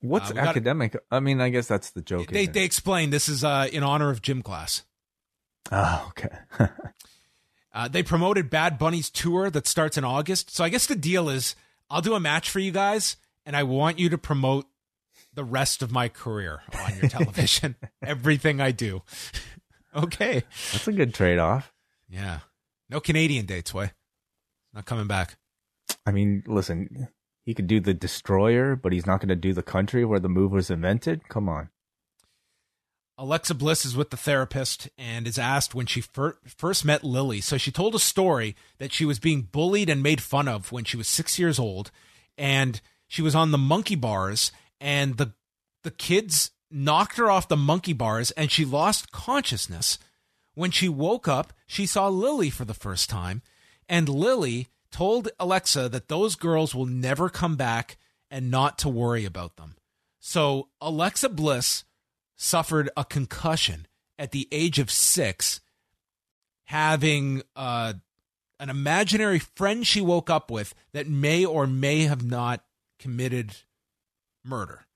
What's 0.00 0.26
Uh, 0.30 0.34
we 0.34 0.34
gotta- 0.36 0.48
academic? 0.50 0.96
I 1.10 1.20
mean, 1.20 1.40
I 1.40 1.48
guess 1.48 1.66
that's 1.66 1.90
the 1.90 2.02
joke. 2.02 2.28
They 2.28 2.46
they 2.46 2.64
explain 2.64 3.10
this 3.10 3.28
is 3.28 3.44
uh, 3.44 3.68
in 3.72 3.82
honor 3.82 4.10
of 4.10 4.20
gym 4.22 4.42
class. 4.42 4.84
Oh, 5.72 6.06
okay. 6.10 6.36
Uh, 7.74 7.88
they 7.88 8.04
promoted 8.04 8.48
Bad 8.48 8.78
Bunny's 8.78 9.10
tour 9.10 9.50
that 9.50 9.66
starts 9.66 9.98
in 9.98 10.04
August. 10.04 10.54
So 10.54 10.62
I 10.62 10.68
guess 10.68 10.86
the 10.86 10.94
deal 10.94 11.28
is 11.28 11.56
I'll 11.90 12.00
do 12.00 12.14
a 12.14 12.20
match 12.20 12.48
for 12.48 12.60
you 12.60 12.70
guys, 12.70 13.16
and 13.44 13.56
I 13.56 13.64
want 13.64 13.98
you 13.98 14.08
to 14.10 14.16
promote 14.16 14.66
the 15.34 15.44
rest 15.44 15.82
of 15.82 15.90
my 15.90 16.08
career 16.08 16.62
on 16.84 16.96
your 16.96 17.08
television. 17.08 17.74
Everything 18.00 18.60
I 18.60 18.70
do. 18.70 19.02
okay. 19.96 20.44
that's 20.72 20.86
a 20.86 20.92
good 20.92 21.12
trade-off. 21.12 21.72
Yeah. 22.08 22.40
No 22.88 23.00
Canadian 23.00 23.46
dates, 23.46 23.74
Wai. 23.74 23.90
Not 24.72 24.86
coming 24.86 25.08
back. 25.08 25.36
I 26.06 26.12
mean, 26.12 26.44
listen, 26.46 27.08
he 27.44 27.54
could 27.54 27.66
do 27.66 27.80
the 27.80 27.94
destroyer, 27.94 28.76
but 28.76 28.92
he's 28.92 29.06
not 29.06 29.20
going 29.20 29.28
to 29.28 29.36
do 29.36 29.52
the 29.52 29.62
country 29.62 30.04
where 30.04 30.20
the 30.20 30.28
move 30.28 30.52
was 30.52 30.70
invented. 30.70 31.28
Come 31.28 31.48
on. 31.48 31.70
Alexa 33.16 33.54
Bliss 33.54 33.84
is 33.84 33.96
with 33.96 34.10
the 34.10 34.16
therapist 34.16 34.88
and 34.98 35.26
is 35.26 35.38
asked 35.38 35.74
when 35.74 35.86
she 35.86 36.00
fir- 36.00 36.38
first 36.44 36.84
met 36.84 37.04
Lily. 37.04 37.40
So 37.40 37.56
she 37.56 37.70
told 37.70 37.94
a 37.94 38.00
story 38.00 38.56
that 38.78 38.92
she 38.92 39.04
was 39.04 39.18
being 39.20 39.42
bullied 39.42 39.88
and 39.88 40.02
made 40.02 40.20
fun 40.20 40.48
of 40.48 40.72
when 40.72 40.84
she 40.84 40.96
was 40.96 41.06
six 41.06 41.38
years 41.38 41.58
old, 41.58 41.90
and 42.36 42.80
she 43.06 43.22
was 43.22 43.34
on 43.34 43.52
the 43.52 43.58
monkey 43.58 43.94
bars, 43.94 44.50
and 44.80 45.16
the 45.16 45.32
the 45.82 45.90
kids 45.90 46.50
knocked 46.70 47.18
her 47.18 47.30
off 47.30 47.46
the 47.46 47.56
monkey 47.56 47.92
bars, 47.92 48.30
and 48.32 48.50
she 48.50 48.64
lost 48.64 49.12
consciousness. 49.12 49.98
When 50.54 50.70
she 50.70 50.88
woke 50.88 51.28
up, 51.28 51.52
she 51.66 51.86
saw 51.86 52.08
Lily 52.08 52.50
for 52.50 52.64
the 52.64 52.74
first 52.74 53.10
time, 53.10 53.42
and 53.88 54.08
Lily 54.08 54.68
told 54.90 55.28
Alexa 55.38 55.88
that 55.90 56.08
those 56.08 56.36
girls 56.36 56.74
will 56.74 56.86
never 56.86 57.28
come 57.28 57.56
back 57.56 57.96
and 58.30 58.50
not 58.50 58.78
to 58.78 58.88
worry 58.88 59.24
about 59.24 59.56
them. 59.56 59.76
So 60.20 60.68
Alexa 60.80 61.28
Bliss 61.28 61.84
suffered 62.36 62.90
a 62.96 63.04
concussion 63.04 63.86
at 64.18 64.32
the 64.32 64.48
age 64.52 64.78
of 64.78 64.90
six, 64.90 65.60
having 66.64 67.42
uh, 67.56 67.94
an 68.60 68.70
imaginary 68.70 69.38
friend 69.38 69.86
she 69.86 70.00
woke 70.00 70.30
up 70.30 70.50
with 70.50 70.74
that 70.92 71.08
may 71.08 71.44
or 71.44 71.66
may 71.66 72.02
have 72.02 72.24
not 72.24 72.64
committed 72.98 73.56
murder. 74.44 74.86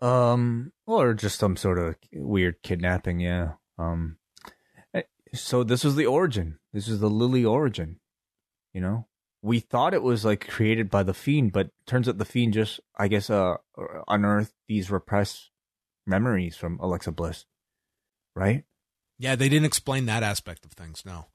Um, 0.00 0.72
or 0.86 1.14
just 1.14 1.38
some 1.38 1.56
sort 1.56 1.78
of 1.78 1.96
weird 2.12 2.62
kidnapping. 2.62 3.20
Yeah. 3.20 3.52
Um, 3.78 4.18
eh, 4.92 5.02
so 5.34 5.64
this 5.64 5.84
was 5.84 5.96
the 5.96 6.06
origin. 6.06 6.58
This 6.72 6.88
is 6.88 7.00
the 7.00 7.10
Lily 7.10 7.44
origin. 7.44 8.00
You 8.74 8.82
know, 8.82 9.06
we 9.46 9.60
thought 9.60 9.94
it 9.94 10.02
was 10.02 10.24
like 10.24 10.48
created 10.48 10.90
by 10.90 11.04
the 11.04 11.14
fiend, 11.14 11.52
but 11.52 11.70
turns 11.86 12.08
out 12.08 12.18
the 12.18 12.24
fiend 12.24 12.52
just, 12.52 12.80
I 12.98 13.06
guess, 13.06 13.30
uh, 13.30 13.56
unearthed 14.08 14.52
these 14.66 14.90
repressed 14.90 15.50
memories 16.04 16.56
from 16.56 16.80
Alexa 16.80 17.12
Bliss. 17.12 17.44
Right. 18.34 18.64
Yeah, 19.18 19.36
they 19.36 19.48
didn't 19.48 19.66
explain 19.66 20.06
that 20.06 20.24
aspect 20.24 20.64
of 20.64 20.72
things. 20.72 21.04
No. 21.06 21.26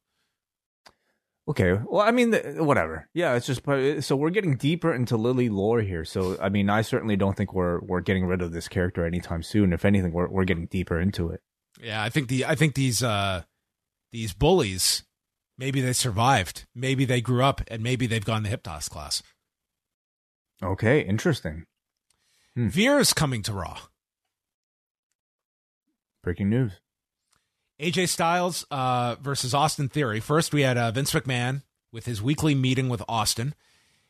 Okay. 1.47 1.79
Well, 1.85 2.01
I 2.01 2.11
mean, 2.11 2.33
whatever. 2.57 3.07
Yeah, 3.13 3.35
it's 3.35 3.47
just 3.47 3.63
so 4.05 4.15
we're 4.15 4.29
getting 4.29 4.57
deeper 4.57 4.93
into 4.93 5.15
Lily 5.15 5.47
lore 5.47 5.81
here. 5.81 6.03
So, 6.03 6.37
I 6.39 6.49
mean, 6.49 6.69
I 6.69 6.81
certainly 6.81 7.15
don't 7.15 7.35
think 7.35 7.53
we're 7.53 7.79
we're 7.79 8.01
getting 8.01 8.25
rid 8.25 8.41
of 8.41 8.51
this 8.51 8.67
character 8.67 9.05
anytime 9.05 9.41
soon. 9.41 9.73
If 9.73 9.85
anything, 9.85 10.11
we're 10.11 10.27
we're 10.27 10.45
getting 10.45 10.67
deeper 10.67 10.99
into 10.99 11.29
it. 11.29 11.41
Yeah, 11.81 12.03
I 12.03 12.09
think 12.09 12.27
the 12.27 12.45
I 12.45 12.55
think 12.55 12.75
these 12.75 13.01
uh 13.01 13.43
these 14.11 14.33
bullies 14.33 15.03
maybe 15.61 15.79
they 15.79 15.93
survived, 15.93 16.65
maybe 16.73 17.05
they 17.05 17.21
grew 17.21 17.43
up, 17.43 17.61
and 17.67 17.83
maybe 17.83 18.07
they've 18.07 18.25
gone 18.25 18.43
to 18.43 18.49
hip 18.49 18.63
toss 18.63 18.89
class. 18.89 19.21
Okay, 20.63 21.01
interesting. 21.01 21.65
Hmm. 22.55 22.67
Veer's 22.67 23.13
coming 23.13 23.43
to 23.43 23.53
Raw. 23.53 23.77
Breaking 26.23 26.49
news. 26.49 26.73
AJ 27.79 28.09
Styles 28.09 28.65
uh, 28.71 29.15
versus 29.21 29.53
Austin 29.53 29.87
Theory. 29.87 30.19
First, 30.19 30.51
we 30.53 30.61
had 30.61 30.77
uh, 30.77 30.91
Vince 30.91 31.13
McMahon 31.13 31.61
with 31.91 32.05
his 32.05 32.21
weekly 32.21 32.55
meeting 32.55 32.89
with 32.89 33.03
Austin. 33.07 33.53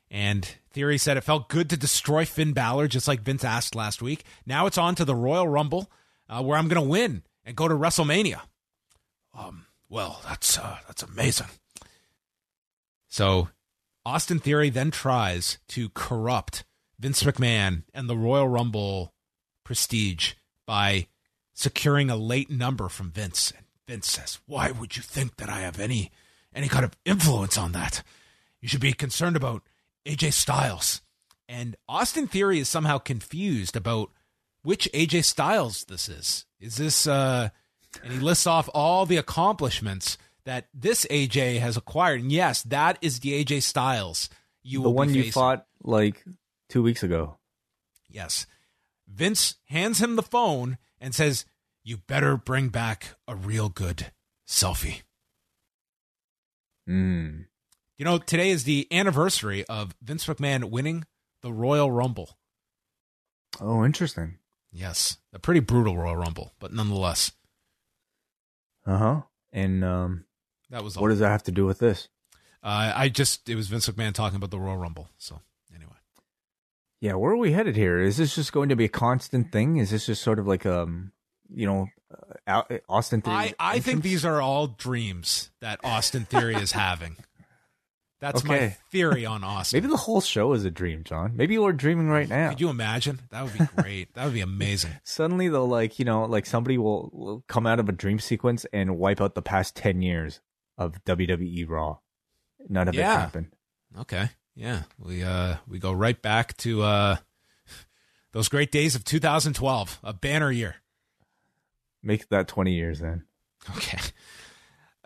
And 0.09 0.55
Theory 0.71 0.97
said 0.97 1.15
it 1.15 1.21
felt 1.21 1.47
good 1.47 1.69
to 1.69 1.77
destroy 1.77 2.25
Finn 2.25 2.51
Balor, 2.53 2.89
just 2.89 3.07
like 3.07 3.21
Vince 3.21 3.45
asked 3.45 3.75
last 3.75 4.01
week. 4.01 4.23
Now 4.45 4.67
it's 4.67 4.77
on 4.77 4.95
to 4.95 5.05
the 5.05 5.15
Royal 5.15 5.47
Rumble, 5.47 5.89
uh, 6.29 6.43
where 6.43 6.57
I'm 6.57 6.67
going 6.67 6.83
to 6.83 6.89
win 6.89 7.23
and 7.45 7.55
go 7.55 7.67
to 7.69 7.75
WrestleMania. 7.75 8.41
Um, 9.33 9.65
well, 9.91 10.21
that's 10.25 10.57
uh, 10.57 10.77
that's 10.87 11.03
amazing. 11.03 11.47
So, 13.09 13.49
Austin 14.05 14.39
Theory 14.39 14.69
then 14.69 14.89
tries 14.89 15.59
to 15.67 15.89
corrupt 15.89 16.63
Vince 16.97 17.21
McMahon 17.23 17.83
and 17.93 18.09
the 18.09 18.15
Royal 18.15 18.47
Rumble 18.47 19.13
prestige 19.65 20.33
by 20.65 21.07
securing 21.53 22.09
a 22.09 22.15
late 22.15 22.49
number 22.49 22.87
from 22.87 23.11
Vince. 23.11 23.51
And 23.51 23.65
Vince 23.85 24.09
says, 24.09 24.39
"Why 24.45 24.71
would 24.71 24.95
you 24.95 25.03
think 25.03 25.35
that 25.35 25.49
I 25.49 25.59
have 25.59 25.77
any 25.77 26.09
any 26.55 26.69
kind 26.69 26.85
of 26.85 26.97
influence 27.03 27.57
on 27.57 27.73
that? 27.73 28.01
You 28.61 28.69
should 28.69 28.79
be 28.79 28.93
concerned 28.93 29.35
about 29.35 29.61
AJ 30.05 30.31
Styles." 30.31 31.01
And 31.49 31.75
Austin 31.89 32.27
Theory 32.27 32.59
is 32.59 32.69
somehow 32.69 32.97
confused 32.97 33.75
about 33.75 34.09
which 34.63 34.87
AJ 34.93 35.25
Styles 35.25 35.83
this 35.83 36.07
is. 36.07 36.45
Is 36.61 36.77
this 36.77 37.05
uh 37.05 37.49
and 38.03 38.13
he 38.13 38.19
lists 38.19 38.47
off 38.47 38.69
all 38.73 39.05
the 39.05 39.17
accomplishments 39.17 40.17
that 40.45 40.67
this 40.73 41.05
AJ 41.09 41.59
has 41.59 41.77
acquired. 41.77 42.21
And 42.21 42.31
yes, 42.31 42.63
that 42.63 42.97
is 43.01 43.19
the 43.19 43.43
AJ 43.43 43.63
Styles 43.63 44.29
you 44.63 44.79
the 44.79 44.89
will 44.89 44.93
be 44.93 44.97
one 44.97 45.13
you 45.13 45.31
fought 45.31 45.65
like 45.83 46.23
two 46.69 46.83
weeks 46.83 47.03
ago. 47.03 47.37
Yes. 48.09 48.45
Vince 49.07 49.55
hands 49.65 49.99
him 49.99 50.15
the 50.15 50.23
phone 50.23 50.77
and 50.99 51.13
says, 51.13 51.45
You 51.83 51.97
better 51.97 52.37
bring 52.37 52.69
back 52.69 53.15
a 53.27 53.35
real 53.35 53.69
good 53.69 54.11
selfie. 54.47 55.01
Mm. 56.89 57.45
You 57.97 58.05
know, 58.05 58.17
today 58.17 58.49
is 58.49 58.63
the 58.63 58.87
anniversary 58.91 59.65
of 59.65 59.95
Vince 60.01 60.25
McMahon 60.25 60.65
winning 60.65 61.05
the 61.41 61.51
Royal 61.51 61.91
Rumble. 61.91 62.37
Oh, 63.59 63.85
interesting. 63.85 64.37
Yes. 64.71 65.17
A 65.33 65.39
pretty 65.39 65.59
brutal 65.59 65.97
Royal 65.97 66.15
Rumble, 66.15 66.53
but 66.59 66.73
nonetheless, 66.73 67.31
Uh 68.91 68.97
huh. 68.97 69.21
And 69.53 69.85
um, 69.85 70.25
that 70.69 70.83
was 70.83 70.97
all. 70.97 71.03
what 71.03 71.09
does 71.09 71.19
that 71.19 71.29
have 71.29 71.43
to 71.43 71.51
do 71.51 71.65
with 71.65 71.79
this? 71.79 72.09
uh, 72.63 72.91
I 72.95 73.09
just, 73.09 73.47
it 73.49 73.55
was 73.55 73.67
Vince 73.69 73.87
McMahon 73.87 74.13
talking 74.13 74.35
about 74.35 74.51
the 74.51 74.59
Royal 74.59 74.77
Rumble. 74.77 75.07
So, 75.17 75.39
anyway. 75.73 75.93
Yeah, 76.99 77.13
where 77.13 77.31
are 77.31 77.37
we 77.37 77.53
headed 77.53 77.75
here? 77.75 77.99
Is 77.99 78.17
this 78.17 78.35
just 78.35 78.51
going 78.51 78.69
to 78.69 78.75
be 78.75 78.85
a 78.85 78.89
constant 78.89 79.51
thing? 79.51 79.77
Is 79.77 79.91
this 79.91 80.05
just 80.05 80.21
sort 80.21 80.39
of 80.39 80.47
like 80.47 80.65
um, 80.65 81.13
you 81.49 81.65
know, 81.65 81.87
uh, 82.45 82.63
Austin? 82.89 83.21
Theory 83.21 83.35
I, 83.35 83.53
I 83.59 83.79
think 83.79 84.03
these 84.03 84.25
are 84.25 84.41
all 84.41 84.67
dreams 84.67 85.51
that 85.61 85.79
Austin 85.83 86.25
Theory 86.25 86.55
is 86.55 86.73
having. 86.73 87.15
That's 88.21 88.43
my 88.45 88.77
theory 88.91 89.25
on 89.25 89.43
Austin. 89.43 89.77
Maybe 89.77 89.89
the 89.91 89.97
whole 89.97 90.21
show 90.21 90.53
is 90.53 90.63
a 90.63 90.71
dream, 90.71 91.03
John. 91.03 91.35
Maybe 91.35 91.57
we're 91.57 91.73
dreaming 91.73 92.07
right 92.07 92.29
now. 92.29 92.49
Could 92.51 92.61
you 92.61 92.69
imagine? 92.69 93.19
That 93.31 93.43
would 93.43 93.53
be 93.57 93.65
great. 93.81 94.13
that 94.13 94.23
would 94.25 94.33
be 94.33 94.41
amazing. 94.41 94.91
Suddenly, 95.03 95.49
they'll 95.49 95.67
like 95.67 95.99
you 95.99 96.05
know, 96.05 96.23
like 96.25 96.45
somebody 96.45 96.77
will, 96.77 97.09
will 97.11 97.43
come 97.47 97.67
out 97.67 97.79
of 97.79 97.89
a 97.89 97.91
dream 97.91 98.19
sequence 98.19 98.65
and 98.71 98.97
wipe 98.97 99.19
out 99.19 99.35
the 99.35 99.41
past 99.41 99.75
ten 99.75 100.01
years 100.01 100.39
of 100.77 101.03
WWE 101.03 101.67
Raw. 101.67 101.97
None 102.69 102.87
of 102.87 102.93
Yeah. 102.95 103.13
it 103.15 103.19
happened. 103.19 103.47
Okay. 103.99 104.29
Yeah. 104.55 104.83
We 104.99 105.23
uh 105.23 105.55
we 105.67 105.79
go 105.79 105.91
right 105.91 106.21
back 106.21 106.55
to 106.57 106.83
uh 106.83 107.15
those 108.33 108.47
great 108.49 108.71
days 108.71 108.95
of 108.95 109.03
2012, 109.03 109.99
a 110.03 110.13
banner 110.13 110.51
year. 110.51 110.75
Make 112.03 112.29
that 112.29 112.47
twenty 112.47 112.73
years 112.75 112.99
then. 112.99 113.23
Okay. 113.77 113.99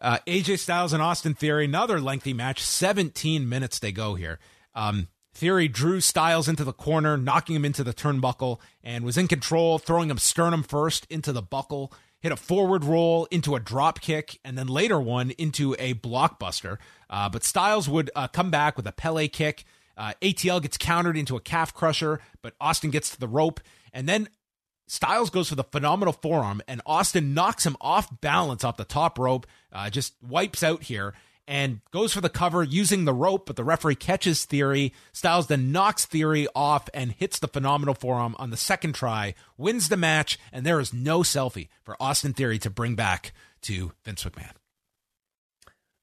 Uh, 0.05 0.19
AJ 0.27 0.59
Styles 0.59 0.93
and 0.93 1.01
Austin 1.01 1.33
Theory, 1.33 1.65
another 1.65 1.99
lengthy 1.99 2.31
match. 2.31 2.61
17 2.61 3.49
minutes 3.49 3.79
they 3.79 3.91
go 3.91 4.13
here. 4.13 4.37
Um, 4.75 5.07
Theory 5.33 5.67
drew 5.67 5.99
Styles 5.99 6.47
into 6.47 6.63
the 6.63 6.73
corner, 6.73 7.17
knocking 7.17 7.55
him 7.55 7.65
into 7.65 7.83
the 7.83 7.91
turnbuckle, 7.91 8.59
and 8.83 9.03
was 9.03 9.17
in 9.17 9.27
control, 9.27 9.79
throwing 9.79 10.11
him 10.11 10.19
sternum 10.19 10.61
first 10.61 11.07
into 11.09 11.33
the 11.33 11.41
buckle, 11.41 11.91
hit 12.19 12.31
a 12.31 12.35
forward 12.35 12.83
roll 12.83 13.25
into 13.31 13.55
a 13.55 13.59
drop 13.59 13.99
kick, 13.99 14.39
and 14.45 14.55
then 14.55 14.67
later 14.67 15.01
one 15.01 15.31
into 15.31 15.75
a 15.79 15.95
blockbuster. 15.95 16.77
Uh, 17.09 17.27
but 17.27 17.43
Styles 17.43 17.89
would 17.89 18.11
uh, 18.15 18.27
come 18.27 18.51
back 18.51 18.77
with 18.77 18.85
a 18.85 18.91
Pele 18.91 19.27
kick. 19.27 19.65
Uh, 19.97 20.13
ATL 20.21 20.61
gets 20.61 20.77
countered 20.77 21.17
into 21.17 21.35
a 21.35 21.41
calf 21.41 21.73
crusher, 21.73 22.19
but 22.43 22.53
Austin 22.61 22.91
gets 22.91 23.09
to 23.09 23.19
the 23.19 23.27
rope. 23.27 23.59
And 23.91 24.07
then 24.07 24.29
Styles 24.87 25.29
goes 25.29 25.49
for 25.49 25.55
the 25.55 25.63
phenomenal 25.63 26.13
forearm, 26.13 26.61
and 26.67 26.81
Austin 26.85 27.33
knocks 27.33 27.65
him 27.65 27.75
off 27.81 28.21
balance 28.21 28.63
off 28.63 28.77
the 28.77 28.83
top 28.85 29.17
rope, 29.17 29.47
uh, 29.71 29.89
just 29.89 30.13
wipes 30.21 30.61
out 30.61 30.83
here, 30.83 31.13
and 31.47 31.79
goes 31.91 32.13
for 32.13 32.21
the 32.21 32.29
cover 32.29 32.63
using 32.63 33.05
the 33.05 33.13
rope, 33.13 33.45
but 33.47 33.55
the 33.55 33.63
referee 33.63 33.95
catches 33.95 34.45
Theory. 34.45 34.93
Styles 35.11 35.47
then 35.47 35.71
knocks 35.71 36.05
Theory 36.05 36.47
off 36.55 36.87
and 36.93 37.11
hits 37.11 37.39
the 37.39 37.47
phenomenal 37.47 37.93
forearm 37.95 38.35
on 38.37 38.49
the 38.51 38.57
second 38.57 38.93
try, 38.93 39.33
wins 39.57 39.89
the 39.89 39.97
match, 39.97 40.37
and 40.51 40.65
there 40.65 40.79
is 40.79 40.93
no 40.93 41.19
selfie 41.21 41.69
for 41.83 41.95
Austin 41.99 42.33
Theory 42.33 42.59
to 42.59 42.69
bring 42.69 42.95
back 42.95 43.31
to 43.63 43.91
Vince 44.03 44.23
McMahon. 44.23 44.53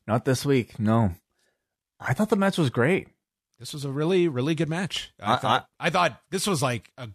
Not 0.06 0.24
this 0.24 0.44
week. 0.44 0.78
No. 0.78 1.12
I 2.00 2.14
thought 2.14 2.30
the 2.30 2.36
match 2.36 2.58
was 2.58 2.70
great. 2.70 3.06
this 3.60 3.72
was 3.72 3.84
a 3.84 3.92
really 3.92 4.26
really 4.26 4.56
good 4.56 4.68
match. 4.68 5.12
I, 5.20 5.34
I- 5.34 5.36
thought 5.36 5.66
I, 5.78 5.90
thought 5.90 6.20
this 6.30 6.46
was 6.48 6.62
like 6.62 6.90
a 6.98 7.08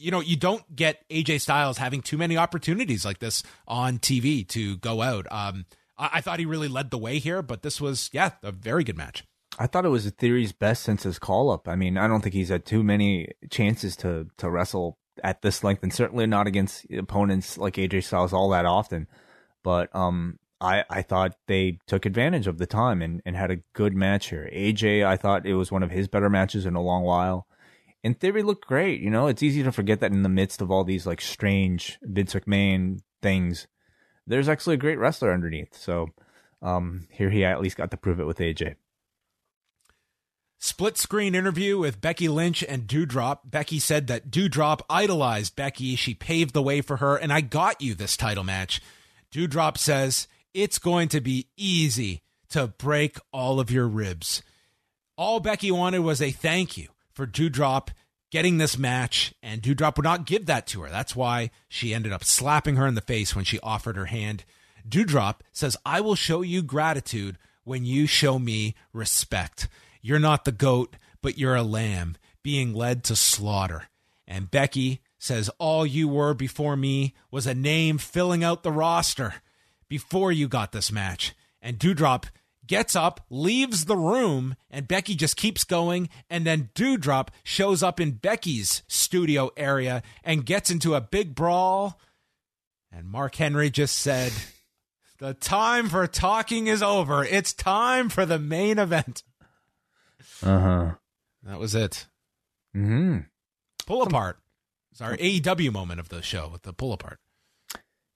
you 0.00 0.10
know 0.10 0.20
you 0.20 0.36
don't 0.36 0.74
get 0.74 1.08
AJ 1.08 1.42
Styles 1.42 1.78
having 1.78 2.00
too 2.00 2.16
many 2.16 2.36
opportunities 2.36 3.04
like 3.04 3.18
this 3.18 3.42
on 3.68 3.98
TV 3.98 4.46
to 4.48 4.76
go 4.78 5.02
out. 5.02 5.26
Um, 5.30 5.66
I, 5.98 6.10
I 6.14 6.20
thought 6.20 6.38
he 6.38 6.46
really 6.46 6.68
led 6.68 6.90
the 6.90 6.98
way 6.98 7.18
here, 7.18 7.42
but 7.42 7.62
this 7.62 7.80
was 7.80 8.10
yeah 8.12 8.30
a 8.42 8.52
very 8.52 8.84
good 8.84 8.96
match. 8.96 9.24
I 9.58 9.66
thought 9.66 9.84
it 9.84 9.90
was 9.90 10.08
Theory's 10.10 10.52
best 10.52 10.82
since 10.82 11.02
his 11.02 11.18
call 11.18 11.50
up. 11.50 11.68
I 11.68 11.76
mean, 11.76 11.98
I 11.98 12.08
don't 12.08 12.22
think 12.22 12.34
he's 12.34 12.48
had 12.48 12.64
too 12.64 12.82
many 12.82 13.28
chances 13.50 13.96
to 13.96 14.28
to 14.38 14.50
wrestle 14.50 14.98
at 15.22 15.42
this 15.42 15.62
length, 15.62 15.82
and 15.82 15.92
certainly 15.92 16.26
not 16.26 16.46
against 16.46 16.86
opponents 16.90 17.58
like 17.58 17.74
AJ 17.74 18.04
Styles 18.04 18.32
all 18.32 18.48
that 18.50 18.64
often. 18.64 19.06
But 19.62 19.94
um, 19.94 20.38
I 20.60 20.84
I 20.88 21.02
thought 21.02 21.36
they 21.46 21.78
took 21.86 22.06
advantage 22.06 22.46
of 22.46 22.58
the 22.58 22.66
time 22.66 23.02
and 23.02 23.20
and 23.26 23.36
had 23.36 23.50
a 23.50 23.60
good 23.74 23.94
match 23.94 24.30
here. 24.30 24.48
AJ, 24.52 25.04
I 25.04 25.16
thought 25.16 25.46
it 25.46 25.54
was 25.54 25.70
one 25.70 25.82
of 25.82 25.90
his 25.90 26.08
better 26.08 26.30
matches 26.30 26.64
in 26.64 26.74
a 26.74 26.82
long 26.82 27.02
while. 27.02 27.46
And 28.02 28.18
Theory 28.18 28.42
looked 28.42 28.66
great. 28.66 29.00
You 29.00 29.10
know, 29.10 29.26
it's 29.26 29.42
easy 29.42 29.62
to 29.62 29.72
forget 29.72 30.00
that 30.00 30.12
in 30.12 30.22
the 30.22 30.28
midst 30.28 30.62
of 30.62 30.70
all 30.70 30.84
these 30.84 31.06
like 31.06 31.20
strange 31.20 31.98
Vince 32.02 32.34
McMahon 32.34 33.00
things, 33.20 33.66
there's 34.26 34.48
actually 34.48 34.74
a 34.74 34.78
great 34.78 34.98
wrestler 34.98 35.32
underneath. 35.32 35.76
So 35.76 36.08
um, 36.62 37.08
here 37.10 37.30
he 37.30 37.44
at 37.44 37.60
least 37.60 37.76
got 37.76 37.90
to 37.90 37.96
prove 37.96 38.20
it 38.20 38.26
with 38.26 38.38
AJ. 38.38 38.76
Split 40.62 40.98
screen 40.98 41.34
interview 41.34 41.78
with 41.78 42.02
Becky 42.02 42.28
Lynch 42.28 42.62
and 42.62 42.86
Doudrop. 42.86 43.38
Becky 43.46 43.78
said 43.78 44.08
that 44.08 44.30
Doudrop 44.30 44.80
idolized 44.90 45.56
Becky. 45.56 45.96
She 45.96 46.12
paved 46.12 46.52
the 46.52 46.62
way 46.62 46.82
for 46.82 46.98
her, 46.98 47.16
and 47.16 47.32
I 47.32 47.40
got 47.40 47.80
you 47.80 47.94
this 47.94 48.16
title 48.16 48.44
match. 48.44 48.82
Doudrop 49.32 49.78
says 49.78 50.28
it's 50.52 50.78
going 50.78 51.08
to 51.08 51.20
be 51.20 51.48
easy 51.56 52.22
to 52.50 52.66
break 52.66 53.18
all 53.32 53.58
of 53.58 53.70
your 53.70 53.88
ribs. 53.88 54.42
All 55.16 55.40
Becky 55.40 55.70
wanted 55.70 56.00
was 56.00 56.20
a 56.20 56.30
thank 56.30 56.76
you 56.76 56.88
for 57.12 57.26
Doudrop 57.26 57.88
getting 58.30 58.58
this 58.58 58.78
match, 58.78 59.34
and 59.42 59.60
Doudrop 59.60 59.96
would 59.96 60.04
not 60.04 60.26
give 60.26 60.46
that 60.46 60.66
to 60.68 60.82
her. 60.82 60.88
That's 60.88 61.16
why 61.16 61.50
she 61.68 61.92
ended 61.92 62.12
up 62.12 62.24
slapping 62.24 62.76
her 62.76 62.86
in 62.86 62.94
the 62.94 63.00
face 63.00 63.34
when 63.34 63.44
she 63.44 63.58
offered 63.60 63.96
her 63.96 64.06
hand. 64.06 64.44
Doudrop 64.88 65.40
says, 65.52 65.76
I 65.84 66.00
will 66.00 66.14
show 66.14 66.42
you 66.42 66.62
gratitude 66.62 67.38
when 67.64 67.84
you 67.84 68.06
show 68.06 68.38
me 68.38 68.74
respect. 68.92 69.68
You're 70.00 70.18
not 70.18 70.44
the 70.44 70.52
goat, 70.52 70.96
but 71.22 71.38
you're 71.38 71.56
a 71.56 71.62
lamb 71.62 72.16
being 72.42 72.72
led 72.72 73.04
to 73.04 73.16
slaughter. 73.16 73.88
And 74.26 74.50
Becky 74.50 75.02
says, 75.18 75.50
All 75.58 75.84
you 75.84 76.08
were 76.08 76.34
before 76.34 76.76
me 76.76 77.14
was 77.30 77.46
a 77.46 77.54
name 77.54 77.98
filling 77.98 78.42
out 78.42 78.62
the 78.62 78.72
roster 78.72 79.34
before 79.88 80.32
you 80.32 80.48
got 80.48 80.72
this 80.72 80.90
match. 80.90 81.34
And 81.60 81.78
Doudrop 81.78 82.24
gets 82.70 82.94
up, 82.94 83.20
leaves 83.28 83.86
the 83.86 83.96
room, 83.96 84.54
and 84.70 84.86
Becky 84.86 85.16
just 85.16 85.36
keeps 85.36 85.64
going. 85.64 86.08
And 86.30 86.46
then 86.46 86.70
Doudrop 86.76 87.28
shows 87.42 87.82
up 87.82 87.98
in 87.98 88.12
Becky's 88.12 88.84
studio 88.86 89.50
area 89.56 90.04
and 90.22 90.46
gets 90.46 90.70
into 90.70 90.94
a 90.94 91.00
big 91.00 91.34
brawl. 91.34 92.00
And 92.92 93.08
Mark 93.08 93.34
Henry 93.34 93.70
just 93.70 93.98
said, 93.98 94.32
The 95.18 95.34
time 95.34 95.88
for 95.88 96.06
talking 96.06 96.68
is 96.68 96.80
over. 96.80 97.24
It's 97.24 97.52
time 97.52 98.08
for 98.08 98.24
the 98.24 98.38
main 98.38 98.78
event. 98.78 99.24
Uh 100.40 100.60
huh. 100.60 100.90
That 101.42 101.58
was 101.58 101.74
it. 101.74 102.06
Hmm. 102.72 103.18
Pull 103.84 104.02
apart. 104.02 104.38
It's 104.92 105.00
our 105.00 105.16
AEW 105.16 105.72
moment 105.72 105.98
of 105.98 106.08
the 106.08 106.22
show 106.22 106.48
with 106.48 106.62
the 106.62 106.72
pull 106.72 106.92
apart. 106.92 107.18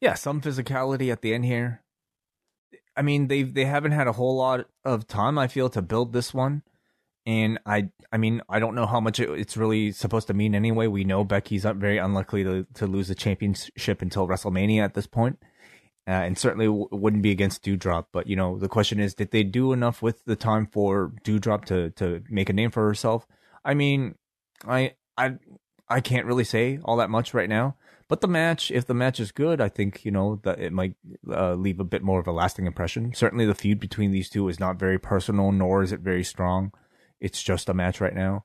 Yeah, 0.01 0.15
some 0.15 0.41
physicality 0.41 1.11
at 1.11 1.23
the 1.23 1.35
end 1.35 1.45
here. 1.45 1.84
I 2.97 3.03
mean, 3.03 3.29
they 3.29 3.43
they 3.43 3.65
haven't 3.65 3.93
had 3.93 4.07
a 4.07 4.13
whole 4.13 4.37
lot 4.37 4.67
of 4.85 5.07
time. 5.07 5.39
I 5.39 5.49
feel 5.49 5.69
to 5.71 5.83
build 5.83 6.13
this 6.13 6.33
one, 6.33 6.63
and 7.27 7.59
I 7.67 7.91
I 8.13 8.17
mean 8.17 8.43
I 8.49 8.59
don't 8.59 8.75
know 8.75 8.87
how 8.87 9.01
much 9.01 9.19
it, 9.21 9.29
it's 9.31 9.57
really 9.57 9.93
supposed 9.93 10.29
to 10.29 10.35
mean 10.35 10.55
anyway. 10.55 10.87
We 10.87 11.05
know 11.05 11.25
Becky's 11.25 11.65
very 11.65 11.99
unlikely 11.99 12.45
to 12.45 12.67
to 12.75 12.87
lose 12.87 13.09
the 13.09 13.15
championship 13.15 14.03
until 14.03 14.29
WrestleMania 14.29 14.85
at 14.85 14.95
this 14.95 15.07
point. 15.07 15.39
Uh, 16.07 16.11
and 16.11 16.37
certainly 16.37 16.67
w- 16.67 16.87
wouldn't 16.93 17.23
be 17.23 17.31
against 17.31 17.65
Doudrop. 17.65 18.07
But 18.13 18.27
you 18.27 18.37
know, 18.37 18.59
the 18.59 18.69
question 18.69 19.01
is, 19.01 19.15
did 19.15 19.31
they 19.31 19.43
do 19.43 19.73
enough 19.73 20.03
with 20.03 20.23
the 20.27 20.37
time 20.37 20.67
for 20.67 21.13
Doudrop 21.25 21.65
to 21.67 21.91
to 21.93 22.23
make 22.29 22.51
a 22.51 22.53
name 22.53 22.71
for 22.71 22.87
herself? 22.87 23.27
I 23.65 23.75
mean, 23.75 24.17
I 24.69 24.95
I 25.17 25.37
I 25.89 26.01
can't 26.01 26.27
really 26.27 26.45
say 26.45 26.79
all 26.85 26.99
that 26.99 27.11
much 27.11 27.33
right 27.33 27.49
now. 27.49 27.77
But 28.09 28.21
the 28.21 28.29
match, 28.29 28.71
if 28.71 28.87
the 28.87 28.95
match 28.95 29.19
is 29.19 29.33
good, 29.33 29.61
I 29.61 29.69
think 29.69 30.05
you 30.05 30.11
know 30.11 30.41
that 30.43 30.61
it 30.61 30.73
might 30.73 30.95
uh, 31.29 31.55
leave 31.55 31.81
a 31.81 31.85
bit 31.85 32.03
more 32.03 32.21
of 32.21 32.27
a 32.27 32.33
lasting 32.33 32.67
impression. 32.67 33.15
Certainly, 33.15 33.47
the 33.47 33.55
feud 33.55 33.81
between 33.81 34.11
these 34.11 34.29
two 34.29 34.49
is 34.49 34.61
not 34.61 34.79
very 34.79 34.99
personal, 34.99 35.53
nor 35.53 35.83
is 35.83 35.93
it 35.93 36.01
very 36.01 36.25
strong. 36.25 36.73
It's 37.21 37.43
just 37.43 37.69
a 37.69 37.75
match 37.75 38.01
right 38.03 38.15
now, 38.15 38.45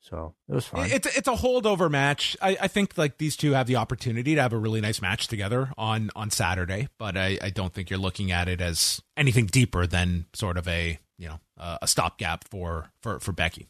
so 0.00 0.34
it 0.48 0.54
was 0.54 0.66
fine. 0.66 0.90
It's 0.90 1.06
it's 1.16 1.28
a 1.28 1.34
holdover 1.34 1.90
match. 1.90 2.36
I, 2.42 2.56
I 2.60 2.68
think 2.68 2.96
like 2.96 3.18
these 3.18 3.36
two 3.36 3.52
have 3.52 3.66
the 3.66 3.76
opportunity 3.76 4.34
to 4.34 4.42
have 4.42 4.52
a 4.52 4.58
really 4.58 4.80
nice 4.80 5.00
match 5.00 5.28
together 5.28 5.72
on 5.78 6.10
on 6.14 6.30
Saturday, 6.30 6.88
but 6.98 7.16
I, 7.16 7.38
I 7.42 7.50
don't 7.50 7.72
think 7.72 7.88
you're 7.90 7.98
looking 7.98 8.30
at 8.30 8.48
it 8.48 8.60
as 8.60 9.00
anything 9.16 9.46
deeper 9.46 9.86
than 9.86 10.26
sort 10.34 10.56
of 10.56 10.68
a 10.68 10.98
you 11.18 11.28
know 11.28 11.40
uh, 11.58 11.78
a 11.82 11.88
stopgap 11.88 12.48
for 12.48 12.90
for 13.00 13.20
for 13.20 13.32
Becky. 13.32 13.68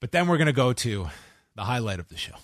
But 0.00 0.12
then 0.12 0.28
we're 0.28 0.38
gonna 0.38 0.52
go 0.52 0.72
to 0.72 1.08
the 1.56 1.64
highlight 1.64 1.98
of 1.98 2.08
the 2.08 2.16
show. 2.16 2.34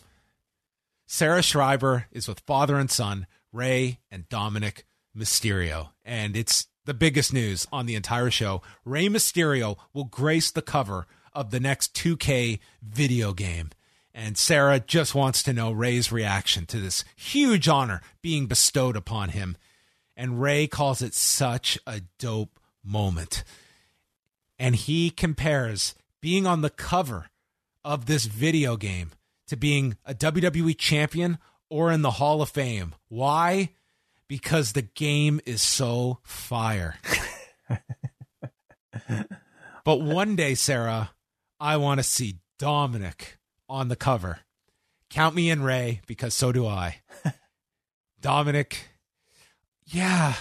Sarah 1.15 1.43
Schreiber 1.43 2.07
is 2.11 2.27
with 2.27 2.41
father 2.41 2.77
and 2.77 2.91
son 2.91 3.29
Rey 3.53 4.01
and 4.11 4.29
Dominic 4.29 4.85
Mysterio, 5.17 5.91
and 6.05 6.37
it's 6.37 6.67
the 6.87 6.93
biggest 6.93 7.33
news 7.33 7.69
on 7.71 7.87
the 7.87 7.95
entire 7.95 8.33
show. 8.33 8.62
Rey 8.85 9.07
Mysterio 9.07 9.77
will 9.93 10.07
grace 10.07 10.51
the 10.51 10.61
cover 10.61 11.07
of 11.33 11.53
the 11.53 11.61
next 11.61 11.95
2K 11.95 12.59
video 12.83 13.33
game. 13.33 13.71
And 14.12 14.37
Sarah 14.37 14.81
just 14.81 15.15
wants 15.15 15.45
to 15.45 15.53
know 15.53 15.71
Rey's 15.71 16.11
reaction 16.11 16.67
to 16.67 16.81
this 16.81 17.05
huge 17.15 17.69
honor 17.69 18.01
being 18.21 18.47
bestowed 18.47 18.97
upon 18.97 19.29
him. 19.29 19.57
And 20.17 20.43
Rey 20.43 20.67
calls 20.67 21.01
it 21.01 21.15
such 21.15 21.79
a 21.87 22.01
dope 22.19 22.59
moment. 22.83 23.45
And 24.59 24.75
he 24.75 25.11
compares 25.11 25.95
being 26.21 26.45
on 26.45 26.62
the 26.62 26.71
cover 26.71 27.27
of 27.85 28.07
this 28.07 28.25
video 28.25 28.77
game 28.77 29.12
to 29.49 29.57
being 29.57 29.97
a 30.05 30.14
WWE 30.14 30.76
champion 30.78 31.38
or 31.68 31.90
in 31.90 32.03
the 32.03 32.12
Hall 32.12 32.42
of 32.42 32.51
Fame. 32.51 32.95
Why? 33.09 33.70
Because 34.28 34.72
the 34.72 34.82
game 34.82 35.40
is 35.45 35.62
so 35.62 36.18
fire. 36.22 36.97
but 39.84 40.01
one 40.01 40.36
day, 40.36 40.55
Sarah, 40.55 41.11
I 41.61 41.76
want 41.76 41.99
to 41.99 42.05
see 42.05 42.38
Dominic 42.59 43.38
on 43.68 43.88
the 43.88 43.97
cover. 43.97 44.40
Count 45.11 45.34
me 45.34 45.51
in, 45.51 45.62
Rey, 45.62 46.01
because 46.07 46.34
so 46.34 46.53
do 46.53 46.66
I. 46.66 47.01
Dominic, 48.20 48.88
yeah, 49.84 50.34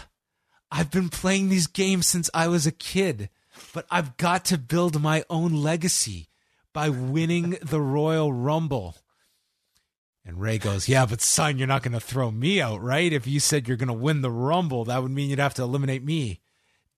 I've 0.71 0.89
been 0.89 1.09
playing 1.09 1.49
these 1.49 1.67
games 1.67 2.07
since 2.07 2.29
I 2.33 2.47
was 2.47 2.65
a 2.65 2.71
kid, 2.71 3.29
but 3.73 3.85
I've 3.91 4.17
got 4.17 4.45
to 4.45 4.57
build 4.57 5.01
my 5.01 5.23
own 5.29 5.53
legacy 5.53 6.29
by 6.73 6.89
winning 6.89 7.57
the 7.61 7.81
Royal 7.81 8.33
Rumble. 8.33 8.95
And 10.25 10.39
Rey 10.39 10.57
goes, 10.57 10.87
Yeah, 10.87 11.05
but 11.05 11.21
son, 11.21 11.57
you're 11.57 11.67
not 11.67 11.83
going 11.83 11.93
to 11.93 11.99
throw 11.99 12.31
me 12.31 12.61
out, 12.61 12.81
right? 12.81 13.11
If 13.11 13.27
you 13.27 13.39
said 13.39 13.67
you're 13.67 13.77
going 13.77 13.87
to 13.87 13.93
win 13.93 14.21
the 14.21 14.31
Rumble, 14.31 14.85
that 14.85 15.01
would 15.01 15.11
mean 15.11 15.29
you'd 15.29 15.39
have 15.39 15.53
to 15.55 15.63
eliminate 15.63 16.03
me. 16.03 16.41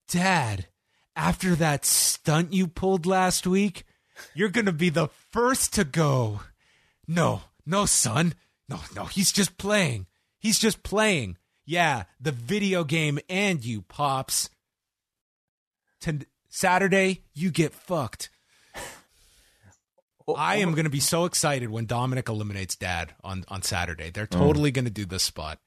Dad, 0.07 0.67
after 1.15 1.55
that 1.55 1.85
stunt 1.85 2.53
you 2.53 2.67
pulled 2.67 3.05
last 3.05 3.47
week, 3.47 3.83
you're 4.33 4.49
going 4.49 4.67
to 4.67 4.71
be 4.71 4.89
the 4.89 5.09
first 5.31 5.73
to 5.73 5.83
go. 5.83 6.41
No, 7.07 7.41
no, 7.65 7.85
son. 7.85 8.33
No, 8.69 8.79
no, 8.95 9.05
he's 9.05 9.31
just 9.31 9.57
playing. 9.57 10.07
He's 10.39 10.59
just 10.59 10.83
playing. 10.83 11.37
Yeah, 11.65 12.03
the 12.19 12.31
video 12.31 12.83
game 12.83 13.19
and 13.29 13.63
you, 13.63 13.81
Pops. 13.81 14.49
T- 15.99 16.27
Saturday, 16.49 17.23
you 17.33 17.51
get 17.51 17.73
fucked. 17.73 18.29
I 20.33 20.57
am 20.57 20.71
going 20.71 20.85
to 20.85 20.89
be 20.89 20.99
so 20.99 21.25
excited 21.25 21.69
when 21.69 21.85
Dominic 21.85 22.29
eliminates 22.29 22.75
Dad 22.75 23.13
on 23.23 23.45
on 23.47 23.61
Saturday. 23.61 24.09
They're 24.09 24.27
mm. 24.27 24.37
totally 24.37 24.71
going 24.71 24.85
to 24.85 24.91
do 24.91 25.05
this 25.05 25.23
spot. 25.23 25.59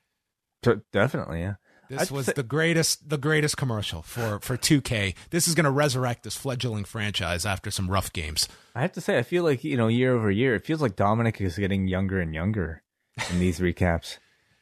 Definitely, 0.93 1.41
yeah. 1.41 1.55
This 1.89 2.03
I'd 2.03 2.11
was 2.11 2.27
say- 2.27 2.33
the 2.35 2.43
greatest 2.43 3.09
the 3.09 3.19
greatest 3.19 3.57
commercial 3.57 4.03
for 4.03 4.41
for 4.41 4.57
2K. 4.57 5.15
This 5.31 5.49
is 5.49 5.55
going 5.55 5.65
to 5.65 5.71
resurrect 5.71 6.23
this 6.23 6.37
fledgling 6.37 6.85
franchise 6.85 7.47
after 7.47 7.71
some 7.71 7.91
rough 7.91 8.13
games. 8.13 8.49
I 8.75 8.83
have 8.83 8.93
to 8.93 9.01
say, 9.01 9.19
I 9.19 9.23
feel 9.23 9.45
like 9.45 9.65
you 9.65 9.77
know, 9.77 9.89
year 9.89 10.15
over 10.15 10.31
year, 10.31 10.55
it 10.55 10.67
feels 10.67 10.83
like 10.83 10.97
Dominic 10.97 11.41
is 11.41 11.57
getting 11.57 11.87
younger 11.89 12.21
and 12.21 12.35
younger 12.35 12.83
in 13.31 13.39
these 13.39 13.61
recaps, 13.61 14.19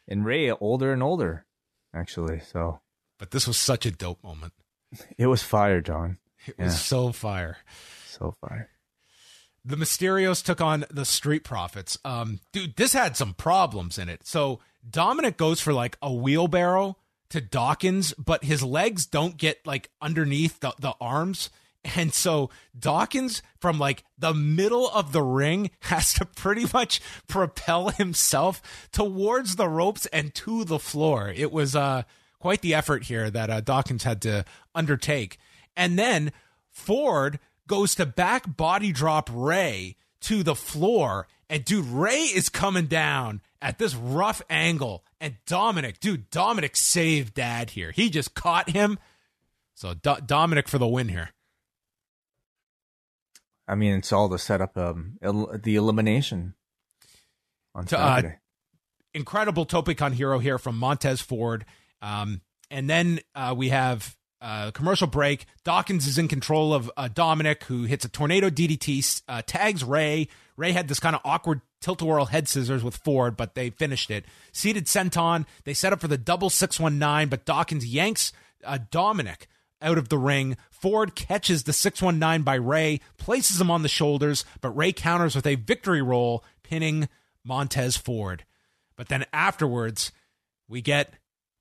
and 0.07 0.25
Rey 0.25 0.51
older 0.51 0.93
and 0.93 1.03
older, 1.03 1.47
actually. 1.95 2.41
So 2.41 2.81
But 3.19 3.31
this 3.31 3.47
was 3.47 3.57
such 3.57 3.87
a 3.87 3.91
dope 3.91 4.23
moment. 4.23 4.53
it 5.19 5.27
was 5.27 5.43
fire, 5.43 5.81
John. 5.81 6.19
It 6.47 6.59
was 6.59 6.81
so 6.81 7.11
fire. 7.11 7.57
So 8.07 8.37
fire. 8.41 8.71
The 9.67 9.77
Mysterios 9.77 10.45
took 10.45 10.61
on 10.61 10.85
the 10.91 11.05
Street 11.05 11.43
Profits. 11.43 11.99
Um, 12.05 12.41
dude, 12.53 12.77
this 12.77 12.93
had 12.93 13.17
some 13.17 13.35
problems 13.35 13.99
in 13.99 14.09
it. 14.09 14.25
So 14.25 14.61
Dominic 14.89 15.37
goes 15.37 15.61
for 15.61 15.73
like 15.73 15.99
a 16.01 16.13
wheelbarrow 16.13 16.97
to 17.31 17.41
Dawkins, 17.41 18.15
but 18.15 18.45
his 18.45 18.63
legs 18.63 19.07
don't 19.07 19.37
get 19.37 19.67
like 19.67 19.91
underneath 20.01 20.61
the, 20.61 20.73
the 20.81 20.95
arms. 21.01 21.51
And 21.95 22.13
so 22.13 22.51
Dawkins, 22.77 23.43
from 23.61 23.79
like 23.79 24.03
the 24.19 24.35
middle 24.35 24.89
of 24.89 25.13
the 25.13 25.23
ring, 25.23 25.71
has 25.83 26.15
to 26.15 26.25
pretty 26.25 26.67
much 26.73 27.01
propel 27.29 27.91
himself 27.91 28.89
towards 28.91 29.55
the 29.55 29.69
ropes 29.69 30.07
and 30.07 30.35
to 30.35 30.65
the 30.65 30.81
floor. 30.81 31.33
It 31.33 31.53
was 31.53 31.77
uh, 31.77 32.03
quite 32.41 32.61
the 32.61 32.75
effort 32.75 33.05
here 33.05 33.31
that 33.31 33.51
uh, 33.51 33.61
Dawkins 33.61 34.03
had 34.03 34.21
to 34.23 34.45
undertake. 34.75 35.39
And 35.77 35.97
then 35.97 36.33
Ford 36.73 37.39
goes 37.67 37.95
to 37.97 38.07
back 38.07 38.57
body 38.57 38.93
drop 38.93 39.29
Rey 39.33 39.97
to 40.23 40.43
the 40.43 40.55
floor. 40.55 41.27
And 41.49 41.65
dude, 41.65 41.87
Rey 41.87 42.23
is 42.23 42.49
coming 42.49 42.87
down 42.87 43.41
at 43.63 43.79
this 43.79 43.95
rough 43.95 44.43
angle. 44.51 45.05
And 45.21 45.37
Dominic, 45.47 46.01
dude, 46.01 46.31
Dominic 46.31 46.77
saved 46.77 47.35
dad 47.35 47.71
here. 47.71 47.91
He 47.93 48.11
just 48.11 48.35
caught 48.35 48.71
him. 48.71 48.99
So 49.75 49.95
Do- 49.95 50.17
Dominic 50.25 50.69
for 50.69 50.79
the 50.79 50.87
win 50.89 51.09
here. 51.09 51.31
I 53.69 53.75
mean, 53.75 53.95
it's 53.95 54.13
all 54.13 54.29
to 54.29 54.39
set 54.39 54.61
up 54.61 54.77
um, 54.77 55.19
el- 55.23 55.59
the 55.61 55.75
elimination 55.77 56.55
on 57.75 57.85
To, 57.87 57.99
uh, 57.99 58.17
Saturday. 58.17 58.37
incredible 59.13 59.65
tope 59.65 59.97
con 59.97 60.13
hilo 60.13 60.39
here 60.39 60.59
from 60.59 60.79
Montez 60.79 61.21
Ford. 61.21 61.65
Um, 62.01 62.43
and 62.71 62.89
then 62.89 63.21
uh, 63.35 63.55
we 63.57 63.71
have 63.71 64.17
uh, 64.41 64.71
commercial 64.71 65.07
break. 65.07 65.47
Dawkins 65.65 66.07
is 66.07 66.19
in 66.19 66.29
control 66.29 66.75
of 66.75 66.91
uh, 66.97 67.09
Dominic, 67.09 67.65
who 67.65 67.85
hits 67.85 68.05
a 68.05 68.09
tornado 68.09 68.51
DDT, 68.51 69.23
uh, 69.29 69.43
tags 69.47 69.83
Rey. 69.83 70.29
Rey 70.57 70.73
had 70.73 70.89
this 70.89 71.01
kind 71.01 71.15
of 71.15 71.23
awkward 71.25 71.61
tilt 71.81 72.03
a 72.03 72.05
whirl 72.05 72.27
head 72.27 72.49
scissors 72.49 72.83
with 72.83 72.97
Ford, 72.97 73.37
but 73.37 73.55
they 73.55 73.71
finished 73.71 74.11
it. 74.11 74.25
Seated 74.53 74.87
senton. 74.87 75.47
They 75.65 75.75
set 75.75 75.93
up 75.93 76.01
for 76.01 76.09
the 76.09 76.19
double 76.19 76.51
619, 76.51 77.29
but 77.29 77.45
Dawkins 77.45 77.87
yanks 77.87 78.33
uh, 78.65 78.79
Dominic 78.91 79.49
out 79.83 79.99
of 79.99 80.09
the 80.09 80.19
ring. 80.19 80.57
Ford 80.71 81.15
catches 81.15 81.65
the 81.65 81.73
619 81.73 82.43
by 82.43 82.55
Rey, 82.55 83.01
places 83.19 83.61
him 83.61 83.71
on 83.71 83.83
the 83.83 83.89
shoulders, 83.89 84.45
but 84.61 84.77
Rey 84.77 84.93
counters 84.93 85.35
with 85.35 85.47
a 85.47 85.55
victory 85.55 86.03
roll, 86.03 86.45
pinning 86.63 87.09
Montez 87.45 87.97
Ford. 87.97 88.45
But 88.97 89.09
then 89.09 89.25
afterwards, 89.33 90.13
we 90.69 90.81
get 90.81 91.15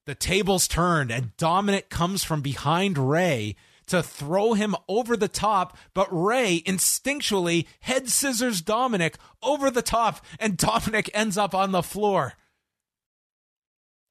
the 0.06 0.16
tables 0.16 0.68
turned, 0.68 1.12
and 1.12 1.36
Dominic 1.38 1.89
comes 1.89 2.24
from 2.24 2.41
behind 2.41 2.97
Rey 2.97 3.56
to 3.88 4.01
throw 4.01 4.53
him 4.53 4.76
over 4.88 5.16
the 5.16 5.28
top, 5.28 5.78
but 5.93 6.08
Rey 6.12 6.62
instinctually 6.66 7.68
head 7.82 8.10
scissors 8.10 8.62
Dominic 8.62 9.18
over 9.43 9.70
the 9.70 9.82
top, 9.82 10.24
and 10.39 10.58
Dominic 10.58 11.10
ends 11.14 11.38
up 11.38 11.53
on 11.53 11.72
the 11.72 11.84
floor. 11.84 12.34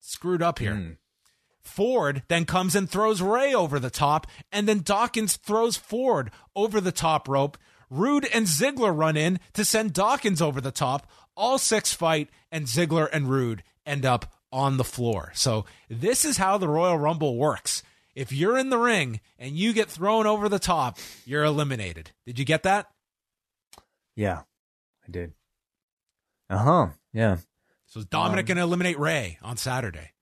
Screwed 0.01 0.43
up 0.43 0.59
here. 0.59 0.75
Mm. 0.75 0.97
Ford 1.63 2.23
then 2.29 2.45
comes 2.45 2.77
and 2.77 2.89
throws 2.89 3.23
Rey 3.23 3.55
over 3.55 3.79
the 3.79 3.91
top, 3.91 4.27
and 4.53 4.69
then 4.69 4.81
Dawkins 4.81 5.37
throws 5.37 5.77
Ford 5.77 6.31
over 6.55 6.81
the 6.81 6.93
top 6.93 7.27
rope. 7.27 7.57
Roode 7.89 8.27
and 8.33 8.47
Ziggler 8.47 8.97
run 8.97 9.17
in 9.17 9.41
to 9.55 9.65
send 9.65 9.93
Dawkins 9.93 10.43
over 10.43 10.61
the 10.61 10.71
top. 10.71 11.11
All 11.37 11.59
six 11.59 11.93
fight, 11.93 12.29
and 12.53 12.67
Ziggler 12.67 13.09
and 13.13 13.29
Roode 13.29 13.63
end 13.87 14.05
up 14.05 14.34
on 14.55 14.77
the 14.77 14.85
floor. 14.85 15.33
So, 15.35 15.67
this 15.91 16.25
is 16.25 16.37
how 16.39 16.57
the 16.59 16.69
Royal 16.69 16.97
Rumble 16.97 17.37
works. 17.37 17.83
If 18.15 18.33
you're 18.33 18.57
in 18.57 18.71
the 18.71 18.79
ring 18.79 19.21
and 19.39 19.57
you 19.57 19.73
get 19.73 19.91
thrown 19.91 20.27
over 20.27 20.49
the 20.49 20.61
top, 20.61 20.99
you're 21.27 21.43
eliminated. 21.43 22.13
Did 22.25 22.39
you 22.39 22.45
get 22.45 22.63
that? 22.63 22.87
Yeah, 24.15 24.43
I 25.07 25.11
did. 25.11 25.33
Uh 26.49 26.59
huh. 26.59 26.87
Yeah. 27.13 27.39
So, 27.87 28.01
is 28.01 28.07
Dominic 28.07 28.45
Um, 28.45 28.47
going 28.47 28.57
to 28.59 28.63
eliminate 28.63 28.99
Rey 28.99 29.39
on 29.43 29.57
Saturday? 29.57 30.13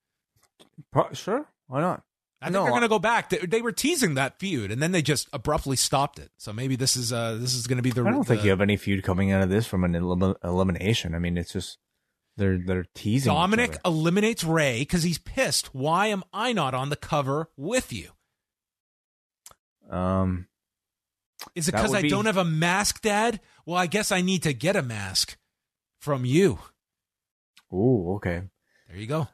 Sure. 1.13 1.45
Why 1.67 1.81
not? 1.81 2.03
I 2.41 2.47
think 2.47 2.53
No, 2.55 2.63
they're 2.63 2.71
going 2.71 2.81
to 2.81 2.87
go 2.89 2.99
back. 2.99 3.29
They, 3.29 3.37
they 3.37 3.61
were 3.61 3.71
teasing 3.71 4.15
that 4.15 4.37
feud, 4.39 4.69
and 4.71 4.81
then 4.81 4.91
they 4.91 5.01
just 5.01 5.29
abruptly 5.31 5.75
stopped 5.77 6.19
it. 6.19 6.29
So 6.37 6.51
maybe 6.51 6.75
this 6.75 6.97
is 6.97 7.13
uh 7.13 7.35
this 7.39 7.53
is 7.53 7.67
going 7.67 7.77
to 7.77 7.83
be 7.83 7.91
the. 7.91 8.03
I 8.03 8.11
don't 8.11 8.25
think 8.25 8.43
you 8.43 8.49
have 8.49 8.59
any 8.61 8.75
feud 8.77 9.03
coming 9.03 9.31
out 9.31 9.41
of 9.43 9.49
this 9.49 9.65
from 9.65 9.83
an 9.83 9.95
elim- 9.95 10.35
elimination. 10.43 11.15
I 11.15 11.19
mean, 11.19 11.37
it's 11.37 11.53
just 11.53 11.77
they're 12.37 12.57
they're 12.57 12.85
teasing. 12.95 13.31
Dominic 13.31 13.77
eliminates 13.85 14.43
Rey 14.43 14.79
because 14.79 15.03
he's 15.03 15.17
pissed. 15.17 15.73
Why 15.73 16.07
am 16.07 16.23
I 16.33 16.53
not 16.53 16.73
on 16.73 16.89
the 16.89 16.95
cover 16.95 17.49
with 17.57 17.93
you? 17.93 18.09
Um. 19.89 20.47
Is 21.55 21.67
it 21.67 21.73
because 21.73 21.93
I 21.93 22.03
be- 22.03 22.09
don't 22.09 22.25
have 22.25 22.37
a 22.37 22.45
mask, 22.45 23.01
Dad? 23.01 23.41
Well, 23.65 23.77
I 23.77 23.87
guess 23.87 24.11
I 24.11 24.21
need 24.21 24.43
to 24.43 24.53
get 24.53 24.75
a 24.75 24.81
mask 24.81 25.37
from 25.99 26.23
you. 26.23 26.59
Ooh. 27.73 28.13
Okay. 28.15 28.43
There 28.87 28.97
you 28.97 29.07
go. 29.07 29.27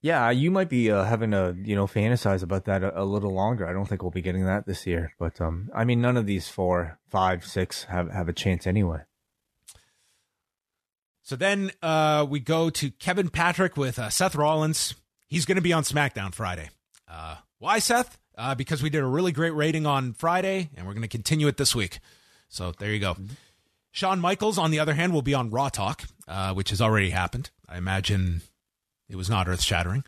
Yeah, 0.00 0.30
you 0.30 0.50
might 0.50 0.68
be 0.68 0.90
uh, 0.90 1.04
having 1.04 1.30
to 1.30 1.54
you 1.62 1.76
know 1.76 1.86
fantasize 1.86 2.42
about 2.42 2.64
that 2.64 2.82
a, 2.82 3.02
a 3.02 3.04
little 3.04 3.32
longer. 3.32 3.68
I 3.68 3.72
don't 3.72 3.88
think 3.88 4.02
we'll 4.02 4.10
be 4.10 4.20
getting 4.20 4.46
that 4.46 4.66
this 4.66 4.84
year, 4.84 5.14
but 5.18 5.40
um, 5.40 5.70
I 5.72 5.84
mean, 5.84 6.00
none 6.00 6.16
of 6.16 6.26
these 6.26 6.48
four, 6.48 6.98
five, 7.08 7.44
six 7.44 7.84
have 7.84 8.10
have 8.10 8.28
a 8.28 8.32
chance 8.32 8.66
anyway. 8.66 9.02
So 11.22 11.36
then 11.36 11.70
uh, 11.82 12.26
we 12.28 12.40
go 12.40 12.68
to 12.70 12.90
Kevin 12.90 13.28
Patrick 13.28 13.76
with 13.76 13.98
uh, 13.98 14.10
Seth 14.10 14.34
Rollins. 14.34 14.94
He's 15.26 15.46
going 15.46 15.56
to 15.56 15.62
be 15.62 15.72
on 15.72 15.84
SmackDown 15.84 16.34
Friday. 16.34 16.68
Uh, 17.08 17.36
why, 17.58 17.78
Seth? 17.78 18.18
Uh, 18.36 18.54
because 18.54 18.82
we 18.82 18.90
did 18.90 19.02
a 19.02 19.06
really 19.06 19.30
great 19.30 19.54
rating 19.54 19.86
on 19.86 20.14
Friday, 20.14 20.70
and 20.74 20.86
we're 20.86 20.94
going 20.94 21.02
to 21.02 21.08
continue 21.08 21.46
it 21.46 21.58
this 21.58 21.74
week. 21.74 22.00
So 22.48 22.72
there 22.72 22.90
you 22.90 22.98
go. 22.98 23.16
Shawn 23.92 24.20
Michaels, 24.20 24.58
on 24.58 24.70
the 24.70 24.80
other 24.80 24.94
hand, 24.94 25.12
will 25.12 25.22
be 25.22 25.34
on 25.34 25.50
Raw 25.50 25.68
Talk, 25.68 26.04
uh, 26.26 26.54
which 26.54 26.70
has 26.70 26.80
already 26.80 27.10
happened. 27.10 27.50
I 27.68 27.76
imagine 27.76 28.42
it 29.08 29.16
was 29.16 29.30
not 29.30 29.48
earth 29.48 29.62
shattering. 29.62 30.04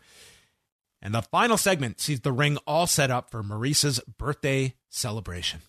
And 1.01 1.13
the 1.13 1.21
final 1.21 1.55
segment 1.55 2.01
sees 2.01 2.21
the 2.21 2.31
ring 2.31 2.57
all 2.65 2.87
set 2.87 3.11
up 3.11 3.29
for 3.29 3.43
Maryse's 3.43 3.99
birthday 4.17 4.73
celebration. 4.89 5.61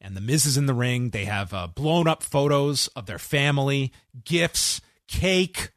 And 0.00 0.16
the 0.16 0.20
Miz 0.22 0.46
is 0.46 0.56
in 0.56 0.66
the 0.66 0.74
ring. 0.74 1.10
They 1.10 1.26
have 1.26 1.52
uh, 1.52 1.66
blown 1.66 2.08
up 2.08 2.22
photos 2.22 2.88
of 2.88 3.04
their 3.06 3.18
family, 3.18 3.92
gifts, 4.24 4.80
cake. 5.08 5.72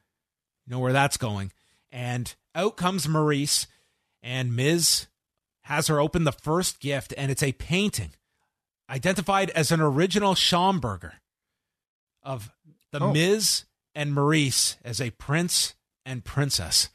You 0.66 0.72
know 0.72 0.80
where 0.80 0.94
that's 0.94 1.18
going. 1.18 1.52
And 1.92 2.34
out 2.54 2.78
comes 2.78 3.08
Maryse, 3.08 3.66
and 4.22 4.56
Miz 4.56 5.08
has 5.64 5.88
her 5.88 6.00
open 6.00 6.24
the 6.24 6.32
first 6.32 6.80
gift, 6.80 7.14
and 7.18 7.32
it's 7.32 7.44
a 7.44 7.54
painting 7.54 8.12
identified 8.90 9.50
as 9.52 9.72
an 9.72 9.80
original 9.80 10.36
Schomburger 10.36 11.14
of 12.22 12.52
the 12.92 13.00
Oh. 13.00 13.14
Miz 13.14 13.64
and 13.96 14.14
Maryse 14.14 14.76
as 14.84 15.00
a 15.00 15.12
prince 15.12 15.76
and 16.06 16.26
princess. 16.26 16.90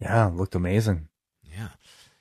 Yeah, 0.00 0.26
looked 0.26 0.54
amazing. 0.54 1.07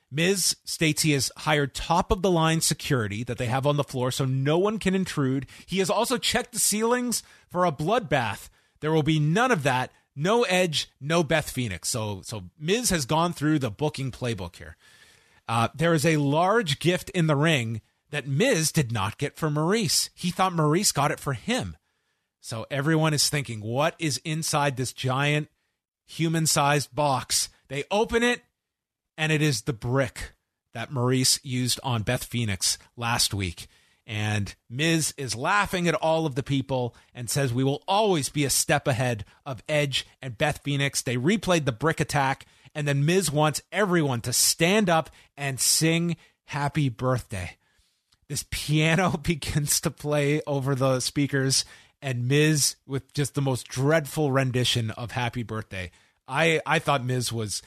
Miz 0.10 0.56
states 0.64 1.02
he 1.02 1.12
has 1.12 1.32
hired 1.38 1.76
top 1.76 2.12
of 2.12 2.22
the 2.22 2.32
line 2.32 2.62
security 2.62 3.24
that 3.24 3.38
they 3.38 3.48
have 3.48 3.68
on 3.68 3.78
the 3.78 3.84
floor 3.84 4.12
so 4.12 4.26
no 4.26 4.58
one 4.58 4.80
can 4.80 4.96
intrude. 4.96 5.48
He 5.66 5.80
has 5.80 5.90
also 5.90 6.18
checked 6.18 6.54
the 6.54 6.60
ceilings 6.60 7.24
for 7.50 7.66
a 7.66 7.72
bloodbath. 7.72 8.50
There 8.80 8.92
will 8.92 9.04
be 9.04 9.20
none 9.20 9.52
of 9.52 9.64
that. 9.64 9.92
No 10.16 10.44
Edge, 10.44 10.90
no 11.00 11.24
Beth 11.24 11.50
Phoenix. 11.50 11.90
So 11.90 12.22
so 12.24 12.46
Miz 12.58 12.90
has 12.90 13.06
gone 13.06 13.34
through 13.34 13.60
the 13.60 13.70
booking 13.70 14.12
playbook 14.12 14.56
here. 14.56 14.78
Uh, 15.48 15.70
there 15.76 15.94
is 15.94 16.06
a 16.06 16.18
large 16.18 16.80
gift 16.80 17.10
in 17.12 17.28
the 17.28 17.36
ring 17.36 17.82
that 18.10 18.28
Miz 18.28 18.72
did 18.72 18.92
not 18.92 19.18
get 19.18 19.36
for 19.36 19.50
Maryse. 19.50 20.10
He 20.14 20.32
thought 20.32 20.54
Maryse 20.54 20.94
got 20.94 21.12
it 21.12 21.20
for 21.20 21.34
him. 21.34 21.78
So 22.40 22.66
everyone 22.72 23.14
is 23.14 23.30
thinking, 23.30 23.62
what 23.62 23.96
is 24.00 24.22
inside 24.24 24.78
this 24.78 24.94
giant 24.94 25.50
human 26.06 26.46
sized 26.46 26.96
box? 26.96 27.50
They 27.68 27.84
open 27.92 28.24
it, 28.24 28.42
and 29.18 29.32
it 29.32 29.42
is 29.42 29.62
the 29.62 29.74
brick 29.74 30.34
that 30.74 30.92
Maryse 30.92 31.40
used 31.44 31.80
on 31.84 32.04
Beth 32.04 32.24
Phoenix 32.24 32.78
last 32.96 33.34
week. 33.34 33.68
And 34.06 34.56
Miz 34.70 35.14
is 35.18 35.36
laughing 35.36 35.88
at 35.88 35.96
all 35.96 36.26
of 36.26 36.36
the 36.36 36.44
people 36.44 36.96
and 37.14 37.30
says, 37.30 37.54
We 37.54 37.64
will 37.64 37.84
always 37.88 38.30
be 38.30 38.46
a 38.46 38.50
step 38.50 38.88
ahead 38.88 39.26
of 39.46 39.62
Edge 39.68 40.08
and 40.22 40.38
Beth 40.38 40.62
Phoenix. 40.64 41.02
They 41.02 41.18
replayed 41.18 41.66
the 41.66 41.74
brick 41.74 42.00
attack, 42.00 42.46
and 42.74 42.88
then 42.88 43.06
Miz 43.06 43.30
wants 43.32 43.62
everyone 43.70 44.22
to 44.22 44.32
stand 44.32 44.90
up 44.90 45.10
and 45.36 45.60
sing 45.60 46.16
happy 46.46 46.88
birthday. 46.88 47.58
This 48.30 48.46
piano 48.50 49.18
begins 49.22 49.82
to 49.82 49.92
play 49.92 50.42
over 50.48 50.74
the 50.74 51.02
speakers, 51.02 51.66
and 52.02 52.30
Miz 52.30 52.78
with 52.86 53.14
just 53.14 53.36
the 53.36 53.42
most 53.42 53.68
dreadful 53.68 54.32
rendition 54.32 54.92
of 54.92 55.12
happy 55.12 55.44
birthday. 55.44 55.92
I, 56.30 56.62
I 56.66 56.80
thought 56.80 57.04
Miz 57.04 57.34
was 57.34 57.62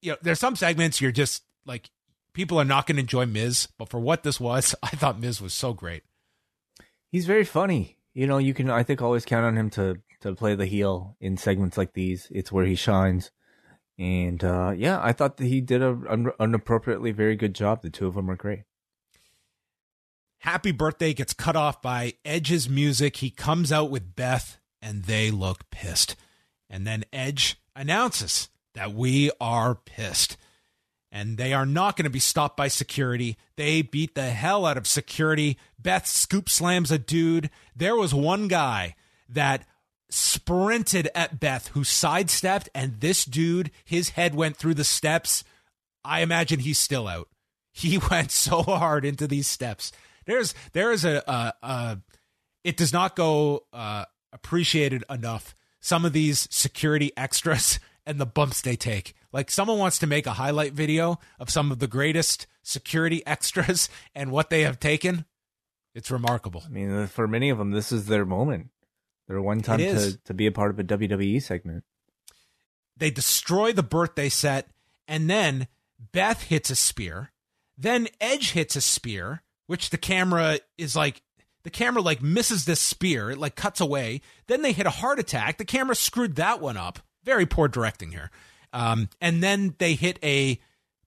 you 0.00 0.12
know, 0.12 0.18
there's 0.22 0.40
some 0.40 0.56
segments 0.56 1.00
you're 1.00 1.12
just 1.12 1.42
like 1.66 1.90
people 2.32 2.60
are 2.60 2.64
not 2.64 2.86
going 2.86 2.96
to 2.96 3.02
enjoy 3.02 3.26
Miz, 3.26 3.68
but 3.78 3.88
for 3.88 3.98
what 4.00 4.22
this 4.22 4.40
was, 4.40 4.74
I 4.82 4.90
thought 4.90 5.20
Miz 5.20 5.40
was 5.40 5.54
so 5.54 5.72
great. 5.72 6.02
He's 7.10 7.26
very 7.26 7.44
funny. 7.44 7.96
You 8.14 8.26
know, 8.26 8.38
you 8.38 8.54
can 8.54 8.70
I 8.70 8.82
think 8.82 9.02
always 9.02 9.24
count 9.24 9.44
on 9.44 9.56
him 9.56 9.70
to 9.70 10.00
to 10.20 10.34
play 10.34 10.54
the 10.54 10.66
heel 10.66 11.16
in 11.20 11.36
segments 11.36 11.76
like 11.76 11.92
these. 11.92 12.28
It's 12.30 12.50
where 12.50 12.66
he 12.66 12.74
shines. 12.74 13.30
And 13.98 14.42
uh, 14.44 14.74
yeah, 14.76 15.00
I 15.02 15.12
thought 15.12 15.36
that 15.38 15.46
he 15.46 15.60
did 15.60 15.82
a 15.82 15.90
an, 16.08 16.30
an 16.38 16.54
appropriately 16.54 17.12
very 17.12 17.36
good 17.36 17.54
job. 17.54 17.82
The 17.82 17.90
two 17.90 18.06
of 18.06 18.14
them 18.14 18.30
are 18.30 18.36
great. 18.36 18.64
Happy 20.42 20.70
birthday 20.70 21.12
gets 21.12 21.32
cut 21.32 21.56
off 21.56 21.82
by 21.82 22.14
Edge's 22.24 22.68
music. 22.68 23.16
He 23.16 23.30
comes 23.30 23.72
out 23.72 23.90
with 23.90 24.14
Beth, 24.14 24.58
and 24.80 25.04
they 25.04 25.32
look 25.32 25.68
pissed. 25.70 26.14
And 26.70 26.86
then 26.86 27.04
Edge 27.12 27.60
announces 27.74 28.48
that 28.78 28.94
we 28.94 29.28
are 29.40 29.74
pissed. 29.74 30.36
and 31.10 31.36
they 31.36 31.52
are 31.52 31.66
not 31.66 31.96
going 31.96 32.04
to 32.04 32.10
be 32.10 32.18
stopped 32.20 32.56
by 32.56 32.68
security. 32.68 33.36
They 33.56 33.82
beat 33.82 34.14
the 34.14 34.30
hell 34.30 34.64
out 34.66 34.76
of 34.76 34.86
security. 34.86 35.58
Beth 35.78 36.06
scoop 36.06 36.48
slams 36.50 36.92
a 36.92 36.98
dude. 36.98 37.50
There 37.74 37.96
was 37.96 38.12
one 38.14 38.46
guy 38.46 38.94
that 39.28 39.66
sprinted 40.10 41.08
at 41.14 41.40
Beth 41.40 41.68
who 41.68 41.82
sidestepped, 41.82 42.68
and 42.74 43.00
this 43.00 43.24
dude, 43.24 43.70
his 43.84 44.10
head 44.10 44.34
went 44.34 44.56
through 44.58 44.74
the 44.74 44.84
steps. 44.84 45.42
I 46.04 46.20
imagine 46.20 46.60
he's 46.60 46.78
still 46.78 47.08
out. 47.08 47.28
He 47.72 47.98
went 48.10 48.30
so 48.32 48.62
hard 48.62 49.04
into 49.04 49.26
these 49.28 49.46
steps. 49.46 49.92
There's 50.26 50.52
there 50.72 50.90
is 50.92 51.04
a, 51.04 51.22
a, 51.28 51.52
a 51.62 51.98
it 52.64 52.76
does 52.76 52.92
not 52.92 53.14
go 53.14 53.64
uh, 53.72 54.04
appreciated 54.32 55.04
enough. 55.08 55.54
Some 55.80 56.04
of 56.04 56.12
these 56.12 56.48
security 56.50 57.12
extras 57.16 57.78
and 58.08 58.18
the 58.18 58.26
bumps 58.26 58.62
they 58.62 58.74
take. 58.74 59.14
Like 59.32 59.50
someone 59.50 59.78
wants 59.78 59.98
to 59.98 60.06
make 60.06 60.26
a 60.26 60.32
highlight 60.32 60.72
video 60.72 61.20
of 61.38 61.50
some 61.50 61.70
of 61.70 61.78
the 61.78 61.86
greatest 61.86 62.46
security 62.62 63.22
extras 63.26 63.88
and 64.14 64.32
what 64.32 64.50
they 64.50 64.62
have 64.62 64.80
taken. 64.80 65.26
It's 65.94 66.10
remarkable. 66.10 66.62
I 66.64 66.70
mean, 66.70 67.06
for 67.06 67.28
many 67.28 67.50
of 67.50 67.58
them, 67.58 67.72
this 67.72 67.92
is 67.92 68.06
their 68.06 68.24
moment. 68.24 68.70
Their 69.26 69.42
one 69.42 69.60
time 69.60 69.78
to, 69.78 70.18
to 70.24 70.34
be 70.34 70.46
a 70.46 70.52
part 70.52 70.70
of 70.70 70.78
a 70.78 70.84
WWE 70.84 71.42
segment. 71.42 71.84
They 72.96 73.10
destroy 73.10 73.72
the 73.72 73.82
birthday 73.82 74.30
set, 74.30 74.70
and 75.06 75.28
then 75.28 75.68
Beth 76.12 76.44
hits 76.44 76.70
a 76.70 76.76
spear. 76.76 77.32
Then 77.76 78.08
Edge 78.20 78.52
hits 78.52 78.74
a 78.74 78.80
spear, 78.80 79.42
which 79.66 79.90
the 79.90 79.98
camera 79.98 80.60
is 80.78 80.96
like 80.96 81.22
the 81.62 81.70
camera 81.70 82.00
like 82.00 82.22
misses 82.22 82.64
this 82.64 82.80
spear, 82.80 83.30
it 83.30 83.38
like 83.38 83.54
cuts 83.54 83.80
away. 83.80 84.22
Then 84.46 84.62
they 84.62 84.72
hit 84.72 84.86
a 84.86 84.90
heart 84.90 85.18
attack. 85.18 85.58
The 85.58 85.64
camera 85.66 85.94
screwed 85.94 86.36
that 86.36 86.60
one 86.60 86.78
up. 86.78 87.00
Very 87.28 87.44
poor 87.44 87.68
directing 87.68 88.10
here. 88.10 88.30
Um, 88.72 89.10
and 89.20 89.42
then 89.42 89.74
they 89.76 89.92
hit 89.92 90.18
a 90.22 90.58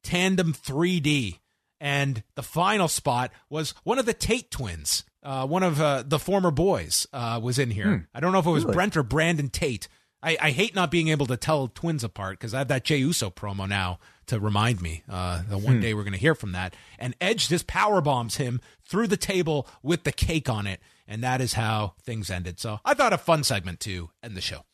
tandem 0.03 0.53
3D. 0.53 1.39
And 1.79 2.21
the 2.35 2.43
final 2.43 2.87
spot 2.87 3.31
was 3.49 3.73
one 3.83 3.97
of 3.97 4.05
the 4.05 4.13
Tate 4.13 4.51
twins. 4.51 5.03
Uh, 5.23 5.47
one 5.47 5.63
of 5.63 5.81
uh, 5.81 6.03
the 6.05 6.19
former 6.19 6.51
boys 6.51 7.07
uh, 7.11 7.39
was 7.41 7.57
in 7.57 7.71
here. 7.71 7.87
Hmm. 7.87 7.97
I 8.13 8.19
don't 8.19 8.33
know 8.33 8.37
if 8.37 8.45
it 8.45 8.51
was 8.51 8.65
really? 8.65 8.75
Brent 8.75 8.97
or 8.97 9.01
Brandon 9.01 9.49
Tate. 9.49 9.87
I, 10.21 10.37
I, 10.39 10.51
hate 10.51 10.75
not 10.75 10.91
being 10.91 11.07
able 11.07 11.25
to 11.25 11.37
tell 11.37 11.67
twins 11.69 12.03
apart 12.03 12.37
because 12.37 12.53
I 12.53 12.59
have 12.59 12.67
that 12.67 12.83
Jey 12.83 12.97
Uso 12.97 13.31
promo 13.31 13.67
now 13.67 13.97
to 14.27 14.39
remind 14.39 14.79
me. 14.79 15.01
Uh, 15.09 15.41
the 15.49 15.57
one 15.57 15.75
hmm. 15.75 15.81
day 15.81 15.95
we're 15.95 16.03
going 16.03 16.13
to 16.13 16.19
hear 16.19 16.35
from 16.35 16.51
that. 16.51 16.75
And 16.99 17.15
Edge 17.19 17.47
just 17.47 17.65
power 17.65 17.99
bombs 17.99 18.37
him 18.37 18.61
through 18.87 19.07
the 19.07 19.17
table 19.17 19.67
with 19.81 20.03
the 20.03 20.11
cake 20.11 20.49
on 20.49 20.67
it, 20.67 20.81
and 21.07 21.23
that 21.23 21.41
is 21.41 21.53
how 21.53 21.95
things 22.03 22.29
ended. 22.29 22.59
So 22.59 22.79
I 22.85 22.93
thought 22.93 23.11
a 23.11 23.17
fun 23.17 23.43
segment 23.43 23.79
to 23.81 24.11
end 24.21 24.37
the 24.37 24.41
show. 24.41 24.65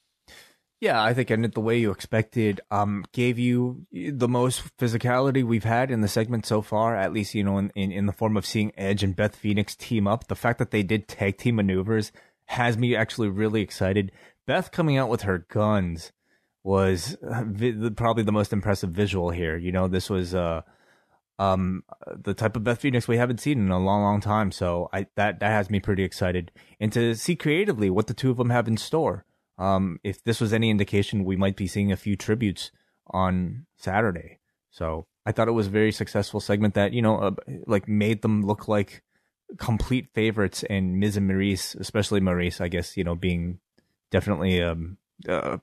Yeah, 0.80 1.02
I 1.02 1.16
think 1.16 1.32
ended 1.32 1.54
the 1.54 1.60
way 1.60 1.80
you 1.80 1.90
expected. 1.90 2.62
Um, 2.70 3.04
gave 3.12 3.40
you 3.40 3.88
the 3.92 4.28
most 4.28 4.78
physicality 4.78 5.44
we've 5.44 5.64
had 5.64 5.90
in 5.90 6.02
the 6.02 6.08
segment 6.08 6.46
so 6.46 6.62
far. 6.62 6.96
At 6.96 7.14
least 7.14 7.34
you 7.34 7.44
know 7.44 7.58
in, 7.58 7.72
in, 7.76 7.92
in 7.92 8.06
the 8.06 8.14
form 8.14 8.38
of 8.38 8.46
seeing 8.46 8.72
Edge 8.78 9.04
and 9.04 9.16
Beth 9.16 9.36
Phoenix 9.36 9.76
team 9.76 10.08
up. 10.08 10.28
The 10.28 10.36
fact 10.36 10.60
that 10.60 10.70
they 10.70 10.84
did 10.84 11.08
tag 11.08 11.38
team 11.38 11.56
maneuvers 11.56 12.12
has 12.46 12.78
me 12.78 12.96
actually 12.96 13.30
really 13.30 13.62
excited. 13.62 14.12
Beth 14.46 14.72
coming 14.72 14.98
out 14.98 15.10
with 15.10 15.24
her 15.24 15.40
guns 15.50 16.12
was 16.64 17.18
vi- 17.22 17.90
probably 17.92 18.24
the 18.24 18.32
most 18.32 18.54
impressive 18.54 18.92
visual 18.92 19.32
here. 19.32 19.58
You 19.58 19.72
know, 19.72 19.88
this 19.88 20.10
was 20.12 20.36
uh, 20.36 20.62
um, 21.40 21.84
the 22.16 22.36
type 22.36 22.56
of 22.56 22.64
Beth 22.64 22.80
Phoenix 22.80 23.08
we 23.08 23.18
haven't 23.18 23.40
seen 23.40 23.60
in 23.60 23.72
a 23.72 23.80
long, 23.80 24.04
long 24.04 24.22
time. 24.22 24.52
So 24.52 24.90
I 24.94 25.08
that 25.16 25.40
that 25.40 25.50
has 25.50 25.72
me 25.72 25.80
pretty 25.80 26.04
excited, 26.04 26.52
and 26.80 26.94
to 26.94 27.16
see 27.16 27.36
creatively 27.36 27.90
what 27.90 28.06
the 28.06 28.14
two 28.14 28.30
of 28.30 28.38
them 28.38 28.52
have 28.52 28.68
in 28.68 28.78
store. 28.78 29.26
Um, 29.58 30.00
if 30.04 30.24
this 30.24 30.40
was 30.40 30.54
any 30.54 30.70
indication, 30.70 31.24
we 31.24 31.36
might 31.36 31.56
be 31.56 31.68
seeing 31.68 31.92
a 31.92 31.98
few 31.98 32.16
tributes 32.16 32.72
on 33.08 33.66
Saturday. 33.78 34.40
So 34.70 35.08
I 35.26 35.32
thought 35.32 35.48
it 35.48 35.54
was 35.54 35.68
a 35.68 35.72
very 35.72 35.92
successful 35.92 36.40
segment 36.40 36.74
that 36.76 36.94
you 36.94 37.02
know, 37.02 37.18
uh, 37.18 37.32
like 37.66 37.88
made 37.88 38.22
them 38.22 38.44
look 38.46 38.68
like 38.68 39.04
complete 39.58 40.10
favorites, 40.14 40.64
and 40.70 41.00
Miz 41.00 41.18
and 41.18 41.30
Maryse, 41.30 41.80
especially 41.80 42.20
Maryse, 42.22 42.62
I 42.62 42.68
guess 42.68 42.98
you 42.98 43.04
know, 43.04 43.16
being 43.16 43.60
definitely 44.12 44.62
um, 44.62 44.98
uh, 45.28 45.58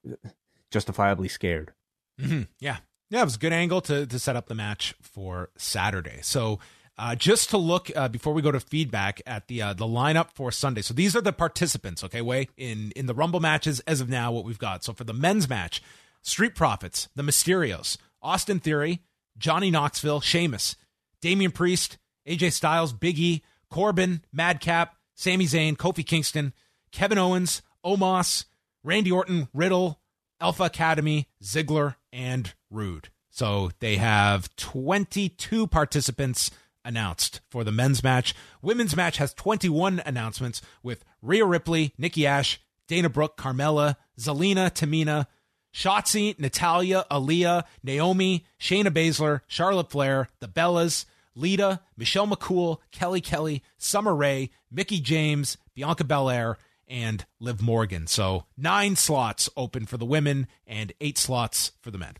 justifiably 0.70 1.28
scared. 1.28 1.72
Mm-hmm. 2.20 2.42
Yeah, 2.60 2.78
yeah, 3.10 3.20
it 3.20 3.24
was 3.24 3.36
a 3.36 3.38
good 3.38 3.52
angle 3.52 3.80
to 3.82 4.06
to 4.06 4.18
set 4.18 4.36
up 4.36 4.48
the 4.48 4.54
match 4.54 4.94
for 5.00 5.50
Saturday. 5.56 6.20
So. 6.22 6.58
Uh, 6.96 7.16
just 7.16 7.50
to 7.50 7.58
look 7.58 7.90
uh, 7.96 8.08
before 8.08 8.32
we 8.32 8.40
go 8.40 8.52
to 8.52 8.60
feedback 8.60 9.20
at 9.26 9.48
the 9.48 9.60
uh, 9.60 9.72
the 9.72 9.84
lineup 9.84 10.30
for 10.32 10.52
Sunday. 10.52 10.80
So 10.80 10.94
these 10.94 11.16
are 11.16 11.20
the 11.20 11.32
participants, 11.32 12.04
okay? 12.04 12.20
Way 12.20 12.48
in 12.56 12.92
in 12.94 13.06
the 13.06 13.14
Rumble 13.14 13.40
matches 13.40 13.80
as 13.80 14.00
of 14.00 14.08
now, 14.08 14.30
what 14.30 14.44
we've 14.44 14.58
got. 14.58 14.84
So 14.84 14.92
for 14.92 15.02
the 15.02 15.12
men's 15.12 15.48
match, 15.48 15.82
Street 16.22 16.54
Profits, 16.54 17.08
the 17.16 17.22
Mysterios, 17.22 17.96
Austin 18.22 18.60
Theory, 18.60 19.00
Johnny 19.36 19.72
Knoxville, 19.72 20.20
Sheamus, 20.20 20.76
Damian 21.20 21.50
Priest, 21.50 21.98
AJ 22.28 22.52
Styles, 22.52 22.92
Big 22.92 23.18
E, 23.18 23.42
Corbin, 23.70 24.22
Madcap, 24.32 24.94
Sami 25.14 25.46
Zayn, 25.46 25.76
Kofi 25.76 26.06
Kingston, 26.06 26.52
Kevin 26.92 27.18
Owens, 27.18 27.62
Omos, 27.84 28.44
Randy 28.84 29.10
Orton, 29.10 29.48
Riddle, 29.52 30.00
Alpha 30.40 30.64
Academy, 30.64 31.28
Ziggler, 31.42 31.96
and 32.12 32.54
Roode. 32.70 33.08
So 33.30 33.70
they 33.80 33.96
have 33.96 34.54
22 34.56 35.66
participants 35.66 36.50
announced 36.84 37.40
for 37.50 37.64
the 37.64 37.72
men's 37.72 38.02
match. 38.02 38.34
Women's 38.62 38.96
match 38.96 39.16
has 39.16 39.32
21 39.34 40.02
announcements 40.04 40.60
with 40.82 41.04
Rhea 41.22 41.44
Ripley, 41.44 41.92
Nikki 41.98 42.26
Ash, 42.26 42.60
Dana 42.88 43.08
Brooke, 43.08 43.36
Carmella, 43.36 43.96
Zelina, 44.18 44.70
Tamina, 44.70 45.26
Shotzi, 45.72 46.38
Natalya, 46.38 47.04
Aliyah, 47.10 47.64
Naomi, 47.82 48.46
Shayna 48.60 48.88
Baszler, 48.88 49.40
Charlotte 49.46 49.90
Flair, 49.90 50.28
the 50.40 50.48
Bellas, 50.48 51.04
Lita, 51.34 51.80
Michelle 51.96 52.28
McCool, 52.28 52.78
Kelly 52.92 53.20
Kelly, 53.20 53.62
Summer 53.76 54.14
Rae, 54.14 54.50
Mickie 54.70 55.00
James, 55.00 55.56
Bianca 55.74 56.04
Belair, 56.04 56.58
and 56.86 57.24
Liv 57.40 57.60
Morgan. 57.60 58.06
So 58.06 58.44
nine 58.56 58.94
slots 58.94 59.48
open 59.56 59.86
for 59.86 59.96
the 59.96 60.04
women 60.04 60.46
and 60.66 60.92
eight 61.00 61.18
slots 61.18 61.72
for 61.80 61.90
the 61.90 61.98
men. 61.98 62.14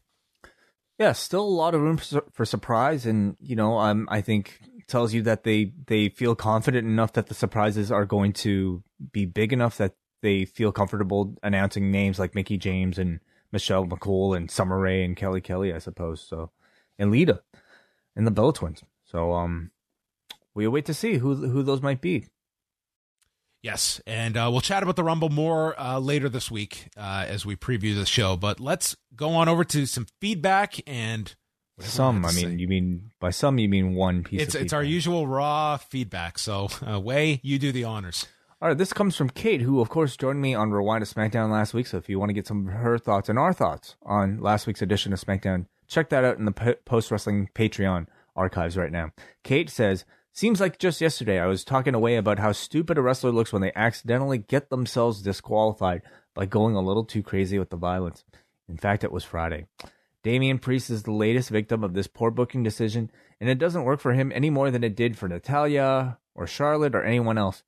Yeah, 0.98 1.12
still 1.12 1.44
a 1.44 1.48
lot 1.48 1.74
of 1.74 1.80
room 1.80 1.96
for, 1.96 2.24
for 2.32 2.44
surprise, 2.44 3.04
and 3.04 3.36
you 3.40 3.56
know, 3.56 3.78
um, 3.78 4.08
I 4.10 4.20
think 4.20 4.60
tells 4.86 5.14
you 5.14 5.22
that 5.22 5.44
they 5.44 5.72
they 5.86 6.08
feel 6.08 6.34
confident 6.34 6.86
enough 6.86 7.14
that 7.14 7.26
the 7.26 7.34
surprises 7.34 7.90
are 7.90 8.04
going 8.04 8.32
to 8.32 8.82
be 9.12 9.24
big 9.24 9.52
enough 9.52 9.78
that 9.78 9.94
they 10.22 10.44
feel 10.44 10.72
comfortable 10.72 11.34
announcing 11.42 11.90
names 11.90 12.18
like 12.18 12.34
Mickie 12.34 12.58
James 12.58 12.98
and 12.98 13.20
Michelle 13.52 13.86
McCool 13.86 14.36
and 14.36 14.50
Summer 14.50 14.78
Rae 14.78 15.04
and 15.04 15.16
Kelly 15.16 15.40
Kelly, 15.40 15.72
I 15.72 15.78
suppose. 15.78 16.20
So, 16.20 16.50
and 16.98 17.10
Lita 17.10 17.42
and 18.16 18.26
the 18.26 18.30
Bella 18.30 18.52
Twins. 18.52 18.82
So, 19.04 19.32
um, 19.32 19.70
we 20.54 20.66
wait 20.68 20.86
to 20.86 20.94
see 20.94 21.18
who 21.18 21.34
who 21.34 21.62
those 21.62 21.82
might 21.82 22.00
be. 22.00 22.28
Yes, 23.64 23.98
and 24.06 24.36
uh, 24.36 24.50
we'll 24.52 24.60
chat 24.60 24.82
about 24.82 24.96
the 24.96 25.02
Rumble 25.02 25.30
more 25.30 25.74
uh, 25.80 25.98
later 25.98 26.28
this 26.28 26.50
week 26.50 26.90
uh, 26.98 27.24
as 27.26 27.46
we 27.46 27.56
preview 27.56 27.94
the 27.94 28.04
show. 28.04 28.36
But 28.36 28.60
let's 28.60 28.94
go 29.16 29.30
on 29.30 29.48
over 29.48 29.64
to 29.64 29.86
some 29.86 30.06
feedback 30.20 30.74
and 30.86 31.34
some. 31.80 32.26
I 32.26 32.32
mean, 32.32 32.44
say. 32.44 32.54
you 32.56 32.68
mean 32.68 33.12
by 33.20 33.30
some 33.30 33.56
you 33.56 33.70
mean 33.70 33.94
one 33.94 34.22
piece. 34.22 34.42
It's 34.42 34.54
it's 34.54 34.74
our 34.74 34.82
usual 34.82 35.26
raw 35.26 35.78
feedback. 35.78 36.38
So, 36.38 36.68
uh, 36.86 37.00
Wai, 37.00 37.40
you 37.42 37.58
do 37.58 37.72
the 37.72 37.84
honors. 37.84 38.26
All 38.60 38.68
right, 38.68 38.76
this 38.76 38.92
comes 38.92 39.16
from 39.16 39.30
Kate, 39.30 39.62
who 39.62 39.80
of 39.80 39.88
course 39.88 40.14
joined 40.14 40.42
me 40.42 40.54
on 40.54 40.70
Rewind 40.70 41.02
to 41.02 41.14
SmackDown 41.14 41.50
last 41.50 41.72
week. 41.72 41.86
So, 41.86 41.96
if 41.96 42.06
you 42.10 42.18
want 42.18 42.28
to 42.28 42.34
get 42.34 42.46
some 42.46 42.68
of 42.68 42.74
her 42.74 42.98
thoughts 42.98 43.30
and 43.30 43.38
our 43.38 43.54
thoughts 43.54 43.96
on 44.02 44.42
last 44.42 44.66
week's 44.66 44.82
edition 44.82 45.14
of 45.14 45.20
SmackDown, 45.20 45.68
check 45.88 46.10
that 46.10 46.22
out 46.22 46.36
in 46.36 46.44
the 46.44 46.76
post 46.84 47.10
wrestling 47.10 47.48
Patreon 47.54 48.08
archives 48.36 48.76
right 48.76 48.92
now. 48.92 49.12
Kate 49.42 49.70
says. 49.70 50.04
Seems 50.36 50.60
like 50.60 50.80
just 50.80 51.00
yesterday 51.00 51.38
I 51.38 51.46
was 51.46 51.62
talking 51.62 51.94
away 51.94 52.16
about 52.16 52.40
how 52.40 52.50
stupid 52.50 52.98
a 52.98 53.02
wrestler 53.02 53.30
looks 53.30 53.52
when 53.52 53.62
they 53.62 53.70
accidentally 53.76 54.38
get 54.38 54.68
themselves 54.68 55.22
disqualified 55.22 56.02
by 56.34 56.44
going 56.44 56.74
a 56.74 56.80
little 56.80 57.04
too 57.04 57.22
crazy 57.22 57.56
with 57.56 57.70
the 57.70 57.76
violence. 57.76 58.24
In 58.68 58.76
fact, 58.76 59.04
it 59.04 59.12
was 59.12 59.22
Friday. 59.22 59.66
Damian 60.24 60.58
Priest 60.58 60.90
is 60.90 61.04
the 61.04 61.12
latest 61.12 61.50
victim 61.50 61.84
of 61.84 61.94
this 61.94 62.08
poor 62.08 62.32
booking 62.32 62.64
decision, 62.64 63.12
and 63.40 63.48
it 63.48 63.60
doesn't 63.60 63.84
work 63.84 64.00
for 64.00 64.14
him 64.14 64.32
any 64.34 64.50
more 64.50 64.72
than 64.72 64.82
it 64.82 64.96
did 64.96 65.16
for 65.16 65.28
Natalya 65.28 66.18
or 66.34 66.48
Charlotte 66.48 66.96
or 66.96 67.04
anyone 67.04 67.38
else. 67.38 67.62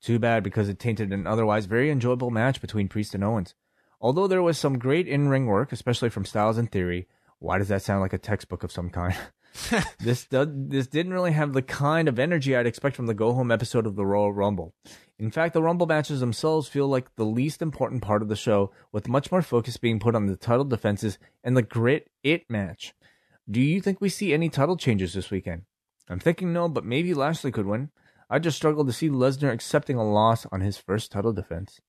Too 0.00 0.20
bad 0.20 0.44
because 0.44 0.68
it 0.68 0.78
tainted 0.78 1.12
an 1.12 1.26
otherwise 1.26 1.66
very 1.66 1.90
enjoyable 1.90 2.30
match 2.30 2.60
between 2.60 2.86
Priest 2.86 3.16
and 3.16 3.24
Owens. 3.24 3.56
Although 4.00 4.28
there 4.28 4.44
was 4.44 4.58
some 4.58 4.78
great 4.78 5.08
in 5.08 5.26
ring 5.26 5.46
work, 5.46 5.72
especially 5.72 6.08
from 6.08 6.24
Styles 6.24 6.56
and 6.56 6.70
Theory, 6.70 7.08
why 7.40 7.58
does 7.58 7.68
that 7.68 7.82
sound 7.82 8.00
like 8.00 8.12
a 8.12 8.18
textbook 8.18 8.62
of 8.62 8.70
some 8.70 8.90
kind? 8.90 9.16
this 10.00 10.26
this 10.30 10.86
didn't 10.86 11.12
really 11.12 11.32
have 11.32 11.52
the 11.52 11.62
kind 11.62 12.08
of 12.08 12.18
energy 12.18 12.56
I'd 12.56 12.66
expect 12.66 12.96
from 12.96 13.06
the 13.06 13.14
go 13.14 13.32
home 13.32 13.50
episode 13.50 13.86
of 13.86 13.96
the 13.96 14.06
Royal 14.06 14.32
Rumble. 14.32 14.74
In 15.18 15.30
fact, 15.30 15.54
the 15.54 15.62
Rumble 15.62 15.86
matches 15.86 16.20
themselves 16.20 16.68
feel 16.68 16.88
like 16.88 17.14
the 17.16 17.24
least 17.24 17.62
important 17.62 18.02
part 18.02 18.22
of 18.22 18.28
the 18.28 18.36
show, 18.36 18.72
with 18.90 19.08
much 19.08 19.30
more 19.30 19.42
focus 19.42 19.76
being 19.76 20.00
put 20.00 20.14
on 20.14 20.26
the 20.26 20.36
title 20.36 20.64
defenses 20.64 21.18
and 21.44 21.56
the 21.56 21.62
grit 21.62 22.10
it 22.22 22.48
match. 22.50 22.94
Do 23.50 23.60
you 23.60 23.80
think 23.80 24.00
we 24.00 24.08
see 24.08 24.32
any 24.32 24.48
title 24.48 24.76
changes 24.76 25.12
this 25.12 25.30
weekend? 25.30 25.62
I'm 26.08 26.18
thinking 26.18 26.52
no, 26.52 26.68
but 26.68 26.84
maybe 26.84 27.14
Lashley 27.14 27.52
could 27.52 27.66
win. 27.66 27.90
I 28.30 28.38
just 28.38 28.56
struggle 28.56 28.84
to 28.86 28.92
see 28.92 29.10
Lesnar 29.10 29.52
accepting 29.52 29.96
a 29.96 30.10
loss 30.10 30.46
on 30.50 30.60
his 30.60 30.78
first 30.78 31.12
title 31.12 31.32
defense. 31.32 31.80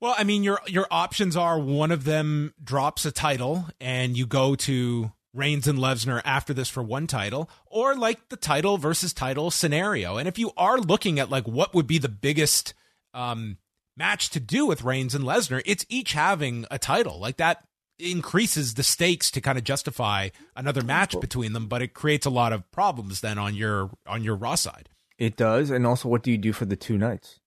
Well, 0.00 0.14
I 0.18 0.24
mean, 0.24 0.42
your 0.42 0.60
your 0.66 0.86
options 0.90 1.36
are 1.36 1.58
one 1.58 1.92
of 1.92 2.04
them 2.04 2.54
drops 2.62 3.04
a 3.06 3.12
title 3.12 3.66
and 3.80 4.16
you 4.16 4.26
go 4.26 4.56
to 4.56 5.12
Reigns 5.34 5.66
and 5.66 5.78
Lesnar 5.78 6.20
after 6.24 6.52
this 6.52 6.68
for 6.68 6.82
one 6.82 7.06
title, 7.06 7.48
or 7.66 7.94
like 7.94 8.28
the 8.28 8.36
title 8.36 8.78
versus 8.78 9.12
title 9.12 9.50
scenario. 9.50 10.16
And 10.18 10.28
if 10.28 10.38
you 10.38 10.52
are 10.56 10.78
looking 10.78 11.18
at 11.18 11.30
like 11.30 11.48
what 11.48 11.74
would 11.74 11.86
be 11.86 11.98
the 11.98 12.08
biggest 12.08 12.74
um, 13.14 13.56
match 13.96 14.30
to 14.30 14.40
do 14.40 14.66
with 14.66 14.84
Reigns 14.84 15.14
and 15.14 15.24
Lesnar, 15.24 15.62
it's 15.64 15.86
each 15.88 16.12
having 16.12 16.66
a 16.70 16.78
title. 16.78 17.18
Like 17.18 17.38
that 17.38 17.66
increases 17.98 18.74
the 18.74 18.82
stakes 18.82 19.30
to 19.30 19.40
kind 19.40 19.56
of 19.56 19.64
justify 19.64 20.30
another 20.56 20.82
match 20.82 21.18
between 21.20 21.52
them, 21.52 21.68
but 21.68 21.82
it 21.82 21.94
creates 21.94 22.26
a 22.26 22.30
lot 22.30 22.52
of 22.52 22.70
problems 22.70 23.20
then 23.20 23.38
on 23.38 23.54
your 23.54 23.90
on 24.06 24.24
your 24.24 24.34
Raw 24.34 24.54
side. 24.54 24.88
It 25.18 25.36
does, 25.36 25.70
and 25.70 25.86
also, 25.86 26.08
what 26.08 26.22
do 26.22 26.30
you 26.30 26.38
do 26.38 26.52
for 26.52 26.64
the 26.64 26.76
two 26.76 26.98
nights? 26.98 27.38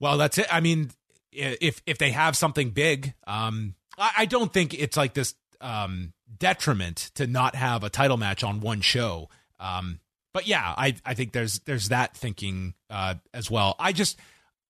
Well, 0.00 0.18
that's 0.18 0.38
it. 0.38 0.46
I 0.50 0.60
mean, 0.60 0.90
if 1.30 1.80
if 1.86 1.98
they 1.98 2.10
have 2.10 2.36
something 2.36 2.70
big, 2.70 3.14
um, 3.26 3.76
I, 3.96 4.10
I 4.18 4.26
don't 4.26 4.52
think 4.52 4.74
it's 4.74 4.96
like 4.96 5.14
this 5.14 5.34
um, 5.62 6.12
detriment 6.38 7.10
to 7.14 7.26
not 7.26 7.54
have 7.54 7.84
a 7.84 7.90
title 7.90 8.16
match 8.16 8.44
on 8.44 8.60
one 8.60 8.80
show. 8.80 9.28
Um, 9.58 10.00
but 10.34 10.46
yeah, 10.46 10.74
I 10.76 10.96
I 11.04 11.14
think 11.14 11.32
there's 11.32 11.60
there's 11.60 11.88
that 11.88 12.16
thinking 12.16 12.74
uh, 12.90 13.14
as 13.32 13.50
well. 13.50 13.76
I 13.78 13.92
just 13.92 14.18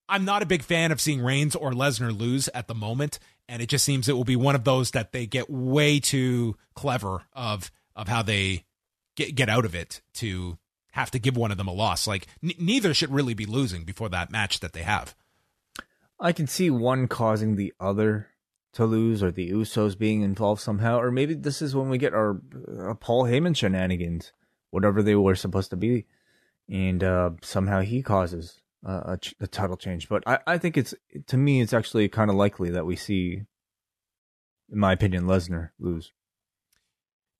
I'm 0.09 0.25
not 0.25 0.43
a 0.43 0.47
big 0.47 0.63
fan 0.63 0.93
of 0.93 1.01
seeing 1.01 1.23
Reigns 1.23 1.57
or 1.57 1.73
Lesnar 1.73 2.17
lose 2.17 2.49
at 2.53 2.69
the 2.69 2.75
moment, 2.75 3.19
and 3.49 3.63
it 3.63 3.69
just 3.69 3.85
seems 3.85 4.09
it 4.09 4.13
will 4.15 4.25
be 4.25 4.37
one 4.37 4.55
of 4.55 4.65
those 4.65 4.91
that 4.91 5.13
they 5.13 5.27
get 5.27 5.49
way 5.49 6.01
too 6.01 6.57
clever 6.75 7.23
of 7.33 7.71
of 7.97 8.09
how 8.09 8.23
they 8.23 8.65
get 9.17 9.35
get 9.35 9.49
out 9.49 9.65
of 9.65 9.75
it 9.75 10.01
to 10.15 10.59
have 10.93 11.11
to 11.13 11.19
give 11.19 11.37
one 11.37 11.51
of 11.51 11.59
them 11.59 11.69
a 11.69 11.73
loss. 11.73 12.07
Like 12.07 12.27
n- 12.43 12.53
neither 12.59 12.93
should 12.93 13.13
really 13.13 13.35
be 13.35 13.47
losing 13.47 13.85
before 13.85 14.09
that 14.11 14.31
match 14.31 14.61
that 14.61 14.73
they 14.73 14.83
have. 14.83 15.15
I 16.21 16.33
can 16.33 16.47
see 16.47 16.71
one 16.71 17.09
causing 17.09 17.57
the 17.57 17.73
other 17.81 18.29
to 18.73 18.87
lose, 18.87 19.23
or 19.23 19.31
the 19.31 19.51
Usos 19.51 19.99
being 19.99 20.23
involved 20.23 20.61
somehow, 20.61 20.99
or 20.99 21.11
maybe 21.11 21.35
this 21.35 21.61
is 21.61 21.77
when 21.77 21.89
we 21.89 21.99
get 21.99 22.15
our 22.15 22.41
uh, 22.81 22.95
Paul 22.95 23.25
Heyman 23.25 23.57
shenanigans, 23.57 24.33
whatever 24.71 25.03
they 25.03 25.15
were 25.15 25.35
supposed 25.35 25.71
to 25.71 25.77
be, 25.77 26.07
and 26.69 27.05
uh, 27.05 27.31
somehow 27.43 27.81
he 27.81 28.03
causes 28.03 28.61
uh, 28.87 29.03
a, 29.05 29.17
ch- 29.19 29.35
a 29.41 29.47
title 29.47 29.77
change. 29.77 30.09
But 30.09 30.23
I, 30.27 30.39
I 30.47 30.59
think 30.59 30.77
it's 30.77 30.95
to 31.27 31.37
me, 31.37 31.61
it's 31.61 31.75
actually 31.75 32.09
kind 32.09 32.31
of 32.31 32.37
likely 32.37 32.71
that 32.71 32.87
we 32.87 32.97
see, 32.97 33.43
in 34.71 34.79
my 34.79 34.93
opinion, 34.93 35.25
Lesnar 35.25 35.71
lose. 35.79 36.13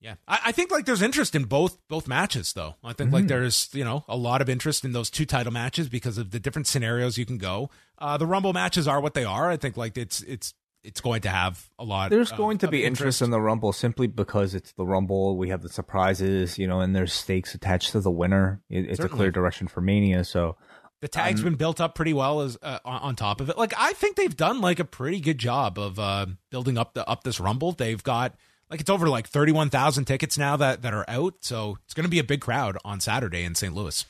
Yeah, 0.03 0.15
I, 0.27 0.39
I, 0.47 0.51
think 0.51 0.69
like 0.69 0.85
there's 0.85 1.01
interest 1.01 1.33
in 1.33 1.45
both 1.45 1.77
both 1.87 2.09
matches 2.09 2.51
though. 2.51 2.75
I 2.83 2.91
think 2.91 3.07
mm-hmm. 3.07 3.15
like 3.15 3.27
there's 3.27 3.69
you 3.71 3.85
know 3.85 4.03
a 4.09 4.17
lot 4.17 4.41
of 4.41 4.49
interest 4.49 4.83
in 4.83 4.91
those 4.91 5.09
two 5.09 5.25
title 5.25 5.53
matches 5.53 5.87
because 5.87 6.17
of 6.17 6.31
the 6.31 6.41
different 6.41 6.67
scenarios 6.67 7.17
you 7.17 7.25
can 7.25 7.37
go. 7.37 7.69
Uh, 7.97 8.17
the 8.17 8.27
Rumble 8.27 8.51
matches 8.51 8.85
are 8.85 8.99
what 8.99 9.13
they 9.13 9.23
are. 9.23 9.49
I 9.49 9.55
think 9.55 9.77
like 9.77 9.97
it's 9.97 10.21
it's 10.23 10.53
it's 10.83 11.01
going 11.01 11.21
to 11.21 11.29
have 11.29 11.69
a 11.79 11.83
lot. 11.83 12.09
There's 12.09 12.31
going 12.31 12.57
to 12.59 12.67
be 12.67 12.83
interest. 12.83 13.01
interest 13.01 13.21
in 13.21 13.31
the 13.31 13.39
Rumble 13.39 13.71
simply 13.71 14.07
because 14.07 14.53
it's 14.53 14.73
the 14.73 14.85
Rumble. 14.85 15.37
We 15.37 15.49
have 15.49 15.61
the 15.61 15.69
surprises, 15.69 16.57
you 16.57 16.67
know, 16.67 16.81
and 16.81 16.95
there's 16.95 17.13
stakes 17.13 17.55
attached 17.55 17.91
to 17.91 18.01
the 18.01 18.11
winner. 18.11 18.61
It, 18.69 18.85
it's 18.89 18.97
Certainly. 18.97 19.13
a 19.13 19.17
clear 19.17 19.31
direction 19.31 19.67
for 19.67 19.81
Mania. 19.81 20.23
So 20.23 20.57
the 21.01 21.07
tag's 21.07 21.41
um, 21.41 21.45
been 21.45 21.55
built 21.55 21.81
up 21.81 21.95
pretty 21.95 22.13
well 22.13 22.41
as 22.41 22.57
uh, 22.61 22.79
on 22.85 23.15
top 23.15 23.41
of 23.41 23.49
it. 23.49 23.57
Like 23.57 23.73
I 23.77 23.93
think 23.93 24.15
they've 24.15 24.35
done 24.35 24.61
like 24.61 24.79
a 24.79 24.85
pretty 24.85 25.19
good 25.19 25.37
job 25.37 25.79
of 25.79 25.99
uh, 25.99 26.27
building 26.49 26.77
up 26.77 26.93
the 26.93 27.07
up 27.07 27.23
this 27.23 27.39
Rumble. 27.39 27.71
They've 27.71 28.03
got 28.03 28.35
like 28.69 28.81
it's 28.81 28.89
over 28.89 29.07
like 29.07 29.27
31,000 29.27 30.05
tickets 30.05 30.37
now 30.37 30.57
that 30.57 30.81
that 30.81 30.93
are 30.93 31.05
out, 31.07 31.35
so 31.41 31.77
it's 31.85 31.93
going 31.93 32.05
to 32.05 32.09
be 32.09 32.19
a 32.19 32.23
big 32.23 32.41
crowd 32.41 32.77
on 32.83 32.99
Saturday 32.99 33.43
in 33.43 33.55
St. 33.55 33.73
Louis. 33.73 34.05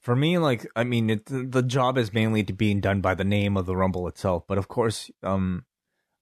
For 0.00 0.16
me, 0.16 0.38
like 0.38 0.66
I 0.76 0.84
mean, 0.84 1.10
it, 1.10 1.26
the 1.26 1.62
job 1.62 1.96
is 1.96 2.12
mainly 2.12 2.42
to 2.44 2.52
being 2.52 2.80
done 2.80 3.00
by 3.00 3.14
the 3.14 3.24
name 3.24 3.56
of 3.56 3.66
the 3.66 3.76
Rumble 3.76 4.08
itself, 4.08 4.44
but 4.46 4.58
of 4.58 4.68
course, 4.68 5.10
um, 5.22 5.64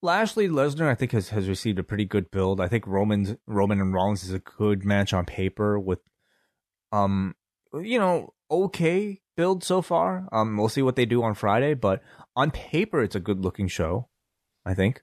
Lashley 0.02 0.48
Lesnar 0.48 0.88
I 0.88 0.94
think 0.94 1.12
has 1.12 1.28
has 1.30 1.48
received 1.48 1.78
a 1.78 1.82
pretty 1.82 2.04
good 2.04 2.30
build. 2.30 2.60
I 2.60 2.68
think 2.68 2.86
Roman's 2.86 3.36
Roman 3.46 3.80
and 3.80 3.92
Rollins 3.92 4.24
is 4.24 4.32
a 4.32 4.38
good 4.38 4.84
match 4.84 5.12
on 5.12 5.26
paper 5.26 5.78
with, 5.78 6.00
um, 6.92 7.34
you 7.74 7.98
know, 7.98 8.32
okay 8.50 9.20
build 9.36 9.64
so 9.64 9.80
far. 9.80 10.28
Um, 10.32 10.56
we'll 10.58 10.68
see 10.68 10.82
what 10.82 10.96
they 10.96 11.06
do 11.06 11.22
on 11.22 11.34
Friday, 11.34 11.72
but 11.72 12.02
on 12.36 12.50
paper, 12.50 13.02
it's 13.02 13.14
a 13.14 13.20
good 13.20 13.40
looking 13.40 13.68
show. 13.68 14.08
I 14.66 14.74
think. 14.74 15.02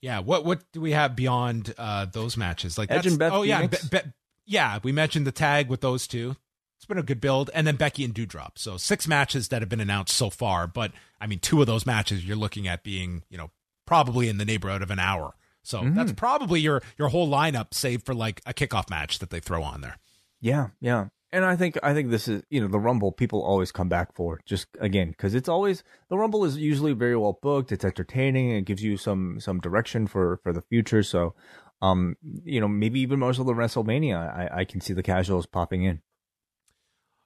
Yeah. 0.00 0.20
What 0.20 0.44
what 0.44 0.62
do 0.72 0.80
we 0.80 0.92
have 0.92 1.16
beyond 1.16 1.74
uh, 1.76 2.06
those 2.06 2.36
matches? 2.36 2.78
Like 2.78 2.90
Edge 2.90 3.06
and 3.06 3.18
Beth. 3.18 3.32
Oh 3.32 3.42
Phoenix? 3.42 3.82
yeah, 3.92 4.00
Be- 4.02 4.06
Be- 4.06 4.12
yeah. 4.46 4.78
We 4.82 4.92
mentioned 4.92 5.26
the 5.26 5.32
tag 5.32 5.68
with 5.68 5.80
those 5.80 6.06
two. 6.06 6.36
It's 6.78 6.86
been 6.86 6.98
a 6.98 7.02
good 7.02 7.20
build, 7.20 7.50
and 7.54 7.66
then 7.66 7.74
Becky 7.74 8.04
and 8.04 8.14
Doudrop. 8.14 8.52
So 8.56 8.76
six 8.76 9.08
matches 9.08 9.48
that 9.48 9.62
have 9.62 9.68
been 9.68 9.80
announced 9.80 10.14
so 10.14 10.30
far. 10.30 10.68
But 10.68 10.92
I 11.20 11.26
mean, 11.26 11.40
two 11.40 11.60
of 11.60 11.66
those 11.66 11.84
matches 11.84 12.24
you're 12.24 12.36
looking 12.36 12.68
at 12.68 12.84
being 12.84 13.24
you 13.30 13.36
know 13.36 13.50
probably 13.88 14.28
in 14.28 14.38
the 14.38 14.44
neighborhood 14.44 14.82
of 14.82 14.90
an 14.90 14.98
hour. 14.98 15.34
So 15.62 15.80
mm-hmm. 15.80 15.94
that's 15.94 16.12
probably 16.12 16.60
your 16.60 16.82
your 16.98 17.08
whole 17.08 17.28
lineup, 17.28 17.74
save 17.74 18.02
for 18.04 18.14
like 18.14 18.40
a 18.46 18.54
kickoff 18.54 18.88
match 18.90 19.18
that 19.18 19.30
they 19.30 19.40
throw 19.40 19.62
on 19.62 19.80
there. 19.80 19.98
Yeah, 20.40 20.68
yeah 20.80 21.08
and 21.32 21.44
I 21.44 21.56
think 21.56 21.78
I 21.82 21.92
think 21.94 22.10
this 22.10 22.28
is 22.28 22.42
you 22.50 22.60
know 22.60 22.68
the 22.68 22.78
Rumble 22.78 23.12
people 23.12 23.42
always 23.42 23.70
come 23.70 23.88
back 23.88 24.14
for 24.14 24.40
just 24.46 24.68
again 24.80 25.10
because 25.10 25.34
it's 25.34 25.48
always 25.48 25.82
the 26.08 26.16
Rumble 26.16 26.44
is 26.44 26.56
usually 26.56 26.92
very 26.92 27.16
well 27.16 27.38
booked. 27.40 27.72
It's 27.72 27.84
entertaining. 27.84 28.50
It 28.50 28.64
gives 28.64 28.82
you 28.82 28.96
some 28.96 29.38
some 29.40 29.60
direction 29.60 30.06
for 30.06 30.38
for 30.42 30.52
the 30.52 30.62
future. 30.62 31.02
So, 31.02 31.34
um, 31.82 32.16
you 32.44 32.60
know 32.60 32.68
maybe 32.68 33.00
even 33.00 33.18
more 33.18 33.34
so 33.34 33.44
the 33.44 33.52
WrestleMania, 33.52 34.16
I 34.16 34.60
I 34.60 34.64
can 34.64 34.80
see 34.80 34.94
the 34.94 35.02
casuals 35.02 35.46
popping 35.46 35.84
in. 35.84 36.00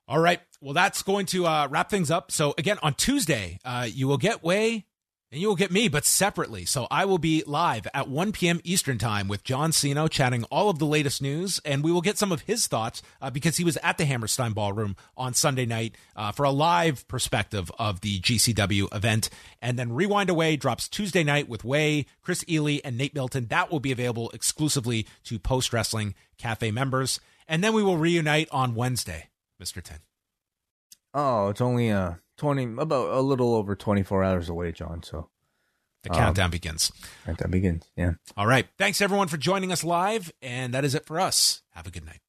All 0.08 0.18
right, 0.18 0.40
well 0.60 0.74
that's 0.74 1.02
going 1.02 1.26
to 1.26 1.46
uh, 1.46 1.68
wrap 1.70 1.88
things 1.88 2.10
up. 2.10 2.32
So 2.32 2.54
again 2.58 2.78
on 2.82 2.94
Tuesday, 2.94 3.60
uh, 3.64 3.86
you 3.88 4.08
will 4.08 4.18
get 4.18 4.42
Wai 4.42 4.84
and 5.32 5.40
you 5.40 5.48
will 5.48 5.56
get 5.56 5.72
me, 5.72 5.88
but 5.88 6.04
separately. 6.04 6.66
So 6.66 6.86
I 6.90 7.06
will 7.06 7.16
be 7.16 7.42
live 7.46 7.88
at 7.94 8.06
1 8.06 8.32
p.m. 8.32 8.60
Eastern 8.64 8.98
Time 8.98 9.28
with 9.28 9.42
John 9.42 9.72
Siino 9.72 10.06
chatting 10.06 10.44
all 10.44 10.68
of 10.68 10.78
the 10.78 10.84
latest 10.84 11.22
news, 11.22 11.58
and 11.64 11.82
we 11.82 11.90
will 11.90 12.02
get 12.02 12.18
some 12.18 12.32
of 12.32 12.42
his 12.42 12.66
thoughts 12.66 13.02
uh, 13.22 13.30
because 13.30 13.56
he 13.56 13.64
was 13.64 13.78
at 13.82 13.96
the 13.96 14.04
Hammerstein 14.04 14.52
Ballroom 14.52 14.94
on 15.16 15.32
Sunday 15.32 15.64
night 15.64 15.96
uh, 16.14 16.32
for 16.32 16.44
a 16.44 16.50
live 16.50 17.08
perspective 17.08 17.72
of 17.78 18.02
the 18.02 18.20
GCW 18.20 18.94
event. 18.94 19.30
And 19.62 19.78
then 19.78 19.92
Rewind-A-Wai 19.94 20.56
drops 20.56 20.86
Tuesday 20.86 21.24
night 21.24 21.48
with 21.48 21.64
Wai, 21.64 22.04
Chris 22.20 22.44
Ely, 22.46 22.80
and 22.84 22.98
Nate 22.98 23.14
Milton. 23.14 23.46
That 23.46 23.72
will 23.72 23.80
be 23.80 23.92
available 23.92 24.30
exclusively 24.34 25.06
to 25.24 25.38
Post 25.38 25.72
Wrestling 25.72 26.14
Cafe 26.36 26.70
members. 26.70 27.20
And 27.48 27.64
then 27.64 27.72
we 27.72 27.82
will 27.82 27.96
reunite 27.96 28.48
on 28.52 28.74
Wednesday, 28.74 29.30
Mr. 29.58 29.82
Ting. 29.82 30.00
Oh, 31.14 31.48
it's 31.48 31.60
only 31.60 31.90
uh 31.90 32.14
20 32.38 32.74
about 32.78 33.10
a 33.12 33.20
little 33.20 33.54
over 33.54 33.76
24 33.76 34.24
hours 34.24 34.48
away, 34.48 34.72
John. 34.72 35.02
So 35.02 35.28
the 36.02 36.10
countdown 36.10 36.46
um, 36.46 36.50
begins. 36.50 36.90
Countdown 37.24 37.50
begins. 37.50 37.84
Yeah. 37.96 38.12
All 38.36 38.46
right. 38.46 38.66
Thanks 38.78 39.00
everyone 39.00 39.28
for 39.28 39.36
joining 39.36 39.70
us 39.70 39.84
live. 39.84 40.32
And 40.42 40.74
that 40.74 40.84
is 40.84 40.94
it 40.94 41.06
for 41.06 41.20
us. 41.20 41.62
Have 41.70 41.86
a 41.86 41.90
good 41.90 42.04
night. 42.04 42.20